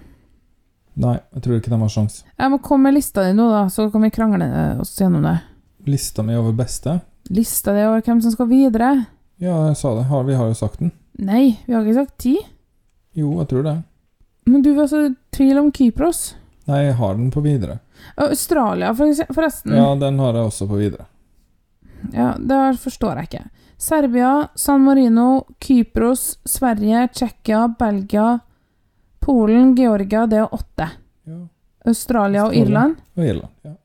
Nei, 0.99 1.17
jeg 1.35 1.43
tror 1.45 1.59
ikke 1.59 1.71
de 1.71 1.79
har 1.81 1.91
sjans. 1.93 2.23
Jeg 2.37 2.51
må 2.51 2.59
komme 2.63 2.89
med 2.89 2.97
lista 2.97 3.23
di 3.27 3.35
nå, 3.37 3.45
da, 3.53 3.65
så 3.71 3.87
kan 3.91 4.03
vi 4.03 4.09
krangle 4.13 4.47
oss 4.81 4.95
gjennom 4.99 5.23
det. 5.27 5.37
Lista 5.87 6.23
mi 6.25 6.35
over 6.35 6.55
beste? 6.57 6.99
Lista 7.29 7.73
di 7.75 7.85
over 7.87 8.01
hvem 8.05 8.21
som 8.21 8.33
skal 8.33 8.49
videre? 8.49 8.89
Ja, 9.39 9.55
jeg 9.69 9.77
sa 9.79 9.93
det. 9.95 10.07
Har, 10.09 10.25
vi 10.27 10.35
har 10.35 10.49
jo 10.49 10.57
sagt 10.57 10.81
den. 10.81 10.91
Nei, 11.19 11.59
vi 11.65 11.75
har 11.75 11.85
ikke 11.85 12.01
sagt 12.01 12.17
ti. 12.19 12.35
Jo, 13.15 13.37
jeg 13.39 13.51
tror 13.51 13.63
det. 13.67 13.75
Men 14.49 14.65
du 14.65 14.73
var 14.75 14.89
så 14.91 15.05
i 15.07 15.13
tvil 15.35 15.61
om 15.61 15.69
Kypros. 15.71 16.33
Nei, 16.69 16.83
jeg 16.89 16.97
har 16.99 17.15
den 17.15 17.29
på 17.31 17.41
videre. 17.45 17.79
Australia, 18.19 18.91
forresten. 18.95 19.75
Ja, 19.77 19.93
den 19.99 20.19
har 20.19 20.35
jeg 20.35 20.49
også 20.49 20.67
på 20.69 20.79
videre. 20.79 21.07
Ja, 22.13 22.33
det 22.37 22.79
forstår 22.81 23.19
jeg 23.19 23.29
ikke. 23.29 23.45
Serbia, 23.79 24.47
San 24.55 24.83
Marino, 24.83 25.45
Kypros, 25.63 26.39
Sverige, 26.45 27.07
Tsjekkia, 27.13 27.67
Belgia, 27.79 28.39
Polen, 29.29 29.75
Georgia, 29.77 30.23
det 30.31 30.39
er 30.41 30.53
åtte. 30.57 30.87
Ja. 31.29 31.37
Australia 31.85 32.47
og 32.47 32.55
Irland? 32.57 32.95
Og 33.15 33.23
Irland. 33.29 33.51
Ja. 33.67 33.75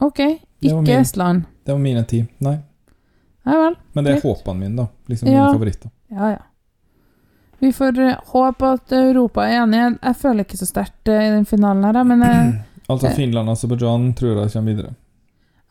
Ok, 0.00 0.18
ikke. 0.64 0.94
Estland. 1.00 1.42
Det 1.66 1.72
var 1.74 1.78
mine 1.82 2.04
ti. 2.08 2.22
Nei. 2.38 2.54
Nei 3.48 3.56
vel. 3.60 3.76
Men 3.92 4.06
det 4.06 4.14
er 4.14 4.22
håpene 4.22 4.60
mine, 4.62 4.76
da. 4.80 4.86
Liksom 5.12 5.28
Ja. 5.28 5.42
mine 5.44 5.58
favoritter. 5.58 5.90
Ja, 6.08 6.30
ja. 6.30 6.38
Vi 7.60 7.72
får 7.74 7.98
eh, 7.98 8.16
håpe 8.32 8.72
at 8.78 8.92
Europa 8.96 9.44
er 9.48 9.58
enige. 9.64 9.98
Jeg 10.02 10.16
føler 10.16 10.44
ikke 10.46 10.56
så 10.60 10.66
sterkt 10.70 11.08
eh, 11.10 11.26
i 11.26 11.30
den 11.34 11.44
finalen 11.44 11.84
her, 11.84 12.04
men 12.04 12.22
jeg, 12.24 12.64
Altså 12.88 13.06
Eh. 13.10 13.14
Finland 13.18 13.48
og 13.50 13.52
Aserbajdsjan 13.58 14.12
tror 14.16 14.38
jeg 14.40 14.52
kommer 14.54 14.72
videre. 14.74 14.94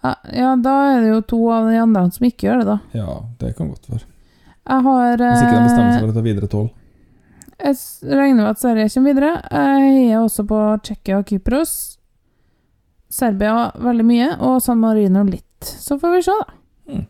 ja, 0.04 0.16
ja, 0.34 0.56
da 0.62 0.74
er 0.94 1.02
det 1.02 1.10
jo 1.10 1.22
to 1.22 1.40
av 1.52 1.66
de 1.72 1.78
andre 1.82 2.12
som 2.14 2.28
ikke 2.28 2.46
gjør 2.52 2.60
det, 2.62 2.66
da. 2.68 2.78
Ja, 2.94 3.16
det 3.40 3.56
kan 3.58 3.70
godt 3.74 3.90
være. 3.90 4.04
Jeg 4.68 4.84
har 4.84 5.18
Hvis 5.18 5.42
ikke 5.42 5.56
de 5.58 5.64
bestemmer 5.64 5.94
seg 5.96 6.02
for 6.04 6.12
å 6.12 6.18
ta 6.20 6.22
videre 6.22 6.48
tolv. 6.52 6.70
Jeg 7.58 7.76
regner 8.06 8.44
med 8.44 8.52
at 8.52 8.62
Sverige 8.62 8.90
kommer 8.94 9.14
videre. 9.14 9.32
Jeg 9.50 9.86
heier 9.88 10.22
også 10.22 10.46
på 10.48 10.60
Tsjekkia 10.86 11.22
og 11.22 11.30
Kypros. 11.30 11.74
Serbia 13.10 13.72
veldig 13.82 14.06
mye, 14.06 14.28
og 14.44 14.60
San 14.62 14.82
Marino 14.82 15.24
litt. 15.26 15.44
Så 15.66 15.98
får 16.00 16.14
vi 16.14 16.22
se, 16.28 16.36
da. 16.38 16.58
Mm. 16.94 17.06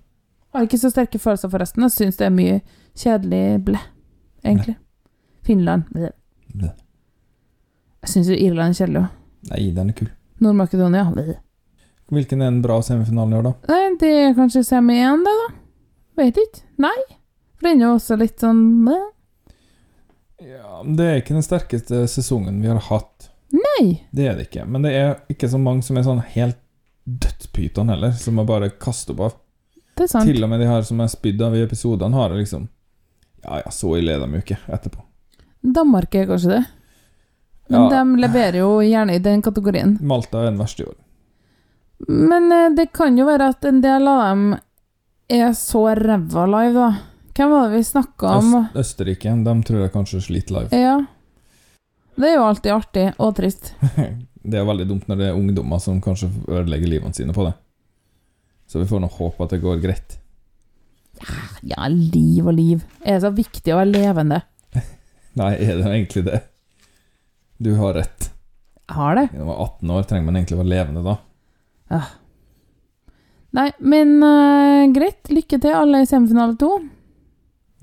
Har 0.55 0.67
ikke 0.67 0.79
så 0.79 0.91
sterke 0.93 1.19
følelser 1.19 1.51
forresten. 1.51 1.83
Jeg 1.83 1.95
syns 1.97 2.19
det 2.19 2.29
er 2.29 2.35
mye 2.35 2.59
kjedelig 2.97 3.41
blæ, 3.67 3.81
egentlig. 4.45 4.77
Finland 5.47 5.89
blæ. 5.91 6.13
Ble. 6.53 6.71
Jeg 8.05 8.13
syns 8.13 8.31
jo 8.31 8.37
Irland 8.37 8.71
er 8.71 8.79
kjedelig 8.79 9.01
òg. 9.03 9.11
Nei, 9.51 9.65
den 9.75 9.91
er 9.91 9.97
kul. 9.97 10.09
Nord-Makedonia 10.43 11.03
ble. 11.11 11.37
Hvilken 12.13 12.41
er 12.41 12.53
den 12.53 12.63
bra 12.63 12.79
semifinalen 12.85 13.35
i 13.35 13.39
år, 13.41 13.49
da? 13.49 13.53
Nei, 13.73 13.83
det 13.99 14.13
er 14.21 14.35
kanskje 14.37 14.63
semi 14.63 14.95
1, 15.03 15.27
det, 15.27 15.35
da. 15.43 15.47
Vet 16.21 16.39
ikke. 16.39 16.63
Nei. 16.87 16.97
For 17.57 17.67
den 17.67 17.81
er 17.81 17.89
jo 17.89 17.95
også 17.97 18.17
litt 18.21 18.39
sånn 18.39 18.63
ble. 18.85 19.01
Ja, 20.41 20.83
men 20.83 20.95
Det 20.95 21.05
er 21.05 21.19
ikke 21.21 21.33
den 21.37 21.45
sterkeste 21.45 22.03
sesongen 22.11 22.61
vi 22.61 22.67
har 22.69 22.79
hatt. 22.91 23.29
Nei. 23.53 24.03
Det 24.11 24.27
er 24.27 24.35
det 24.37 24.49
ikke. 24.49 24.65
Men 24.67 24.83
det 24.85 24.91
er 24.93 25.15
ikke 25.31 25.49
så 25.49 25.57
mange 25.61 25.81
som 25.85 25.97
er 25.97 26.03
sånn 26.05 26.21
helt 26.35 26.59
dødspyton 27.07 27.89
heller, 27.89 28.11
som 28.19 28.35
man 28.35 28.45
bare 28.49 28.69
kaster 28.69 29.15
opp 29.15 29.19
av. 29.29 29.35
Det 29.97 30.03
er 30.05 30.11
sant. 30.11 30.27
Til 30.29 30.43
og 30.43 30.49
med 30.51 30.59
de 30.61 30.67
her 30.69 30.83
som 30.85 30.99
er 31.01 31.09
spydd 31.09 31.41
av 31.41 31.55
i 31.57 31.63
episodene, 31.65 32.13
har 32.19 32.29
det 32.33 32.43
liksom 32.43 32.67
Ja, 33.47 33.61
ja, 33.63 33.71
så 33.71 33.93
ille 33.97 34.11
er 34.17 34.19
de 34.19 34.27
jo 34.33 34.41
ikke 34.43 34.57
etterpå. 34.67 35.01
Danmark 35.63 36.15
er 36.15 36.25
kanskje 36.27 36.49
det. 36.57 36.63
Men 37.69 37.81
Ja. 37.81 37.89
de 38.03 38.21
leverer 38.21 38.57
jo 38.59 38.79
gjerne 38.81 39.15
i 39.15 39.19
den 39.19 39.41
kategorien. 39.41 39.97
Malta 40.01 40.41
er 40.41 40.51
den 40.51 40.57
verste 40.59 40.83
i 40.83 40.87
år. 40.87 40.95
Men 42.07 42.51
eh, 42.51 42.69
det 42.75 42.91
kan 42.93 43.17
jo 43.17 43.25
være 43.25 43.49
at 43.49 43.65
en 43.65 43.81
del 43.81 44.07
av 44.07 44.21
dem 44.29 44.57
er 45.29 45.49
så 45.53 45.95
ræva 45.95 46.45
live, 46.45 46.73
da. 46.73 46.97
Hvem 47.37 47.51
var 47.53 47.67
det 47.67 47.77
vi 47.77 47.83
snakka 47.83 48.29
om? 48.39 48.53
Øst, 48.55 48.77
Østerrike, 48.81 49.29
de 49.45 49.53
tror 49.63 49.83
jeg 49.83 49.91
kanskje 49.93 50.21
sliter 50.25 50.55
live. 50.55 50.73
Ja. 50.73 50.95
Det 52.17 52.31
er 52.31 52.39
jo 52.39 52.45
alltid 52.47 52.71
artig 52.73 53.03
og 53.21 53.35
trist. 53.37 53.75
Det 54.47 54.55
er 54.57 54.63
veldig 54.63 54.85
dumt 54.87 55.09
når 55.09 55.17
det 55.19 55.25
er 55.27 55.35
ungdommer 55.35 55.79
som 55.83 55.97
kanskje 55.99 56.29
ødelegger 56.47 56.87
livene 56.87 57.11
sine 57.13 57.33
på 57.35 57.43
det. 57.43 57.51
Så 58.71 58.79
vi 58.79 58.85
får 58.87 59.01
nå 59.03 59.09
håpe 59.11 59.43
at 59.43 59.51
det 59.51 59.59
går 59.59 59.81
greit. 59.83 60.15
Ja, 61.67 61.89
liv 61.91 62.47
og 62.47 62.55
liv. 62.55 62.85
Er 63.03 63.17
det 63.17 63.25
så 63.25 63.33
viktig 63.35 63.73
å 63.75 63.81
være 63.81 63.91
levende? 63.91 64.39
Nei, 65.41 65.51
er 65.59 65.81
det 65.81 65.91
egentlig 65.91 66.23
det? 66.29 66.39
Du 67.59 67.73
har 67.81 67.99
rett. 67.99 68.29
Jeg 68.87 68.95
har 69.01 69.19
det. 69.19 69.27
Når 69.33 69.49
man 69.49 69.57
er 69.57 69.63
18 69.65 69.95
år, 69.97 70.07
trenger 70.07 70.29
man 70.29 70.39
egentlig 70.39 70.57
å 70.57 70.61
være 70.61 70.73
levende 70.77 71.03
da. 71.03 71.17
Ja. 71.91 72.03
Nei, 73.59 73.71
men 73.83 74.15
uh, 74.23 74.87
greit. 74.95 75.27
Lykke 75.27 75.59
til, 75.59 75.75
alle 75.75 76.05
i 76.05 76.07
semifinale 76.07 76.55
to. 76.61 76.77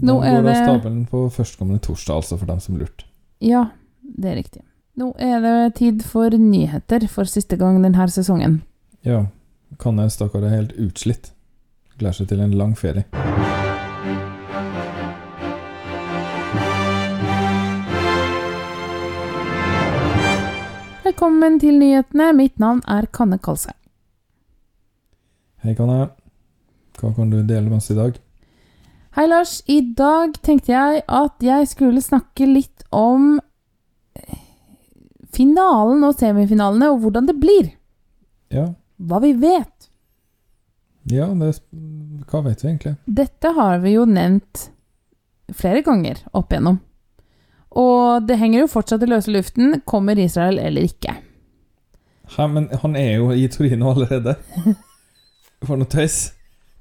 Nå 0.03 0.16
er 0.26 0.40
det 0.42 0.42
går 0.42 0.51
av 0.51 0.57
stabelen 0.59 1.03
på 1.07 1.18
førstkommende 1.30 1.82
torsdag, 1.86 2.16
altså, 2.16 2.38
for 2.38 2.51
dem 2.51 2.61
som 2.61 2.78
lurte. 2.78 3.07
Ja, 3.38 3.68
det 4.03 4.30
er 4.32 4.36
riktig. 4.40 4.62
Nå 4.99 5.12
er 5.22 5.38
det 5.42 5.74
tid 5.78 6.03
for 6.07 6.34
nyheter 6.34 7.07
for 7.11 7.30
siste 7.30 7.59
gang 7.59 7.78
denne 7.82 8.09
sesongen. 8.11 8.62
Ja, 9.07 9.26
Kanne 9.78 10.09
stakkar 10.11 10.42
er 10.47 10.55
helt 10.55 10.74
utslitt. 10.78 11.32
Gleder 11.99 12.18
seg 12.18 12.28
til 12.30 12.42
en 12.42 12.55
lang 12.59 12.74
ferie. 12.78 13.07
Velkommen 21.05 21.61
til 21.62 21.78
nyhetene. 21.78 22.32
Mitt 22.34 22.59
navn 22.59 22.82
er 22.90 23.07
Kanne 23.14 23.38
Kalsheim. 23.38 23.78
Hei, 25.62 25.74
Kanne. 25.78 26.11
Hva 26.99 27.14
kan 27.14 27.30
du 27.30 27.42
dele 27.42 27.68
med 27.68 27.78
oss 27.78 27.90
i 27.95 27.99
dag? 27.99 28.18
Hei, 29.15 29.27
Lars. 29.31 29.62
I 29.71 29.81
dag 29.95 30.35
tenkte 30.43 30.73
jeg 30.73 31.03
at 31.07 31.45
jeg 31.45 31.69
skulle 31.71 32.03
snakke 32.03 32.49
litt 32.51 32.83
om 32.95 33.37
finalen 35.35 36.03
og 36.07 36.17
semifinalene, 36.19 36.89
og 36.91 37.05
hvordan 37.05 37.29
det 37.31 37.37
blir. 37.43 37.71
Ja, 38.55 38.73
Hva 38.99 39.19
vi 39.23 39.33
vet. 39.39 39.89
ja 41.11 41.27
det, 41.35 41.51
hva 42.31 42.41
vet 42.47 42.62
vi 42.62 42.69
egentlig? 42.71 42.95
Dette 43.07 43.51
har 43.57 43.81
vi 43.83 43.95
jo 43.97 44.05
nevnt 44.07 44.69
flere 45.53 45.83
ganger 45.85 46.23
opp 46.33 46.53
igjennom. 46.55 46.79
Og 47.75 48.23
det 48.29 48.39
henger 48.39 48.62
jo 48.65 48.71
fortsatt 48.71 49.03
i 49.03 49.11
løse 49.11 49.31
luften. 49.35 49.81
Kommer 49.85 50.19
Israel 50.19 50.59
eller 50.62 50.87
ikke? 50.87 51.17
Hæ, 52.37 52.47
men 52.49 52.69
han 52.83 52.95
er 52.97 53.17
jo 53.19 53.33
i 53.35 53.49
Torino 53.51 53.91
allerede. 53.91 54.37
For 55.67 55.77
noe 55.77 55.91
tøys. 55.91 56.33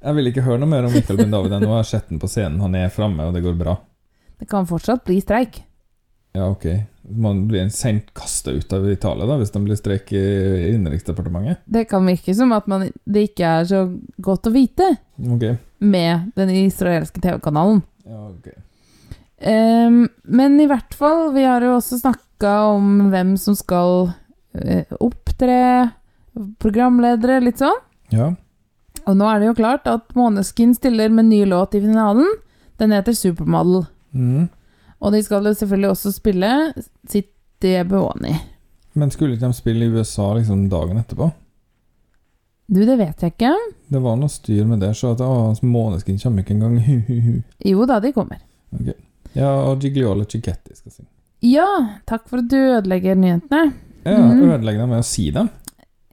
Jeg 0.04 0.18
vil 0.18 0.30
ikke 0.34 0.44
høre 0.44 0.60
noe 0.60 0.72
mer 0.72 0.88
om 0.88 0.92
Mikael 0.92 1.22
bin 1.22 1.32
David 1.32 1.54
ennå. 1.56 1.70
Jeg 1.70 1.80
har 1.80 1.88
sett 1.88 2.10
den 2.12 2.20
på 2.20 2.28
scenen, 2.28 2.60
han 2.64 2.76
er 2.76 2.92
framme, 2.92 3.30
og 3.30 3.36
det 3.36 3.44
går 3.46 3.56
bra. 3.60 3.78
Det 4.40 4.50
kan 4.52 4.68
fortsatt 4.68 5.06
bli 5.08 5.22
streik. 5.24 5.62
Ja, 6.36 6.50
ok. 6.50 6.66
Man 7.02 7.46
blir 7.48 7.70
sendt 7.70 8.10
kasta 8.18 8.52
ut 8.52 8.74
av 8.74 8.90
Italia 8.92 9.28
da, 9.30 9.38
hvis 9.40 9.54
det 9.54 9.62
blir 9.64 9.80
streik 9.80 10.12
i 10.18 10.24
Innenriksdepartementet. 10.74 11.62
Det 11.66 11.86
kan 11.92 12.04
virke 12.10 12.36
som 12.36 12.52
at 12.56 12.68
man, 12.72 12.90
det 13.06 13.28
ikke 13.30 13.56
er 13.60 13.70
så 13.70 13.84
godt 14.18 14.50
å 14.50 14.54
vite 14.56 14.90
okay. 15.20 15.56
med 15.80 16.34
den 16.40 16.52
israelske 16.64 17.22
TV-kanalen. 17.24 17.84
Ja, 18.04 18.28
ok. 18.32 18.52
Um, 19.44 20.06
men 20.24 20.60
i 20.64 20.68
hvert 20.72 20.96
fall, 20.98 21.30
vi 21.36 21.44
har 21.46 21.64
jo 21.64 21.78
også 21.78 22.02
snakka 22.02 22.54
om 22.74 23.10
hvem 23.14 23.36
som 23.40 23.56
skal 23.60 24.10
uh, 24.10 24.96
opptre, 25.04 25.60
programledere, 26.64 27.44
litt 27.44 27.62
sånn. 27.62 27.78
Ja. 28.16 28.34
Og 29.04 29.18
nå 29.20 29.28
er 29.28 29.42
det 29.42 29.50
jo 29.50 29.58
klart 29.58 29.88
at 29.90 30.16
Måneskin 30.16 30.74
stiller 30.78 31.12
med 31.12 31.28
ny 31.30 31.44
låt 31.50 31.76
i 31.76 31.82
finalen. 31.84 32.28
Den 32.80 32.96
heter 32.96 33.16
Supermodel. 33.18 33.86
Mm. 34.12 34.48
Og 35.04 35.12
de 35.12 35.24
skal 35.24 35.46
jo 35.46 35.54
selvfølgelig 35.54 35.90
også 35.90 36.12
spille 36.16 36.50
City 37.10 37.76
Beoni. 37.90 38.36
Men 38.94 39.12
skulle 39.12 39.36
ikke 39.36 39.50
de 39.50 39.58
spille 39.58 39.86
i 39.86 39.92
USA 39.92 40.34
liksom 40.38 40.68
dagen 40.72 41.02
etterpå? 41.02 41.32
Du, 42.74 42.80
det 42.88 42.96
vet 42.98 43.24
jeg 43.24 43.34
ikke. 43.34 43.52
Det 43.92 44.02
var 44.02 44.16
noe 44.18 44.32
styr 44.32 44.64
med 44.70 44.80
det, 44.82 44.94
så 44.96 45.12
at 45.14 45.64
Måneskin 45.64 46.20
kommer 46.22 46.46
ikke 46.46 46.56
engang. 46.56 46.78
Jo 47.72 47.88
da, 47.90 48.00
de 48.00 48.14
kommer. 48.16 48.40
Ok. 48.72 48.94
Ja, 49.34 49.50
og 49.68 49.82
Gigliola 49.82 50.26
Cicchetti 50.30 50.76
skal 50.78 50.94
synge. 50.94 51.10
Ja, 51.44 51.68
takk 52.08 52.30
for 52.30 52.40
at 52.40 52.48
du 52.52 52.56
ødelegger 52.56 53.18
nyhetene. 53.20 53.74
Ja, 54.06 54.18
mm. 54.20 54.44
ødelegger 54.48 54.86
dem 54.86 54.94
med 54.94 55.04
å 55.04 55.08
si 55.08 55.28
dem. 55.34 55.50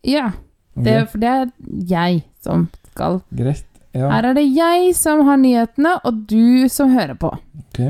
Ja, 0.06 0.30
det, 0.74 0.94
okay. 0.96 1.06
for 1.12 1.22
det 1.22 1.30
er 1.30 1.48
jeg 1.90 2.22
som 2.44 2.68
skal 2.92 3.20
Greit. 3.36 3.66
Ja, 3.92 4.06
Her 4.12 4.28
er 4.30 4.36
det 4.38 4.44
jeg 4.54 4.92
som 4.94 5.24
har 5.26 5.36
nyhetene, 5.40 5.96
og 6.06 6.20
du 6.30 6.68
som 6.70 6.92
hører 6.94 7.16
på. 7.18 7.32
ok. 7.58 7.80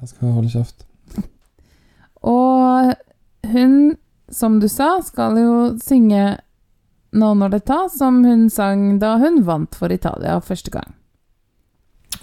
Jeg 0.00 0.08
skal 0.10 0.32
holde 0.34 0.50
kjeft. 0.50 0.82
Og 2.24 2.90
hun, 3.52 3.76
som 4.32 4.58
du 4.60 4.66
sa, 4.68 4.96
skal 5.04 5.38
jo 5.38 5.54
synge 5.82 6.38
Nå 7.14 7.28
når 7.38 7.52
det 7.52 7.60
tar, 7.70 7.86
som 7.94 8.24
hun 8.26 8.48
sang 8.50 8.96
da 8.98 9.12
hun 9.22 9.44
vant 9.46 9.76
for 9.78 9.92
Italia 9.94 10.40
første 10.42 10.72
gang. 10.74 10.88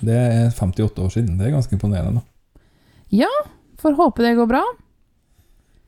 Det 0.03 0.17
er 0.17 0.49
58 0.51 0.99
år 0.99 1.13
siden. 1.13 1.37
Det 1.39 1.47
er 1.47 1.53
ganske 1.55 1.77
imponerende. 1.77 2.25
Ja, 3.15 3.29
Får 3.79 3.95
håpe 3.97 4.21
det 4.21 4.35
går 4.37 4.49
bra. 4.51 4.59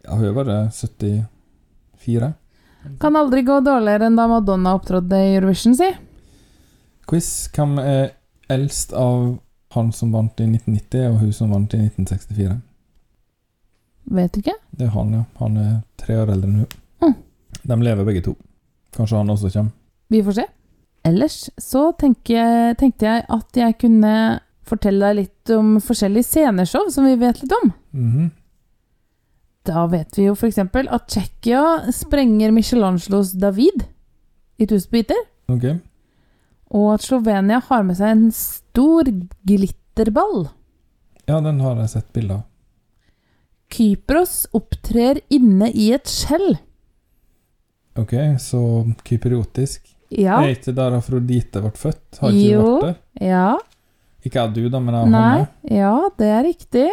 Ja, 0.05 0.15
hun 0.15 0.23
er 0.25 0.33
bare 0.37 0.55
74. 0.71 2.31
Kan 2.99 3.15
aldri 3.15 3.43
gå 3.47 3.59
dårligere 3.63 4.09
enn 4.09 4.17
da 4.19 4.27
Madonna 4.27 4.75
opptrådte 4.77 5.19
i 5.19 5.35
Eurovision, 5.37 5.75
si. 5.77 5.89
Quiz. 7.09 7.29
Hvem 7.55 7.77
er 7.79 8.13
eldst 8.51 8.93
av 8.93 9.37
han 9.73 9.91
som 9.95 10.11
vant 10.13 10.39
i 10.39 10.47
1990, 10.47 11.07
og 11.09 11.19
hun 11.23 11.33
som 11.33 11.51
vant 11.53 11.73
i 11.73 11.81
1964? 11.81 12.57
Vet 14.13 14.39
ikke. 14.39 14.55
Det 14.71 14.87
er 14.87 14.95
han, 14.95 15.13
ja. 15.15 15.23
Han 15.39 15.57
er 15.57 15.71
tre 15.99 16.17
år 16.21 16.33
eldre 16.35 16.49
enn 16.49 16.59
hun. 16.63 16.81
Mm. 17.03 17.15
De 17.63 17.79
lever 17.87 18.07
begge 18.09 18.25
to. 18.25 18.35
Kanskje 18.93 19.21
han 19.21 19.31
også 19.33 19.51
kommer. 19.53 19.73
Vi 20.13 20.21
får 20.23 20.37
se. 20.41 20.47
Ellers 21.03 21.37
så 21.59 21.89
jeg, 21.99 22.75
tenkte 22.79 23.05
jeg 23.07 23.25
at 23.27 23.59
jeg 23.59 23.75
kunne 23.81 24.13
fortelle 24.67 25.09
deg 25.09 25.23
litt 25.23 25.51
om 25.55 25.75
forskjellige 25.83 26.29
sceneshow 26.29 26.87
som 26.93 27.07
vi 27.07 27.17
vet 27.19 27.41
litt 27.41 27.55
om. 27.63 27.73
Mhm. 27.91 28.31
Da 29.63 29.85
vet 29.87 30.17
vi 30.17 30.25
jo 30.27 30.33
f.eks. 30.35 30.57
at 30.59 31.05
Tsjekkia 31.07 31.91
sprenger 31.95 32.51
Michelangelos 32.51 33.31
David 33.39 33.85
i 34.59 34.67
tusen 34.67 34.91
biter. 34.91 35.21
Ok. 35.51 35.69
Og 36.73 36.89
at 36.95 37.05
Slovenia 37.05 37.61
har 37.69 37.83
med 37.87 37.95
seg 37.99 38.11
en 38.15 38.25
stor 38.35 39.07
glitterball. 39.47 40.49
Ja, 41.29 41.39
den 41.39 41.61
har 41.63 41.79
jeg 41.79 41.93
sett 41.93 42.09
bilder 42.15 42.41
av. 42.41 42.49
Kypros 43.73 44.43
opptrer 44.53 45.21
inne 45.33 45.69
i 45.71 45.87
et 45.95 46.09
skjell. 46.11 46.57
Ok, 47.97 48.13
så 48.41 48.59
kypriotisk. 49.05 49.87
Ja. 50.13 50.41
Er 50.43 50.53
ikke 50.53 50.73
der 50.77 50.97
Afrodite 50.99 51.61
ble 51.63 51.71
født? 51.77 52.19
Har 52.21 52.33
ikke 52.33 52.51
Jo. 52.51 52.65
vært 52.67 52.83
der? 52.89 52.99
Ja. 53.31 53.47
Ikke 54.25 54.43
jeg 54.43 54.53
du, 54.55 54.61
da, 54.69 54.79
men 54.79 54.93
jeg 54.95 55.07
og 55.07 55.13
Nei. 55.13 55.23
Hanne. 55.31 55.47
Ja, 55.73 55.95
det 56.19 56.29
er 56.35 56.43
riktig. 56.45 56.85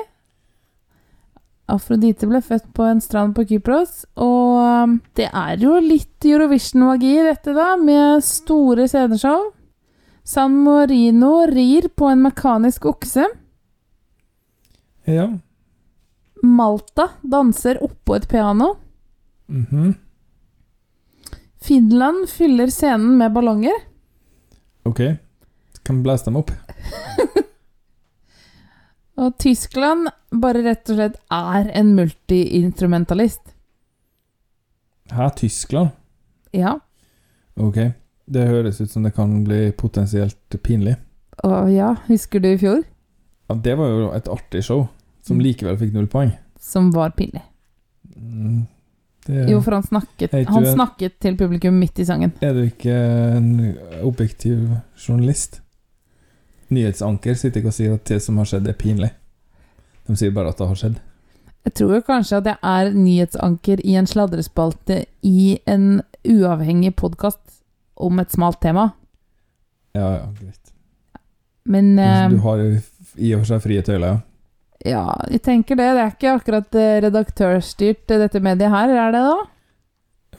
Afrodite 1.72 2.28
ble 2.28 2.40
født 2.44 2.68
på 2.76 2.84
en 2.88 3.00
strand 3.02 3.34
på 3.36 3.44
Kypros, 3.48 4.04
og 4.20 4.58
um, 4.60 4.96
det 5.18 5.28
er 5.30 5.62
jo 5.62 5.78
litt 5.82 6.26
Eurovision-magi 6.26 7.14
i 7.18 7.26
dette, 7.28 7.54
da, 7.56 7.74
med 7.80 8.24
store 8.26 8.88
sceneshow. 8.90 9.50
San 10.26 10.58
Marino 10.64 11.46
rir 11.50 11.88
på 11.96 12.10
en 12.10 12.22
mekanisk 12.26 12.86
okse. 12.90 13.24
Ja. 15.08 15.26
Malta 16.42 17.08
danser 17.22 17.80
oppå 17.84 18.16
et 18.18 18.28
piano. 18.30 18.74
Mhm. 19.50 19.94
Finland 21.60 22.28
fyller 22.28 22.70
scenen 22.72 23.18
med 23.18 23.32
ballonger. 23.32 23.82
Ok. 24.88 25.00
Kan 25.84 26.02
blæse 26.02 26.24
dem 26.24 26.38
opp? 26.40 26.50
Og 29.20 29.34
Tyskland 29.42 30.08
bare 30.40 30.62
rett 30.64 30.88
og 30.90 30.96
slett 30.96 31.16
er 31.34 31.70
en 31.76 31.90
multiinstrumentalist. 31.96 33.52
Hæ, 35.12 35.26
Tyskland? 35.36 35.90
Ja. 36.56 36.78
Ok. 37.60 37.76
Det 38.30 38.46
høres 38.48 38.80
ut 38.80 38.90
som 38.92 39.02
det 39.04 39.12
kan 39.16 39.42
bli 39.44 39.72
potensielt 39.76 40.56
pinlig. 40.64 40.94
Å 41.44 41.64
ja, 41.72 41.94
husker 42.06 42.40
du 42.40 42.48
i 42.52 42.58
fjor? 42.60 42.82
Ja, 43.50 43.56
det 43.58 43.74
var 43.80 43.88
jo 43.90 44.10
et 44.14 44.28
artig 44.30 44.62
show, 44.64 44.86
som 45.26 45.36
Mm. 45.36 45.42
likevel 45.44 45.76
fikk 45.78 45.92
null 45.92 46.06
poeng. 46.06 46.32
Som 46.58 46.90
var 46.92 47.10
pinlig. 47.10 47.42
Mm, 48.16 48.66
Det, 49.26 49.50
Jo, 49.50 49.60
for 49.60 49.72
han 49.72 49.82
snakket, 49.82 50.30
han 50.48 50.64
snakket 50.64 51.18
til 51.20 51.36
publikum 51.36 51.74
midt 51.78 51.98
i 51.98 52.04
sangen. 52.04 52.32
Er 52.40 52.54
du 52.54 52.62
ikke 52.64 52.94
en 53.36 53.76
objektiv 54.02 54.78
journalist? 54.96 55.60
Nyhetsanker 56.70 57.34
sitter 57.34 57.60
ikke 57.60 57.72
og 57.72 57.76
sier 57.76 57.94
at 57.96 58.06
det 58.06 58.20
som 58.22 58.38
har 58.38 58.48
skjedd, 58.48 58.68
er 58.70 58.78
pinlig. 58.78 59.10
De 60.06 60.16
sier 60.18 60.34
bare 60.34 60.52
at 60.52 60.60
det 60.60 60.68
har 60.70 60.78
skjedd. 60.78 61.00
Jeg 61.66 61.74
tror 61.76 62.00
kanskje 62.06 62.38
at 62.40 62.48
jeg 62.48 62.58
er 62.64 62.94
nyhetsanker 62.94 63.82
i 63.84 63.96
en 64.00 64.08
sladrespalte 64.08 65.02
i 65.26 65.58
en 65.68 66.00
uavhengig 66.24 66.94
podkast 66.96 67.60
om 68.00 68.22
et 68.22 68.32
smalt 68.32 68.62
tema. 68.62 68.90
Ja, 69.92 70.08
ja, 70.22 70.26
greit. 70.38 70.72
Men 71.68 71.98
eh, 71.98 72.30
Du 72.32 72.40
har 72.46 72.62
i 72.62 73.34
og 73.34 73.42
for 73.42 73.50
seg 73.50 73.62
frie 73.66 73.84
tøyler, 73.84 74.06
ja. 74.08 74.18
ja, 74.94 75.04
jeg 75.34 75.42
tenker 75.44 75.76
det. 75.76 75.90
Det 75.92 76.04
er 76.06 76.14
ikke 76.14 76.34
akkurat 76.38 76.80
eh, 76.80 76.96
redaktørstyrt, 77.04 78.06
eh, 78.08 78.22
dette 78.24 78.40
mediet 78.40 78.72
her, 78.72 78.94
er 79.04 79.14
det 79.14 79.24
da? 79.26 79.38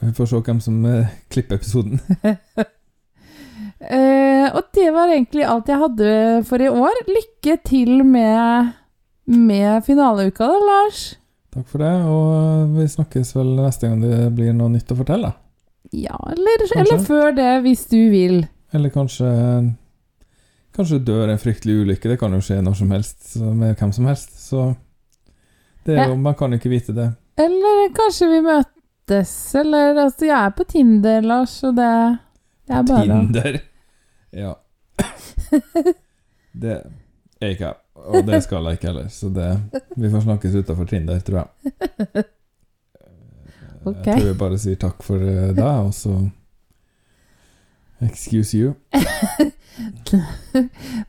Vi 0.02 0.14
får 0.18 0.32
se 0.32 0.42
hvem 0.48 0.62
som 0.64 0.78
klipper 1.30 1.60
episoden. 1.62 2.02
Eh, 3.82 4.48
og 4.54 4.68
det 4.76 4.92
var 4.94 5.10
egentlig 5.10 5.46
alt 5.48 5.70
jeg 5.72 5.82
hadde 5.82 6.12
for 6.48 6.62
i 6.62 6.70
år. 6.70 7.02
Lykke 7.10 7.58
til 7.66 8.04
med, 8.06 8.72
med 9.26 9.82
finaleuka, 9.88 10.48
da, 10.52 10.60
Lars. 10.68 11.04
Takk 11.52 11.68
for 11.68 11.84
det, 11.84 11.92
og 12.08 12.76
vi 12.78 12.88
snakkes 12.88 13.34
vel 13.36 13.56
neste 13.58 13.90
gang 13.90 14.04
det 14.04 14.30
blir 14.38 14.54
noe 14.56 14.72
nytt 14.72 14.94
å 14.94 15.00
fortelle. 15.02 15.34
Ja, 15.92 16.16
eller, 16.32 16.64
eller 16.78 17.02
før 17.04 17.34
det, 17.36 17.50
hvis 17.66 17.84
du 17.92 18.00
vil. 18.14 18.46
Eller 18.72 18.94
kanskje 18.94 19.28
Kanskje 20.72 21.02
dør 21.04 21.28
en 21.28 21.40
fryktelig 21.42 21.82
ulykke. 21.82 22.14
Det 22.14 22.16
kan 22.22 22.32
jo 22.32 22.38
skje 22.40 22.62
når 22.64 22.78
som 22.80 22.94
helst 22.96 23.34
med 23.44 23.74
hvem 23.76 23.90
som 23.92 24.06
helst. 24.08 24.38
Så 24.40 24.70
det 25.84 25.98
er 25.98 26.14
jo, 26.14 26.16
Man 26.16 26.38
kan 26.40 26.54
jo 26.54 26.62
ikke 26.62 26.72
vite 26.72 26.96
det. 26.96 27.10
Eller 27.36 27.90
kanskje 27.96 28.30
vi 28.32 28.40
møtes, 28.46 29.34
eller 29.60 30.00
altså, 30.06 30.30
jeg 30.30 30.38
er 30.38 30.56
på 30.56 30.64
Tinder, 30.70 31.28
Lars, 31.28 31.58
og 31.68 31.76
det, 31.76 31.92
det 32.70 32.78
er 32.78 32.88
bare 32.88 33.04
Tinder. 33.10 33.60
Ja. 34.32 34.54
Det 36.52 36.74
er 37.42 37.54
ikke 37.54 37.70
jeg, 37.70 37.78
og 37.96 38.26
det 38.28 38.42
skal 38.44 38.66
jeg 38.68 38.78
ikke 38.78 38.88
heller. 38.90 39.08
Så 39.08 39.30
det 39.32 39.48
Vi 39.98 40.10
får 40.12 40.20
snakkes 40.26 40.56
utafor 40.56 40.86
Tinder, 40.86 41.20
tror 41.20 41.38
jeg. 41.38 41.48
Ok. 43.86 44.06
Jeg 44.06 44.20
tror 44.20 44.28
jeg 44.28 44.38
bare 44.38 44.58
sier 44.62 44.76
takk 44.78 45.04
for 45.04 45.24
eh, 45.26 45.56
deg, 45.58 45.88
og 45.88 45.94
så 45.96 46.18
Excuse 48.02 48.58
you. 48.58 48.74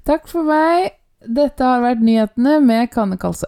Takk 0.09 0.29
for 0.29 0.45
meg. 0.45 0.91
Dette 1.25 1.65
har 1.65 1.81
vært 1.81 2.03
nyhetene 2.05 2.59
med 2.61 2.91
Kanne 2.93 3.17
Kalse. 3.21 3.47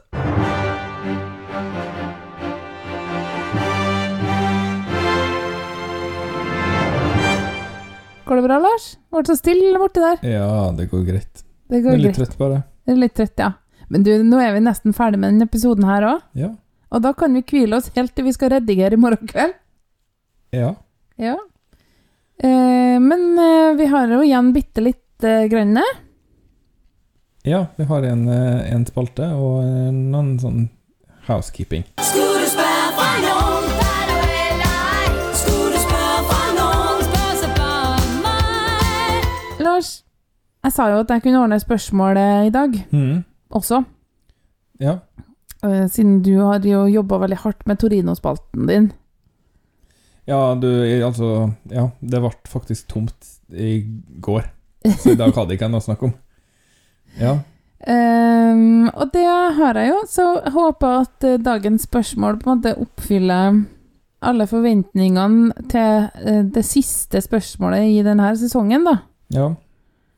Går 8.24 8.36
det 8.40 8.44
bra, 8.46 8.58
Lars? 8.64 8.86
Ble 9.12 9.22
så 9.28 9.36
stille 9.36 9.78
borti 9.80 10.00
der. 10.00 10.22
Ja, 10.26 10.70
det 10.76 10.86
går 10.90 11.04
greit. 11.06 11.42
Det 11.68 11.82
går 11.84 11.92
Jeg 11.92 11.98
er 11.98 12.02
litt 12.02 12.16
greit. 12.16 12.20
trøtt, 12.28 12.38
bare. 12.40 12.62
Det 12.84 12.92
er 12.94 13.00
litt 13.02 13.14
trøtt, 13.18 13.38
ja. 13.40 13.50
Men 13.92 14.02
du, 14.06 14.10
nå 14.24 14.38
er 14.40 14.54
vi 14.56 14.62
nesten 14.64 14.94
ferdig 14.96 15.18
med 15.20 15.34
denne 15.34 15.48
episoden 15.48 15.84
her 15.88 16.06
òg. 16.08 16.22
Ja. 16.40 16.48
Og 16.94 17.02
da 17.04 17.12
kan 17.16 17.34
vi 17.36 17.42
hvile 17.44 17.76
oss 17.76 17.90
helt 17.96 18.14
til 18.16 18.24
vi 18.28 18.32
skal 18.36 18.52
redigere 18.54 18.96
i 18.96 19.00
morgen 19.00 19.28
kveld. 19.28 19.54
Ja. 20.54 20.70
Ja. 21.20 21.36
Eh, 22.38 22.96
men 23.02 23.26
eh, 23.38 23.74
vi 23.78 23.86
har 23.92 24.08
jo 24.08 24.22
igjen 24.24 24.52
bitte 24.56 24.82
litt 24.84 25.24
eh, 25.26 25.44
grønne. 25.52 25.82
ja 27.44 27.66
vi 27.76 27.84
har 27.84 28.02
en, 28.08 28.24
eh, 28.28 28.72
en 28.74 28.86
spalte 28.88 29.28
og 29.36 29.64
noen 29.92 30.38
sånn 30.40 30.68
housekeeping. 31.28 31.84
Lars, 39.74 40.04
jeg 40.64 40.72
sa 40.72 40.88
jo 40.92 41.02
at 41.02 41.10
jeg 41.10 41.24
kunne 41.24 41.42
ordne 41.42 41.58
spørsmålet 41.60 42.48
i 42.48 42.52
dag 42.54 42.76
mm. 42.90 43.24
også. 43.50 43.82
Ja. 44.80 44.98
eh, 45.66 45.86
siden 45.90 46.20
du 46.22 46.36
har 46.40 46.64
jo 46.66 46.86
jobba 46.90 47.18
veldig 47.24 47.40
hardt 47.42 47.66
med 47.66 47.80
Torino-spalten 47.82 48.68
din. 48.68 48.92
Ja, 50.26 50.54
du, 50.56 50.68
altså 51.04 51.50
Ja, 51.70 51.90
det 52.00 52.20
ble 52.20 52.30
faktisk 52.48 52.88
tomt 52.88 53.34
i 53.50 53.84
går, 54.24 54.46
så 54.86 55.12
i 55.12 55.18
dag 55.20 55.34
hadde 55.34 55.52
jeg 55.52 55.60
ikke 55.60 55.68
noe 55.72 55.82
å 55.82 55.88
snakke 55.88 56.08
om. 56.08 56.14
Ja. 57.20 57.34
Um, 57.84 58.88
og 58.88 59.10
det 59.12 59.26
har 59.58 59.76
jeg 59.76 59.90
jo, 59.90 59.98
så 60.08 60.28
jeg 60.38 60.54
håper 60.54 61.02
at 61.02 61.26
eh, 61.28 61.40
dagens 61.42 61.84
spørsmål 61.84 62.38
på 62.40 62.48
en 62.48 62.56
måte 62.56 62.72
oppfyller 62.80 63.58
alle 64.24 64.46
forventningene 64.48 65.68
til 65.68 66.08
eh, 66.24 66.40
det 66.54 66.64
siste 66.64 67.20
spørsmålet 67.20 67.92
i 67.92 68.00
denne 68.06 68.32
sesongen, 68.40 68.88
da. 68.88 68.96
ja. 69.36 69.50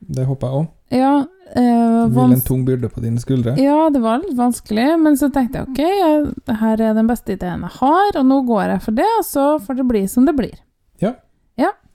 Det 0.01 0.27
håper 0.27 0.47
jeg 0.47 0.57
òg. 0.61 0.67
Ja, 0.95 1.13
øh, 1.57 2.03
Hvil 2.07 2.15
vans- 2.15 2.35
en 2.35 2.41
tung 2.47 2.65
byrde 2.67 2.89
på 2.93 3.01
dine 3.03 3.19
skuldre. 3.19 3.57
ja, 3.59 3.89
det 3.91 4.01
var 4.03 4.19
litt 4.23 4.37
vanskelig, 4.37 5.01
men 5.03 5.17
så 5.17 5.31
tenkte 5.33 5.59
jeg 5.59 5.69
ok, 5.69 5.79
jeg, 5.79 6.57
her 6.61 6.81
er 6.81 6.95
den 6.95 7.07
beste 7.09 7.33
ideen 7.33 7.61
jeg 7.67 7.71
har, 7.81 8.17
og 8.21 8.27
nå 8.27 8.43
går 8.47 8.71
jeg 8.75 8.83
for 8.83 8.93
det, 8.93 9.09
og 9.19 9.25
så 9.25 9.47
får 9.59 9.77
det 9.77 9.89
bli 9.89 10.07
som 10.07 10.27
det 10.27 10.37
blir. 10.37 10.55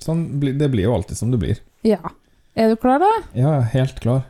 Sånn, 0.02 0.40
det 0.42 0.72
blir 0.74 0.88
jo 0.88 0.96
alltid 0.96 1.16
som 1.18 1.30
det 1.30 1.38
blir. 1.38 1.60
Ja. 1.86 2.00
Er 2.58 2.72
du 2.72 2.76
klar, 2.82 2.98
da? 3.00 3.10
Ja, 3.38 3.60
helt 3.62 4.00
klar. 4.02 4.24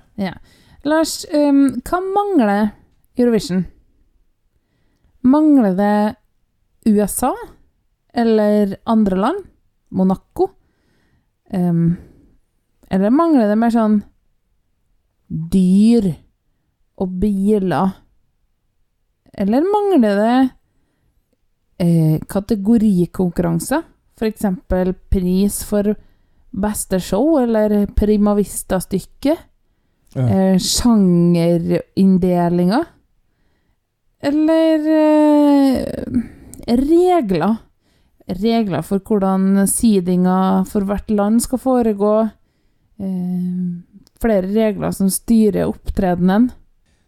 Lars, 0.84 1.26
um, 1.32 1.80
hva 1.88 2.00
mangler 2.04 2.72
Eurovision? 3.16 3.64
Mangler 5.24 5.76
det 5.78 6.16
USA? 6.92 7.32
Eller 8.14 8.76
andre 8.86 9.16
land? 9.16 9.46
Monaco? 9.92 10.50
Ehm, 11.54 11.96
eller 12.92 13.10
mangler 13.16 13.48
det 13.48 13.56
mer 13.60 13.72
sånn 13.74 14.02
dyr 15.28 16.14
og 17.00 17.10
biler? 17.22 17.90
Eller 19.32 19.62
mangler 19.64 20.16
det 20.20 20.50
eh, 21.86 22.20
kategorikonkurranser? 22.28 23.82
Eksempel 24.22 24.94
pris 25.10 25.64
for 25.66 25.96
beste 26.52 27.00
show, 27.02 27.40
eller 27.42 27.88
Prima 27.98 28.36
Vista-stykke? 28.38 29.38
Ja. 30.14 30.26
eh, 30.28 30.58
sjangerinndelinger. 30.60 32.84
Eller 34.22 34.80
eh, 34.94 35.86
regler. 36.68 37.56
Regler 38.28 38.82
for 38.86 39.00
hvordan 39.00 39.68
seedinga 39.68 40.66
for 40.70 40.82
hvert 40.86 41.10
land 41.10 41.42
skal 41.42 41.60
foregå. 41.64 42.30
Eh, 43.02 44.02
flere 44.22 44.46
regler 44.54 44.92
som 44.94 45.10
styrer 45.10 45.66
opptredenen. 45.72 46.50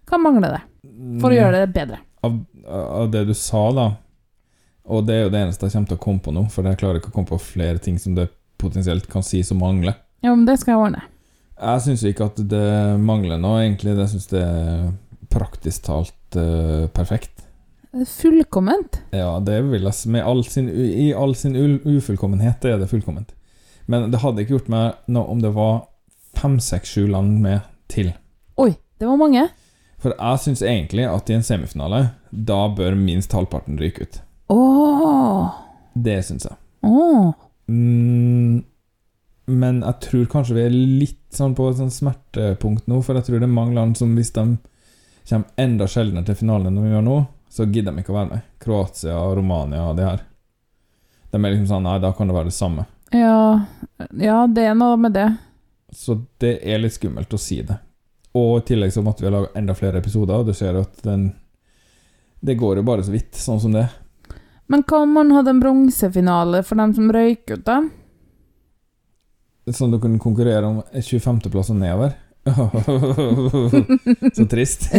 Hva 0.10 0.18
mangler 0.22 0.58
det 0.58 0.64
for 1.22 1.30
å 1.32 1.38
gjøre 1.38 1.60
det 1.64 1.74
bedre? 1.76 2.00
Av, 2.26 2.40
av 2.72 3.12
det 3.14 3.26
du 3.30 3.34
sa, 3.38 3.62
da, 3.76 3.86
og 4.90 5.06
det 5.08 5.16
er 5.16 5.22
jo 5.26 5.32
det 5.34 5.42
eneste 5.46 5.68
jeg 5.68 5.76
kommer 5.76 5.92
til 5.92 5.98
å 6.00 6.04
komme 6.04 6.24
på 6.26 6.34
nå, 6.36 6.44
for 6.52 6.68
jeg 6.68 6.80
klarer 6.82 7.00
ikke 7.00 7.12
å 7.12 7.16
komme 7.16 7.30
på 7.30 7.40
flere 7.44 7.80
ting 7.84 7.98
som 8.02 8.16
det 8.18 8.30
potensielt 8.60 9.06
kan 9.12 9.24
si 9.26 9.42
som 9.44 9.60
mangler. 9.64 9.96
Ja, 10.24 10.34
men 10.36 10.46
det 10.48 10.58
skal 10.62 10.74
jeg 10.76 10.84
ordne. 10.88 11.04
Jeg 11.60 11.84
syns 11.86 12.04
ikke 12.08 12.28
at 12.32 12.40
det 12.52 12.66
mangler 13.04 13.40
noe, 13.40 13.62
egentlig. 13.64 13.94
Jeg 14.00 14.12
syns 14.16 14.30
det 14.32 14.42
er 14.44 14.90
praktisk 15.32 15.86
talt 15.86 16.38
uh, 16.40 16.88
perfekt. 16.96 17.44
Fullkomment. 18.10 19.02
Ja, 19.14 19.36
det 19.44 19.60
vil 19.70 19.84
jeg 19.86 20.12
med 20.12 20.26
all 20.26 20.42
sin, 20.48 20.70
u- 20.72 20.92
I 21.06 21.12
all 21.14 21.36
sin 21.38 21.56
ufullkommenhet 21.86 22.66
er 22.66 22.80
det 22.82 22.90
fullkomment. 22.90 23.32
Men 23.86 24.12
det 24.12 24.22
hadde 24.24 24.44
ikke 24.44 24.58
gjort 24.58 24.72
meg 24.72 25.12
noe 25.12 25.28
om 25.32 25.42
det 25.44 25.52
var 25.56 25.86
fem, 26.38 26.60
seks, 26.64 26.96
sju 26.96 27.08
land 27.12 27.40
med 27.44 27.66
til. 27.92 28.14
Oi, 28.60 28.72
det 29.00 29.10
var 29.10 29.20
mange. 29.20 29.48
For 30.04 30.16
jeg 30.18 30.44
syns 30.44 30.64
egentlig 30.66 31.06
at 31.08 31.30
i 31.32 31.38
en 31.38 31.46
semifinale, 31.46 32.02
da 32.32 32.66
bør 32.76 32.96
minst 33.00 33.34
halvparten 33.36 33.80
ryke 33.80 34.08
ut. 34.08 34.20
Åh. 34.52 35.52
Det 35.94 36.20
syns 36.28 36.48
jeg. 36.50 36.58
Åh. 36.84 37.34
Mm, 37.72 38.64
men 39.46 39.80
jeg 39.84 40.00
tror 40.08 40.28
kanskje 40.32 40.58
vi 40.58 40.66
er 40.66 40.76
litt 40.76 41.22
sånn 41.36 41.56
på 41.56 41.70
et 41.70 41.80
sånn 41.80 41.94
smertepunkt 41.94 42.90
nå, 42.92 43.00
for 43.04 43.16
jeg 43.18 43.28
tror 43.28 43.40
det 43.40 43.48
er 43.48 43.56
mange 43.56 43.78
land 43.78 43.96
som 44.00 44.12
hvis 44.18 44.34
de 44.36 44.46
kommer 45.30 45.64
enda 45.64 45.88
sjeldnere 45.88 46.28
til 46.28 46.42
finalen 46.42 46.74
enn 46.74 46.84
de 46.84 46.92
gjør 46.94 47.08
nå, 47.08 47.18
så 47.54 47.68
gidder 47.70 47.94
de 47.94 48.04
ikke 48.04 48.14
å 48.14 48.20
være 48.20 48.32
med. 48.34 48.48
Kroatia, 48.64 49.20
Romania 49.38 49.88
og 49.90 49.98
det 50.00 50.08
her. 50.10 50.24
De 51.32 51.40
er 51.40 51.54
liksom 51.54 51.70
sånn 51.70 51.88
Nei, 51.88 52.00
da 52.02 52.12
kan 52.16 52.30
det 52.30 52.36
være 52.36 52.52
det 52.52 52.58
samme. 52.58 52.86
Ja, 53.14 53.66
ja, 54.18 54.48
det 54.48 54.66
er 54.66 54.78
noe 54.78 54.98
med 54.98 55.14
det. 55.14 55.28
Så 55.94 56.18
det 56.42 56.58
er 56.66 56.82
litt 56.82 56.96
skummelt 56.96 57.34
å 57.34 57.40
si 57.40 57.62
det. 57.62 57.78
Og 58.34 58.56
i 58.58 58.66
tillegg 58.72 58.94
så 58.96 59.04
måtte 59.06 59.26
vi 59.26 59.30
lage 59.30 59.52
enda 59.58 59.76
flere 59.78 60.02
episoder, 60.02 60.42
og 60.42 60.50
du 60.50 60.54
ser 60.58 60.80
at 60.80 61.04
den 61.06 61.32
Det 62.44 62.56
går 62.60 62.82
jo 62.82 62.84
bare 62.84 63.04
så 63.06 63.14
vidt, 63.14 63.38
sånn 63.40 63.62
som 63.62 63.72
det. 63.72 63.86
Men 64.68 64.82
hva 64.84 65.04
om 65.06 65.14
man 65.16 65.32
hadde 65.32 65.54
en 65.54 65.62
bronsefinale 65.62 66.64
for 66.68 66.82
dem 66.82 66.96
som 66.98 67.12
røyk 67.14 67.54
ut, 67.54 67.62
da? 67.64 67.78
Sånn 69.72 69.94
du 69.94 70.00
kunne 70.02 70.20
konkurrere 70.20 70.68
om 70.68 70.82
25.-plass 70.92 71.72
og 71.72 71.80
nedover. 71.80 72.18
så 74.36 74.48
trist. 74.52 74.90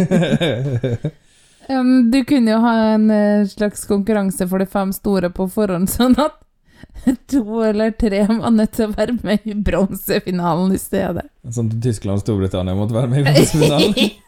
Um, 1.69 2.09
du 2.09 2.23
kunne 2.25 2.55
jo 2.55 2.63
ha 2.63 2.73
en 2.95 3.11
eh, 3.13 3.45
slags 3.51 3.85
konkurranse 3.89 4.47
for 4.49 4.61
de 4.61 4.65
fem 4.69 4.95
store 4.95 5.29
på 5.33 5.45
forhånd, 5.53 5.91
sånn 5.91 6.17
at 6.17 6.39
to 7.31 7.41
eller 7.63 7.91
tre 7.99 8.23
var 8.27 8.51
nødt 8.51 8.71
til 8.77 8.87
å 8.89 8.93
være 8.95 9.15
med 9.23 9.45
i 9.45 9.53
bronsefinalen 9.53 10.73
i 10.73 10.79
stedet. 10.81 11.25
sånn 11.49 11.69
at 11.71 11.81
Tyskland 11.83 12.17
og 12.19 12.23
Storbritannia 12.23 12.75
måtte 12.77 12.95
være 12.97 13.11
med 13.11 13.21
i 13.21 13.27
bronsefinalen? 13.31 14.11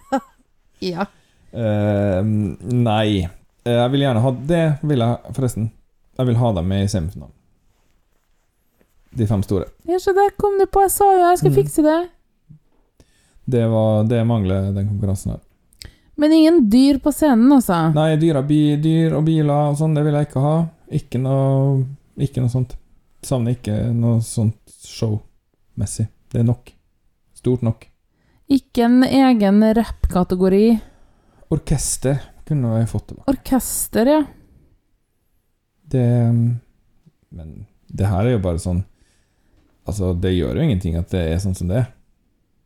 Ja. 0.80 1.08
Uh, 1.58 2.22
nei. 2.70 3.24
Eh, 3.66 3.72
Jeg 3.74 3.90
vil 3.96 4.04
gjerne 4.04 4.22
ha 4.22 4.32
Det 4.46 4.60
vil 4.86 5.02
jeg 5.02 5.34
forresten. 5.34 5.72
Jeg 6.20 6.28
vil 6.30 6.38
ha 6.38 6.52
dem 6.54 6.68
med 6.70 6.84
i 6.86 6.92
semifinalen. 6.92 7.34
De 9.18 9.26
fem 9.28 9.42
store. 9.44 9.66
ja, 9.90 9.98
så 10.00 10.14
der 10.14 10.30
kom 10.38 10.60
du 10.62 10.68
på. 10.70 10.84
Jeg 10.86 10.92
sa 10.94 11.08
jo 11.16 11.24
jeg 11.24 11.40
skal 11.42 11.52
Mm. 11.52 11.56
fikse 11.58 11.82
det. 11.88 11.98
Det, 13.46 13.64
var, 13.72 14.04
det 14.04 14.22
mangler 14.28 14.70
den 14.76 14.88
konkurransen 14.92 15.32
her. 15.34 15.42
Men 16.16 16.34
ingen 16.34 16.70
dyr 16.70 17.00
på 17.00 17.12
scenen, 17.14 17.50
altså. 17.54 17.94
Nei, 17.96 18.16
dyr 18.22 18.38
og 18.42 18.46
biler 18.48 19.18
og 19.72 19.78
sånn, 19.80 19.96
det 19.98 20.04
vil 20.06 20.14
jeg 20.18 20.28
ikke 20.30 20.44
ha. 20.46 20.56
Ikke 20.94 21.20
noe, 21.22 21.86
ikke 22.26 22.42
noe 22.44 22.52
sånt. 22.54 22.76
Savner 23.26 23.58
ikke 23.58 23.76
noe 23.96 24.22
sånt 24.26 24.74
showmessig. 24.86 26.08
Det 26.32 26.42
er 26.42 26.48
nok. 26.48 26.72
Stort 27.38 27.64
nok. 27.66 27.86
Ikke 28.52 28.86
en 28.88 29.04
egen 29.04 29.64
rappkategori. 29.78 30.66
Orkester 31.54 32.22
kunne 32.48 32.78
jeg 32.80 32.90
fått 32.92 33.10
tilbake. 33.12 33.32
Orkester, 33.32 34.12
ja. 34.12 34.22
Det 35.88 36.04
Men 37.30 37.66
det 37.88 38.08
her 38.08 38.26
er 38.26 38.34
jo 38.36 38.44
bare 38.44 38.60
sånn 38.60 38.82
Altså, 39.88 40.12
det 40.20 40.34
gjør 40.36 40.58
jo 40.58 40.64
ingenting 40.66 40.98
at 41.00 41.14
det 41.14 41.22
er 41.32 41.38
sånn 41.40 41.56
som 41.56 41.70
det 41.70 41.78
er. 41.80 41.86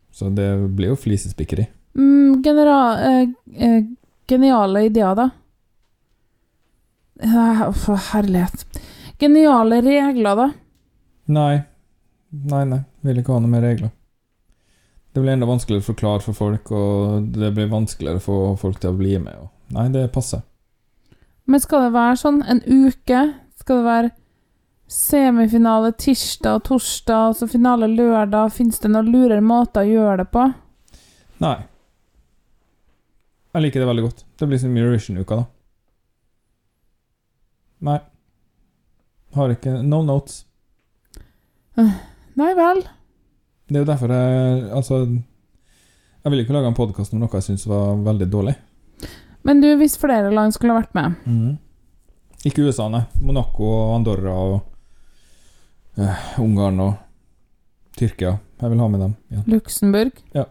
Så 0.10 0.32
det 0.34 0.48
blir 0.74 0.90
jo 0.90 0.98
flisespikkeri. 0.98 1.68
Mm, 1.94 2.42
genera 2.42 2.78
eh, 3.06 3.30
eh, 3.54 3.84
geniale 4.26 4.88
ideer, 4.88 5.14
da. 5.20 5.28
Herlighet. 7.22 8.66
Geniale 9.22 9.82
regler, 9.86 10.36
da. 10.36 10.48
Nei. 11.32 11.62
Nei, 12.32 12.64
nei. 12.66 12.80
Vil 13.06 13.20
ikke 13.22 13.36
ha 13.36 13.42
noe 13.44 13.52
mer 13.52 13.62
regler. 13.66 13.92
Det 15.12 15.20
blir 15.20 15.34
enda 15.36 15.46
vanskeligere 15.50 15.84
å 15.84 15.90
forklare 15.92 16.24
for 16.24 16.38
folk, 16.38 16.72
og 16.72 17.28
det 17.36 17.52
blir 17.54 17.70
vanskeligere 17.70 18.22
å 18.22 18.24
få 18.24 18.38
folk 18.62 18.80
til 18.82 18.94
å 18.94 18.98
bli 18.98 19.18
med. 19.20 19.50
Nei, 19.76 19.90
det 19.92 20.08
passer. 20.16 20.42
Men 21.46 21.60
skal 21.60 21.86
det 21.86 21.94
være 21.96 22.20
sånn 22.22 22.42
en 22.48 22.62
uke? 22.66 23.22
Skal 23.60 23.82
det 23.82 23.90
være 23.90 24.12
semifinale 24.92 25.92
tirsdag 26.00 26.62
og 26.62 26.66
torsdag, 26.70 27.34
og 27.34 27.38
så 27.40 27.50
finale 27.52 27.92
lørdag? 27.92 28.54
Fins 28.56 28.80
det 28.80 28.92
noen 28.94 29.12
lurere 29.12 29.44
måter 29.44 29.84
å 29.84 29.92
gjøre 29.92 30.24
det 30.24 30.30
på? 30.32 30.48
Nei. 31.44 31.58
Jeg 33.52 33.66
liker 33.66 33.84
det 33.84 33.90
veldig 33.92 34.08
godt. 34.08 34.24
Det 34.40 34.48
blir 34.48 34.62
som 34.64 34.78
Eurovision-uka, 34.80 35.42
da. 35.42 35.46
Nei. 37.92 38.00
Har 39.36 39.54
ikke 39.54 39.78
No 39.84 40.02
notes. 40.04 40.46
Nei 41.78 42.54
vel. 42.58 42.82
Det 43.72 43.78
er 43.80 43.84
jo 43.86 43.88
derfor 43.88 44.12
jeg 44.12 44.64
Altså 44.76 44.98
Jeg 45.08 46.32
vil 46.34 46.42
ikke 46.44 46.54
lage 46.54 46.68
en 46.68 46.76
podkast 46.78 47.14
om 47.16 47.22
noe 47.24 47.32
jeg 47.40 47.46
syns 47.48 47.64
var 47.70 47.96
veldig 48.06 48.28
dårlig. 48.30 48.56
Men 49.48 49.62
du, 49.64 49.70
hvis 49.80 49.96
flere 49.98 50.30
land 50.34 50.54
skulle 50.54 50.74
ha 50.76 50.82
vært 50.84 50.94
med 50.94 51.16
Mhm. 51.26 51.58
Ikke 52.46 52.64
USA, 52.66 52.88
nei. 52.90 53.04
Monaco 53.22 53.64
og 53.70 53.96
Andorra 54.00 54.32
og 54.34 54.62
eh, 56.02 56.40
Ungarn 56.42 56.80
og 56.82 56.94
Tyrkia. 57.98 58.40
Jeg 58.62 58.70
vil 58.72 58.80
ha 58.82 58.88
med 58.88 59.00
dem. 59.00 59.16
Ja. 59.30 59.42
Luxembourg 59.48 60.12
Ja. 60.34 60.46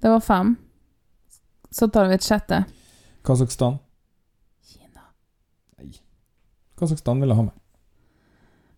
Det 0.00 0.10
var 0.10 0.20
fem. 0.20 0.56
Så 1.70 1.88
tar 1.92 2.08
vi 2.08 2.14
et 2.14 2.24
sjette. 2.24 2.64
Kasakhstan. 3.24 3.78
Kasakhstan 6.76 7.20
vil 7.20 7.32
jeg 7.32 7.36
ha 7.38 7.46
med. 7.48 7.54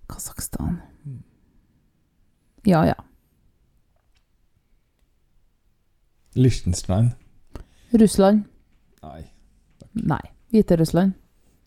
Kasakhstan. 0.09 0.81
Mm. 1.05 1.23
Ja, 2.67 2.85
ja. 2.87 2.95
Liechtenstein. 6.39 7.13
Russland. 8.01 8.45
Nei. 9.03 9.23
Nei. 9.93 10.21
Hviterussland. 10.51 11.13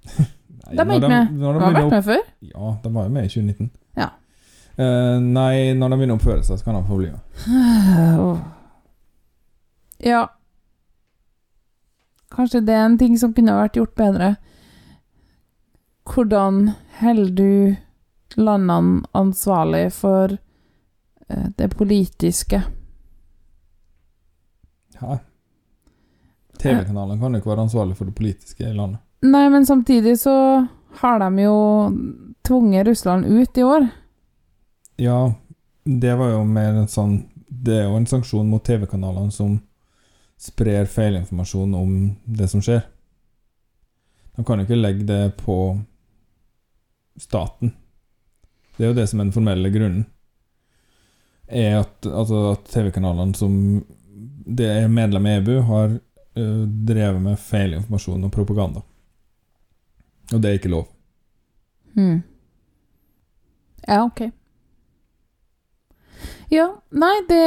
nei. 0.15 0.75
De 0.75 0.79
er 0.79 0.93
ikke 0.95 1.09
med. 1.09 1.27
De, 1.27 1.39
de 1.39 1.45
har 1.45 1.73
vært 1.75 1.91
med 1.91 2.03
før? 2.03 2.25
Ja, 2.41 2.75
de 2.83 2.93
var 2.93 3.07
jo 3.07 3.13
med 3.17 3.27
i 3.27 3.33
2019. 3.33 3.71
Ja. 3.97 4.09
Uh, 4.79 5.17
nei, 5.19 5.73
når 5.75 5.91
de 5.91 5.99
begynner 5.99 6.15
å 6.15 6.21
oppføre 6.21 6.45
seg, 6.47 6.61
så 6.61 6.67
kan 6.67 6.79
de 6.79 6.85
få 6.87 7.01
bli 7.01 7.11
med. 7.11 7.21
Ja. 10.01 10.23
Kanskje 12.33 12.63
det 12.65 12.73
er 12.73 12.87
en 12.87 12.95
ting 12.97 13.13
som 13.21 13.35
kunne 13.37 13.53
vært 13.53 13.75
gjort 13.77 13.91
bedre. 13.99 14.31
Hvordan 16.07 16.71
holder 16.99 17.31
du 17.37 17.75
landene 18.35 19.05
ansvarlig 19.17 19.91
for 19.93 20.37
eh, 21.27 21.47
det 21.57 21.69
politiske? 21.77 22.63
Hæ? 25.01 25.17
TV-kanalene 26.61 27.19
kan 27.19 27.33
jo 27.33 27.41
ikke 27.41 27.49
være 27.49 27.65
ansvarlig 27.65 27.97
for 27.97 28.09
det 28.09 28.15
politiske 28.15 28.67
i 28.67 28.75
landet. 28.75 29.01
Nei, 29.25 29.47
men 29.49 29.65
samtidig 29.65 30.19
så 30.19 30.35
har 31.01 31.19
de 31.21 31.43
jo 31.43 31.57
tvunget 32.45 32.87
Russland 32.87 33.25
ut 33.25 33.57
i 33.57 33.63
år. 33.63 33.87
Ja, 35.01 35.33
det 35.83 36.15
var 36.17 36.33
jo 36.35 36.43
mer 36.45 36.75
en 36.77 36.89
sånn 36.89 37.23
Det 37.51 37.73
er 37.73 37.87
jo 37.89 37.97
en 37.97 38.07
sanksjon 38.07 38.47
mot 38.49 38.63
TV-kanalene 38.63 39.31
som 39.33 39.57
sprer 40.39 40.85
feilinformasjon 40.89 41.73
om 41.77 41.89
det 42.25 42.47
som 42.49 42.61
skjer. 42.63 42.81
De 44.37 44.45
kan 44.45 44.57
jo 44.57 44.65
ikke 44.65 44.79
legge 44.79 45.05
det 45.05 45.35
på 45.41 45.57
staten. 47.19 47.73
Det 48.77 48.85
er 48.85 48.91
jo 48.91 48.97
det 48.97 49.07
som 49.09 49.19
er 49.19 49.27
den 49.27 49.35
formelle 49.35 49.71
grunnen. 49.73 50.05
Er 51.51 51.81
at, 51.81 52.07
altså 52.07 52.53
at 52.53 52.69
TV-kanalene 52.71 53.35
som 53.35 53.55
det 54.45 54.67
er 54.67 54.87
medlem 54.91 55.27
i 55.27 55.35
EBU, 55.37 55.59
har 55.67 55.93
uh, 56.39 56.63
drevet 56.87 57.21
med 57.21 57.39
feil 57.39 57.75
informasjon 57.77 58.27
og 58.27 58.33
propaganda. 58.33 58.83
Og 60.31 60.41
det 60.41 60.49
er 60.49 60.59
ikke 60.59 60.71
lov. 60.71 60.85
Hmm. 61.95 62.21
Ja, 63.87 64.03
ok. 64.05 64.29
Ja, 66.51 66.67
nei, 66.91 67.15
det 67.29 67.41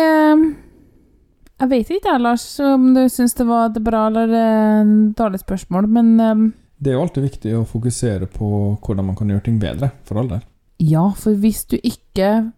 Jeg 1.61 1.71
vet 1.71 1.91
ikke, 1.91 2.11
jeg, 2.11 2.21
Lars, 2.21 2.45
om 2.61 2.91
du 2.97 3.05
syns 3.09 3.37
det 3.39 3.47
var 3.47 3.69
et 3.69 3.79
bra 3.85 4.07
eller 4.09 4.33
eh, 4.35 4.89
dårlig 5.17 5.39
spørsmål, 5.41 5.87
men 5.89 6.09
eh, 6.21 6.41
Det 6.85 6.93
er 6.93 6.99
jo 6.99 7.05
alltid 7.07 7.25
viktig 7.25 7.55
å 7.57 7.65
fokusere 7.69 8.27
på 8.29 8.47
hvordan 8.85 9.07
man 9.09 9.17
kan 9.17 9.31
gjøre 9.33 9.47
ting 9.47 9.57
bedre, 9.63 9.89
for 10.05 10.21
all 10.21 10.29
del. 10.35 10.45
ja, 10.85 11.05
for 11.17 11.37
hvis 11.41 11.63
du 11.71 11.79
ikke 11.79 12.51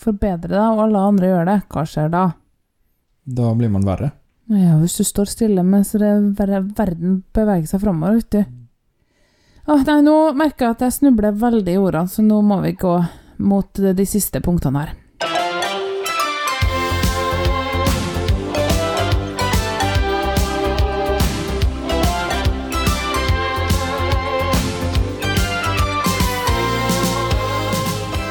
forbedrer 0.00 0.52
deg, 0.52 0.66
og 0.74 0.82
alle 0.84 1.04
andre 1.10 1.30
gjør 1.30 1.48
det, 1.48 1.58
hva 1.72 1.84
skjer 1.88 2.10
da? 2.12 2.24
Da 3.24 3.52
blir 3.56 3.70
man 3.72 3.86
verre. 3.86 4.10
Ja, 4.50 4.74
hvis 4.80 4.96
du 4.98 5.04
står 5.06 5.28
stille 5.30 5.62
mens 5.62 5.92
verden 5.94 7.20
beveger 7.32 7.68
seg 7.70 7.82
framover, 7.84 8.18
vet 8.18 8.34
du. 8.34 8.56
Åh, 9.70 9.84
nei, 9.86 10.00
nå 10.02 10.16
merker 10.34 10.66
jeg 10.66 10.76
at 10.76 10.84
jeg 10.86 10.96
snubler 10.96 11.36
veldig 11.38 11.76
i 11.76 11.78
ordene, 11.78 12.10
så 12.10 12.24
nå 12.26 12.40
må 12.42 12.58
vi 12.64 12.72
gå 12.80 12.96
mot 13.46 13.80
de 14.00 14.06
siste 14.08 14.40
punktene 14.42 14.82
her. 14.82 14.96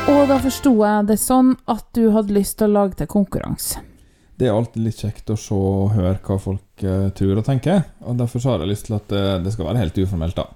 Og 0.10 0.26
da 0.26 0.39
forsto 0.41 0.72
jeg 0.74 1.05
det 1.05 1.20
sånn 1.22 1.51
at 1.70 1.86
du 1.93 2.07
hadde 2.16 2.34
lyst 2.34 2.57
til 2.57 2.72
å 2.72 2.80
lage 2.80 2.97
til 2.97 3.10
konkurranse. 3.10 3.84
Det 4.39 4.47
er 4.47 4.55
alltid 4.55 4.82
litt 4.82 5.01
kjekt 5.03 5.30
å 5.30 5.36
se 5.38 5.53
og 5.53 5.91
høre 5.93 6.16
hva 6.26 6.38
folk 6.41 6.84
uh, 6.88 7.10
tror 7.14 7.41
og 7.41 7.45
tenker, 7.45 7.84
og 8.01 8.18
derfor 8.18 8.41
har 8.47 8.64
jeg 8.64 8.72
lyst 8.72 8.88
til 8.88 8.95
at 8.97 9.14
uh, 9.14 9.36
det 9.43 9.53
skal 9.53 9.68
være 9.68 9.84
helt 9.84 9.99
uformelt, 9.99 10.39
da. 10.39 10.47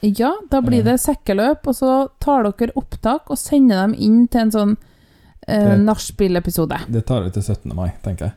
Ja, 0.00 0.32
da 0.50 0.60
blir 0.64 0.82
det 0.84 0.98
sekkeløp, 1.00 1.68
og 1.68 1.76
så 1.76 1.92
tar 2.22 2.48
dere 2.48 2.74
opptak 2.76 3.30
og 3.30 3.38
sender 3.40 3.84
dem 3.84 3.94
inn 3.94 4.24
til 4.32 4.46
en 4.46 4.54
sånn 4.56 4.74
uh, 4.76 5.76
nachspiel-episode. 5.84 6.82
Det 6.90 7.04
tar 7.06 7.22
vi 7.28 7.32
til 7.36 7.46
17. 7.46 7.76
mai, 7.76 7.90
tenker 8.04 8.30
jeg. 8.30 8.36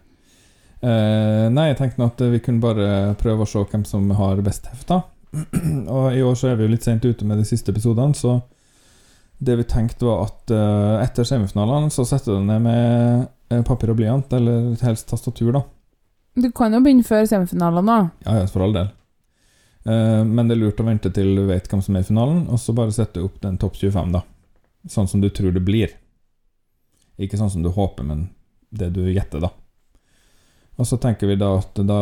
Uh, 0.84 1.48
nei, 1.52 1.72
jeg 1.72 1.80
tenkte 1.82 2.12
at 2.12 2.24
vi 2.36 2.44
kunne 2.44 2.64
bare 2.64 3.16
prøve 3.20 3.48
å 3.48 3.50
se 3.50 3.66
hvem 3.72 3.88
som 3.88 4.06
har 4.20 4.44
best 4.46 4.70
hefta. 4.70 5.02
og 5.98 6.14
i 6.14 6.24
år 6.26 6.38
så 6.38 6.52
er 6.52 6.60
vi 6.60 6.68
jo 6.68 6.76
litt 6.76 6.86
sent 6.86 7.08
ute 7.08 7.28
med 7.28 7.42
de 7.42 7.48
siste 7.48 7.74
episodene, 7.74 8.16
så 8.16 8.38
det 9.40 9.56
vi 9.56 9.64
tenkte 9.64 10.06
var 10.06 10.26
at 10.28 10.52
uh, 10.52 11.00
etter 11.00 11.28
semifinalene 11.28 11.92
så 11.94 12.04
setter 12.08 12.36
du 12.36 12.44
ned 12.44 12.64
med 12.66 13.28
eh, 13.54 13.62
papir 13.64 13.94
og 13.94 14.00
blyant, 14.02 14.34
eller 14.36 14.74
helst 14.84 15.08
tastatur, 15.08 15.54
da. 15.56 15.62
Du 16.40 16.50
kan 16.56 16.76
jo 16.76 16.82
begynne 16.84 17.08
før 17.08 17.24
semifinalene 17.28 17.88
da. 17.88 18.00
Ja, 18.28 18.42
ja, 18.42 18.50
for 18.52 18.66
all 18.66 18.76
del. 18.76 18.92
Uh, 19.88 20.28
men 20.28 20.50
det 20.50 20.58
er 20.58 20.62
lurt 20.66 20.84
å 20.84 20.88
vente 20.88 21.12
til 21.16 21.32
du 21.40 21.46
vet 21.48 21.72
hvem 21.72 21.84
som 21.86 21.96
er 21.96 22.04
i 22.04 22.10
finalen, 22.10 22.44
og 22.52 22.60
så 22.60 22.76
bare 22.76 22.96
sette 22.96 23.24
opp 23.24 23.40
den 23.46 23.56
topp 23.62 23.80
25, 23.80 24.12
da. 24.18 24.26
Sånn 24.92 25.08
som 25.08 25.24
du 25.24 25.32
tror 25.32 25.56
det 25.56 25.64
blir. 25.64 25.96
Ikke 27.20 27.40
sånn 27.40 27.52
som 27.52 27.64
du 27.64 27.72
håper, 27.72 28.04
men 28.12 28.28
det 28.76 28.92
du 28.96 29.06
gjetter, 29.08 29.44
da. 29.48 29.54
Og 30.80 30.88
så 30.88 31.00
tenker 31.00 31.32
vi 31.32 31.40
da 31.40 31.56
at 31.60 31.80
da 31.84 32.02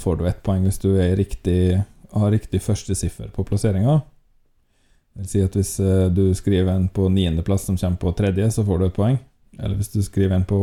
får 0.00 0.18
du 0.20 0.28
ett 0.28 0.40
poeng 0.44 0.64
hvis 0.64 0.80
du 0.82 0.90
riktig, 1.16 1.80
har 2.12 2.32
riktig 2.32 2.60
første 2.64 2.96
siffer 2.96 3.28
på 3.32 3.44
plasseringa. 3.48 4.02
Det 5.18 5.24
vil 5.24 5.30
si 5.32 5.40
at 5.42 5.56
hvis 5.58 5.72
eh, 5.82 6.04
du 6.14 6.28
skriver 6.38 6.70
en 6.70 6.84
på 6.94 7.08
niendeplass 7.10 7.64
som 7.66 7.76
kommer 7.76 7.98
på 7.98 8.12
tredje, 8.14 8.50
så 8.54 8.62
får 8.62 8.78
du 8.78 8.84
et 8.86 8.94
poeng. 8.94 9.16
Eller 9.58 9.74
hvis 9.74 9.90
du 9.90 9.98
skriver 10.06 10.36
en 10.36 10.46
på 10.46 10.60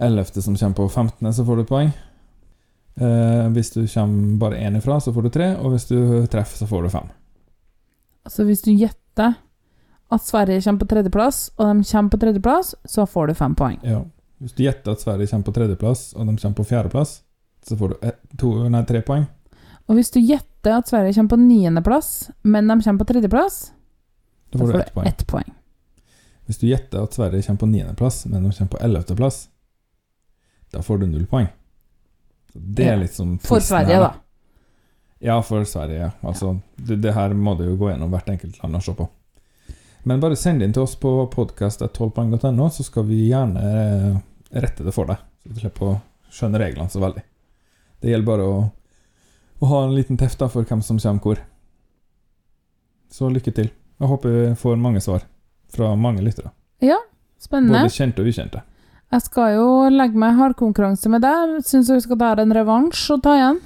ellevte 0.00 0.40
som 0.40 0.56
kommer 0.56 0.78
på 0.78 0.88
femtende, 0.88 1.32
så 1.36 1.44
får 1.44 1.58
du 1.58 1.64
et 1.66 1.68
poeng. 1.68 1.90
Eh, 2.96 3.48
hvis 3.52 3.74
du 3.74 3.82
kommer 3.92 4.38
bare 4.40 4.62
én 4.64 4.78
ifra, 4.78 4.96
så 5.00 5.12
får 5.12 5.28
du 5.28 5.30
tre, 5.36 5.50
og 5.60 5.74
hvis 5.74 5.84
du 5.90 5.98
treffer, 6.32 6.56
så 6.62 6.70
får 6.70 6.82
du 6.82 6.94
fem. 6.96 7.12
Så 8.32 8.48
hvis 8.48 8.64
du 8.64 8.72
gjetter 8.72 9.36
at 10.08 10.24
Sverige 10.24 10.64
kommer 10.64 10.86
på 10.86 10.90
tredjeplass, 10.94 11.50
og 11.58 11.68
de 11.68 11.84
kommer 11.92 12.10
på 12.10 12.24
tredjeplass, 12.24 12.74
så 12.88 13.04
får 13.06 13.26
du 13.26 13.34
fem 13.34 13.54
poeng. 13.58 13.78
Ja. 13.84 14.00
Hvis 14.40 14.56
du 14.56 14.64
gjetter 14.64 14.96
at 14.96 15.04
Sverige 15.04 15.28
kommer 15.28 15.44
på 15.44 15.58
tredjeplass, 15.60 16.12
og 16.16 16.24
de 16.24 16.40
kommer 16.40 16.56
på 16.56 16.68
fjerdeplass, 16.72 17.18
så 17.68 17.76
får 17.76 17.92
du 17.92 17.96
et, 18.00 18.18
to, 18.40 18.56
nei, 18.72 18.84
tre 18.88 19.04
poeng. 19.04 19.28
Og 19.86 19.98
hvis 20.00 20.10
du 20.14 20.20
gjetter 20.24 20.55
at 20.74 20.88
Sverige 20.88 21.14
kommer 21.14 21.34
på 21.34 21.40
niendeplass, 21.42 22.30
men 22.42 22.68
de 22.68 22.80
kommer 22.82 23.04
på 23.04 23.08
tredjeplass, 23.12 23.72
Da 24.52 24.58
får 24.58 24.72
du 24.72 24.78
ett 24.80 24.94
poeng. 24.94 25.06
Et 25.08 25.26
poeng. 25.26 25.54
Hvis 26.46 26.58
du 26.58 26.66
gjetter 26.68 27.02
at 27.02 27.14
Sverige 27.14 27.42
kommer 27.42 27.58
på 27.58 27.66
niendeplass, 27.66 28.26
men 28.26 28.42
de 28.42 28.52
kommer 28.52 28.70
på 28.74 28.82
ellevteplass, 28.86 29.48
da 30.72 30.82
får 30.82 30.98
du 30.98 31.06
null 31.06 31.26
poeng. 31.26 31.48
Det 32.54 32.86
er 32.88 32.96
litt 33.00 33.14
som 33.14 33.36
For 33.42 33.60
Sverige, 33.60 33.98
her, 33.98 34.06
da. 34.06 34.12
Ja, 35.18 35.42
for 35.42 35.64
Sverige, 35.64 35.98
ja. 36.06 36.10
Altså, 36.20 36.58
det, 36.76 37.00
det 37.02 37.12
her 37.16 37.34
må 37.34 37.54
du 37.58 37.64
jo 37.66 37.76
gå 37.80 37.90
gjennom 37.90 38.12
hvert 38.12 38.28
enkelt 38.32 38.58
land 38.62 38.78
og 38.78 38.84
se 38.84 38.94
på. 38.96 39.08
Men 40.06 40.22
bare 40.22 40.38
send 40.38 40.62
inn 40.62 40.72
til 40.72 40.84
oss 40.84 40.94
på 41.02 41.10
podkast.12poeng.no, 41.32 42.68
så 42.70 42.84
skal 42.86 43.08
vi 43.08 43.24
gjerne 43.26 43.62
eh, 43.66 44.18
rette 44.62 44.86
det 44.86 44.94
for 44.94 45.10
deg. 45.10 45.22
Så 45.42 45.50
du 45.50 45.62
slipper 45.64 45.88
å 45.88 45.94
skjønne 46.30 46.60
reglene 46.62 46.92
så 46.92 47.02
veldig. 47.02 47.24
Det 48.00 48.12
gjelder 48.12 48.28
bare 48.28 48.46
å, 48.46 48.60
å 49.60 49.66
ha 49.70 49.84
en 49.86 49.94
liten 49.96 50.18
teft 50.20 50.38
da 50.38 50.48
for 50.52 50.64
hvem 50.68 50.82
som 50.84 50.98
kommer 50.98 51.22
hvor. 51.22 51.42
Så 53.10 53.30
lykke 53.32 53.54
til. 53.54 53.70
Jeg 54.00 54.08
håper 54.10 54.28
vi 54.28 54.54
får 54.60 54.76
mange 54.80 55.00
svar 55.00 55.24
fra 55.72 55.94
mange 55.96 56.24
lyttere. 56.24 56.52
Spennende. 57.46 57.84
Både 57.84 57.92
kjente 57.94 58.22
og 58.22 58.30
ukjente. 58.30 58.62
Jeg 59.12 59.22
skal 59.22 59.52
jo 59.54 59.66
legge 59.92 60.18
meg 60.18 60.38
hardkonkurranse 60.38 61.10
med 61.12 61.22
deg. 61.22 61.58
Syns 61.66 61.90
du 61.92 61.98
skal 62.02 62.18
ta 62.20 62.32
en 62.42 62.54
revansj 62.56 63.04
og 63.14 63.22
ta 63.22 63.34
igjen? 63.38 63.60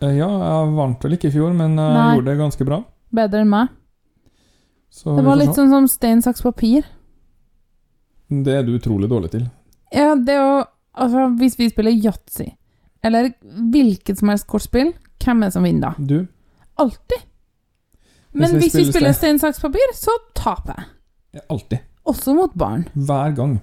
Eh, 0.00 0.18
Ja, 0.20 0.28
jeg 0.28 0.74
vant 0.76 1.02
vel 1.04 1.16
ikke 1.16 1.30
i 1.30 1.34
fjor, 1.34 1.54
men 1.56 1.74
jeg 1.76 1.94
Nei. 1.96 2.14
gjorde 2.14 2.30
det 2.30 2.38
ganske 2.38 2.66
bra. 2.68 2.84
Bedre 3.14 3.40
enn 3.42 3.50
meg. 3.50 3.68
Så 4.90 5.16
Det 5.16 5.24
var 5.24 5.36
litt 5.36 5.54
sånn 5.56 5.70
som 5.70 5.88
stein, 5.88 6.22
saks, 6.22 6.42
papir. 6.42 6.84
Det 8.30 8.54
er 8.54 8.62
du 8.62 8.78
utrolig 8.78 9.08
dårlig 9.10 9.30
til. 9.30 9.50
Ja, 9.92 10.14
det 10.14 10.34
jo 10.38 10.64
Altså, 10.94 11.26
hvis 11.34 11.56
vi 11.58 11.66
spiller 11.68 11.90
yatzy, 11.90 12.52
eller 13.02 13.32
hvilket 13.42 14.16
som 14.20 14.28
helst 14.28 14.46
kortspill, 14.46 14.92
hvem 15.24 15.42
er 15.42 15.50
det 15.50 15.54
som 15.56 15.64
vinner 15.66 15.94
da? 15.94 16.04
Du? 16.04 16.26
Alltid. 16.82 17.22
Men 18.34 18.50
Hvis 18.58 18.64
vi 18.64 18.70
spiller 18.70 18.92
spiller 18.92 19.12
stein- 19.14 19.38
saks, 19.38 19.60
papir, 19.62 19.92
så 19.94 20.10
taper 20.34 20.74
jeg. 20.80 21.42
Alltid. 21.50 21.78
Også 22.06 22.34
mot 22.34 22.54
barn. 22.58 22.84
Hver 22.94 23.34
gang. 23.36 23.60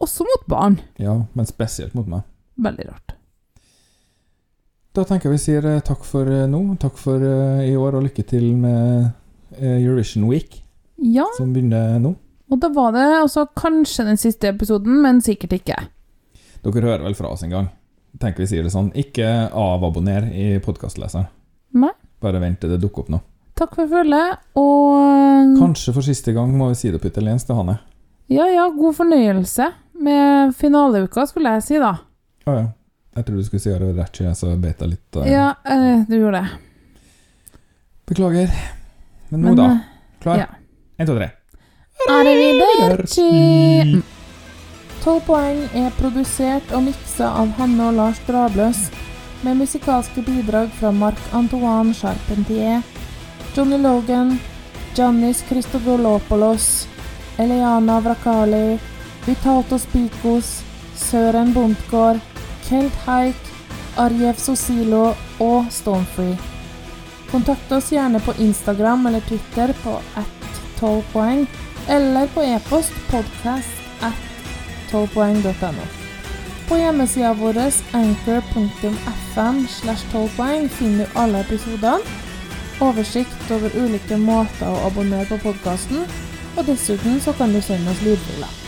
Også 0.00 0.24
mot 0.26 0.46
barn. 0.50 0.80
Ja, 0.98 1.14
men 1.34 1.46
spesielt 1.46 1.94
mot 1.94 2.06
meg. 2.10 2.22
Veldig 2.60 2.86
rart. 2.90 3.14
Da 4.96 5.04
tenker 5.06 5.30
jeg 5.30 5.36
vi 5.38 5.42
sier 5.44 5.66
eh, 5.70 5.80
takk 5.86 6.02
for 6.04 6.26
eh, 6.26 6.46
nå. 6.50 6.60
Takk 6.82 6.96
for 6.98 7.22
eh, 7.22 7.68
i 7.70 7.76
år, 7.78 7.94
og 8.00 8.08
lykke 8.08 8.24
til 8.26 8.48
med 8.58 9.12
Eurovision 9.60 10.26
Week, 10.30 10.60
Ja, 11.00 11.24
som 11.36 11.52
begynner 11.54 11.98
nå. 12.02 12.12
og 12.50 12.60
da 12.62 12.68
var 12.74 12.92
det 12.94 13.04
også 13.22 13.46
kanskje 13.56 14.04
den 14.06 14.16
siste 14.20 14.48
episoden, 14.50 15.00
men 15.02 15.20
sikkert 15.22 15.52
ikke. 15.56 15.76
Dere 16.62 16.82
hører 16.84 17.02
vel 17.06 17.14
fra 17.18 17.30
oss 17.32 17.42
en 17.46 17.50
gang. 17.54 17.68
Tenker 18.18 18.42
vi 18.42 18.46
sier 18.50 18.62
det 18.66 18.72
sånn. 18.72 18.90
Ikke 18.98 19.50
avabonner 19.54 20.26
i 20.34 20.58
podkastleseren. 20.64 21.26
Bare 22.20 22.40
vent 22.42 22.58
til 22.60 22.70
det 22.74 22.80
dukker 22.82 23.04
opp 23.04 23.08
nå. 23.14 23.20
Takk 23.56 23.74
for 23.76 23.86
følget, 23.88 24.38
og 24.56 25.54
Kanskje 25.60 25.92
for 25.94 26.02
siste 26.04 26.32
gang 26.32 26.50
må 26.56 26.68
vi 26.70 26.74
si 26.80 26.90
det 26.90 27.00
på 27.00 27.08
italiensk 27.08 27.46
til 27.46 27.56
Hanne. 27.56 27.78
ja, 28.28 28.46
ja, 28.48 28.68
god 28.72 28.94
fornøyelse 28.96 29.66
med 30.00 30.54
finaleuka, 30.56 31.26
skulle 31.28 31.52
jeg 31.58 31.62
si, 31.66 31.78
da. 31.78 31.94
Å 32.46 32.54
ja. 32.56 32.66
Jeg 33.16 33.24
trodde 33.26 33.40
du 33.42 33.44
skulle 33.44 33.60
si 33.60 33.70
Arrivederci, 33.74 34.24
så 34.38 34.52
bet 34.60 34.80
jeg 34.80 34.88
litt. 34.94 35.16
eh, 35.16 35.30
Ja, 35.32 35.54
eh, 35.64 36.04
du 36.08 36.14
gjorde 36.16 36.40
det. 36.40 36.50
Beklager. 38.06 38.48
Men 39.30 39.40
nå, 39.42 39.46
Men, 39.48 39.56
da. 39.56 39.64
eh, 39.64 39.78
Klar? 40.22 40.36
ja. 40.38 40.46
Én, 40.98 41.06
to, 41.06 41.14
tre. 41.18 41.30
Arrivederci! 42.08 44.02
12 45.00 45.20
poeng 45.24 45.60
er 45.80 45.92
produsert 45.96 46.72
og 46.76 46.82
miksa 46.84 47.30
av 47.40 47.54
Hanne 47.56 47.86
og 47.88 47.94
Lars 47.96 48.18
Drabløs, 48.26 48.82
med 49.40 49.56
musikalske 49.62 50.20
bidrag 50.26 50.68
fra 50.76 50.90
Marc-Antoine 50.92 51.94
Charpentier, 51.96 52.82
Johnny 53.56 53.78
Logan, 53.80 54.34
Giannis 54.92 55.40
Christodolopoulos, 55.48 56.84
Eliana 57.40 57.96
Vrakali, 58.04 58.76
Vitatos 59.24 59.88
Pikos, 59.88 60.60
Søren 61.00 61.54
Bondtgård, 61.56 62.20
Kelt 62.68 63.02
Haik, 63.06 63.50
Arjev 63.96 64.36
Sosilo 64.36 65.14
og 65.40 65.72
Stonefree. 65.72 66.36
Kontakt 67.32 67.72
oss 67.72 67.88
gjerne 67.94 68.20
på 68.20 68.36
Instagram 68.36 69.08
eller 69.08 69.24
Twitter 69.24 69.72
på 69.80 69.96
at 70.20 70.60
12 70.80 71.04
poeng, 71.14 71.46
eller 71.88 72.28
på 72.34 72.44
e-post 72.44 72.92
podcast 73.08 74.04
at 74.04 74.29
12poeng.no. 74.90 75.86
På 76.68 76.78
hjemmesida 76.78 77.32
vår 77.34 77.58
anchor.fm 77.92 79.66
slash 79.68 80.04
12 80.12 80.68
finner 80.68 81.06
du 81.06 81.18
alle 81.18 81.40
episodene, 81.40 81.98
oversikt 82.80 83.50
over 83.50 83.74
ulike 83.76 84.16
måter 84.16 84.68
å 84.68 84.86
abonnere 84.86 85.26
på 85.28 85.40
podkasten, 85.42 86.04
og 86.56 86.66
dessuten 86.66 87.20
så 87.20 87.34
kan 87.38 87.52
du 87.52 87.60
sende 87.60 87.90
oss 87.90 88.02
lydfiler. 88.06 88.58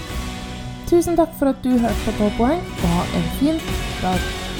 Tusen 0.90 1.16
takk 1.16 1.32
for 1.38 1.54
at 1.54 1.62
du 1.64 1.76
hørte 1.78 2.06
på 2.06 2.16
12 2.18 2.38
poeng, 2.38 2.64
og 2.82 2.96
ha 2.96 3.04
en 3.18 3.28
fin 3.38 3.60
dag. 4.02 4.51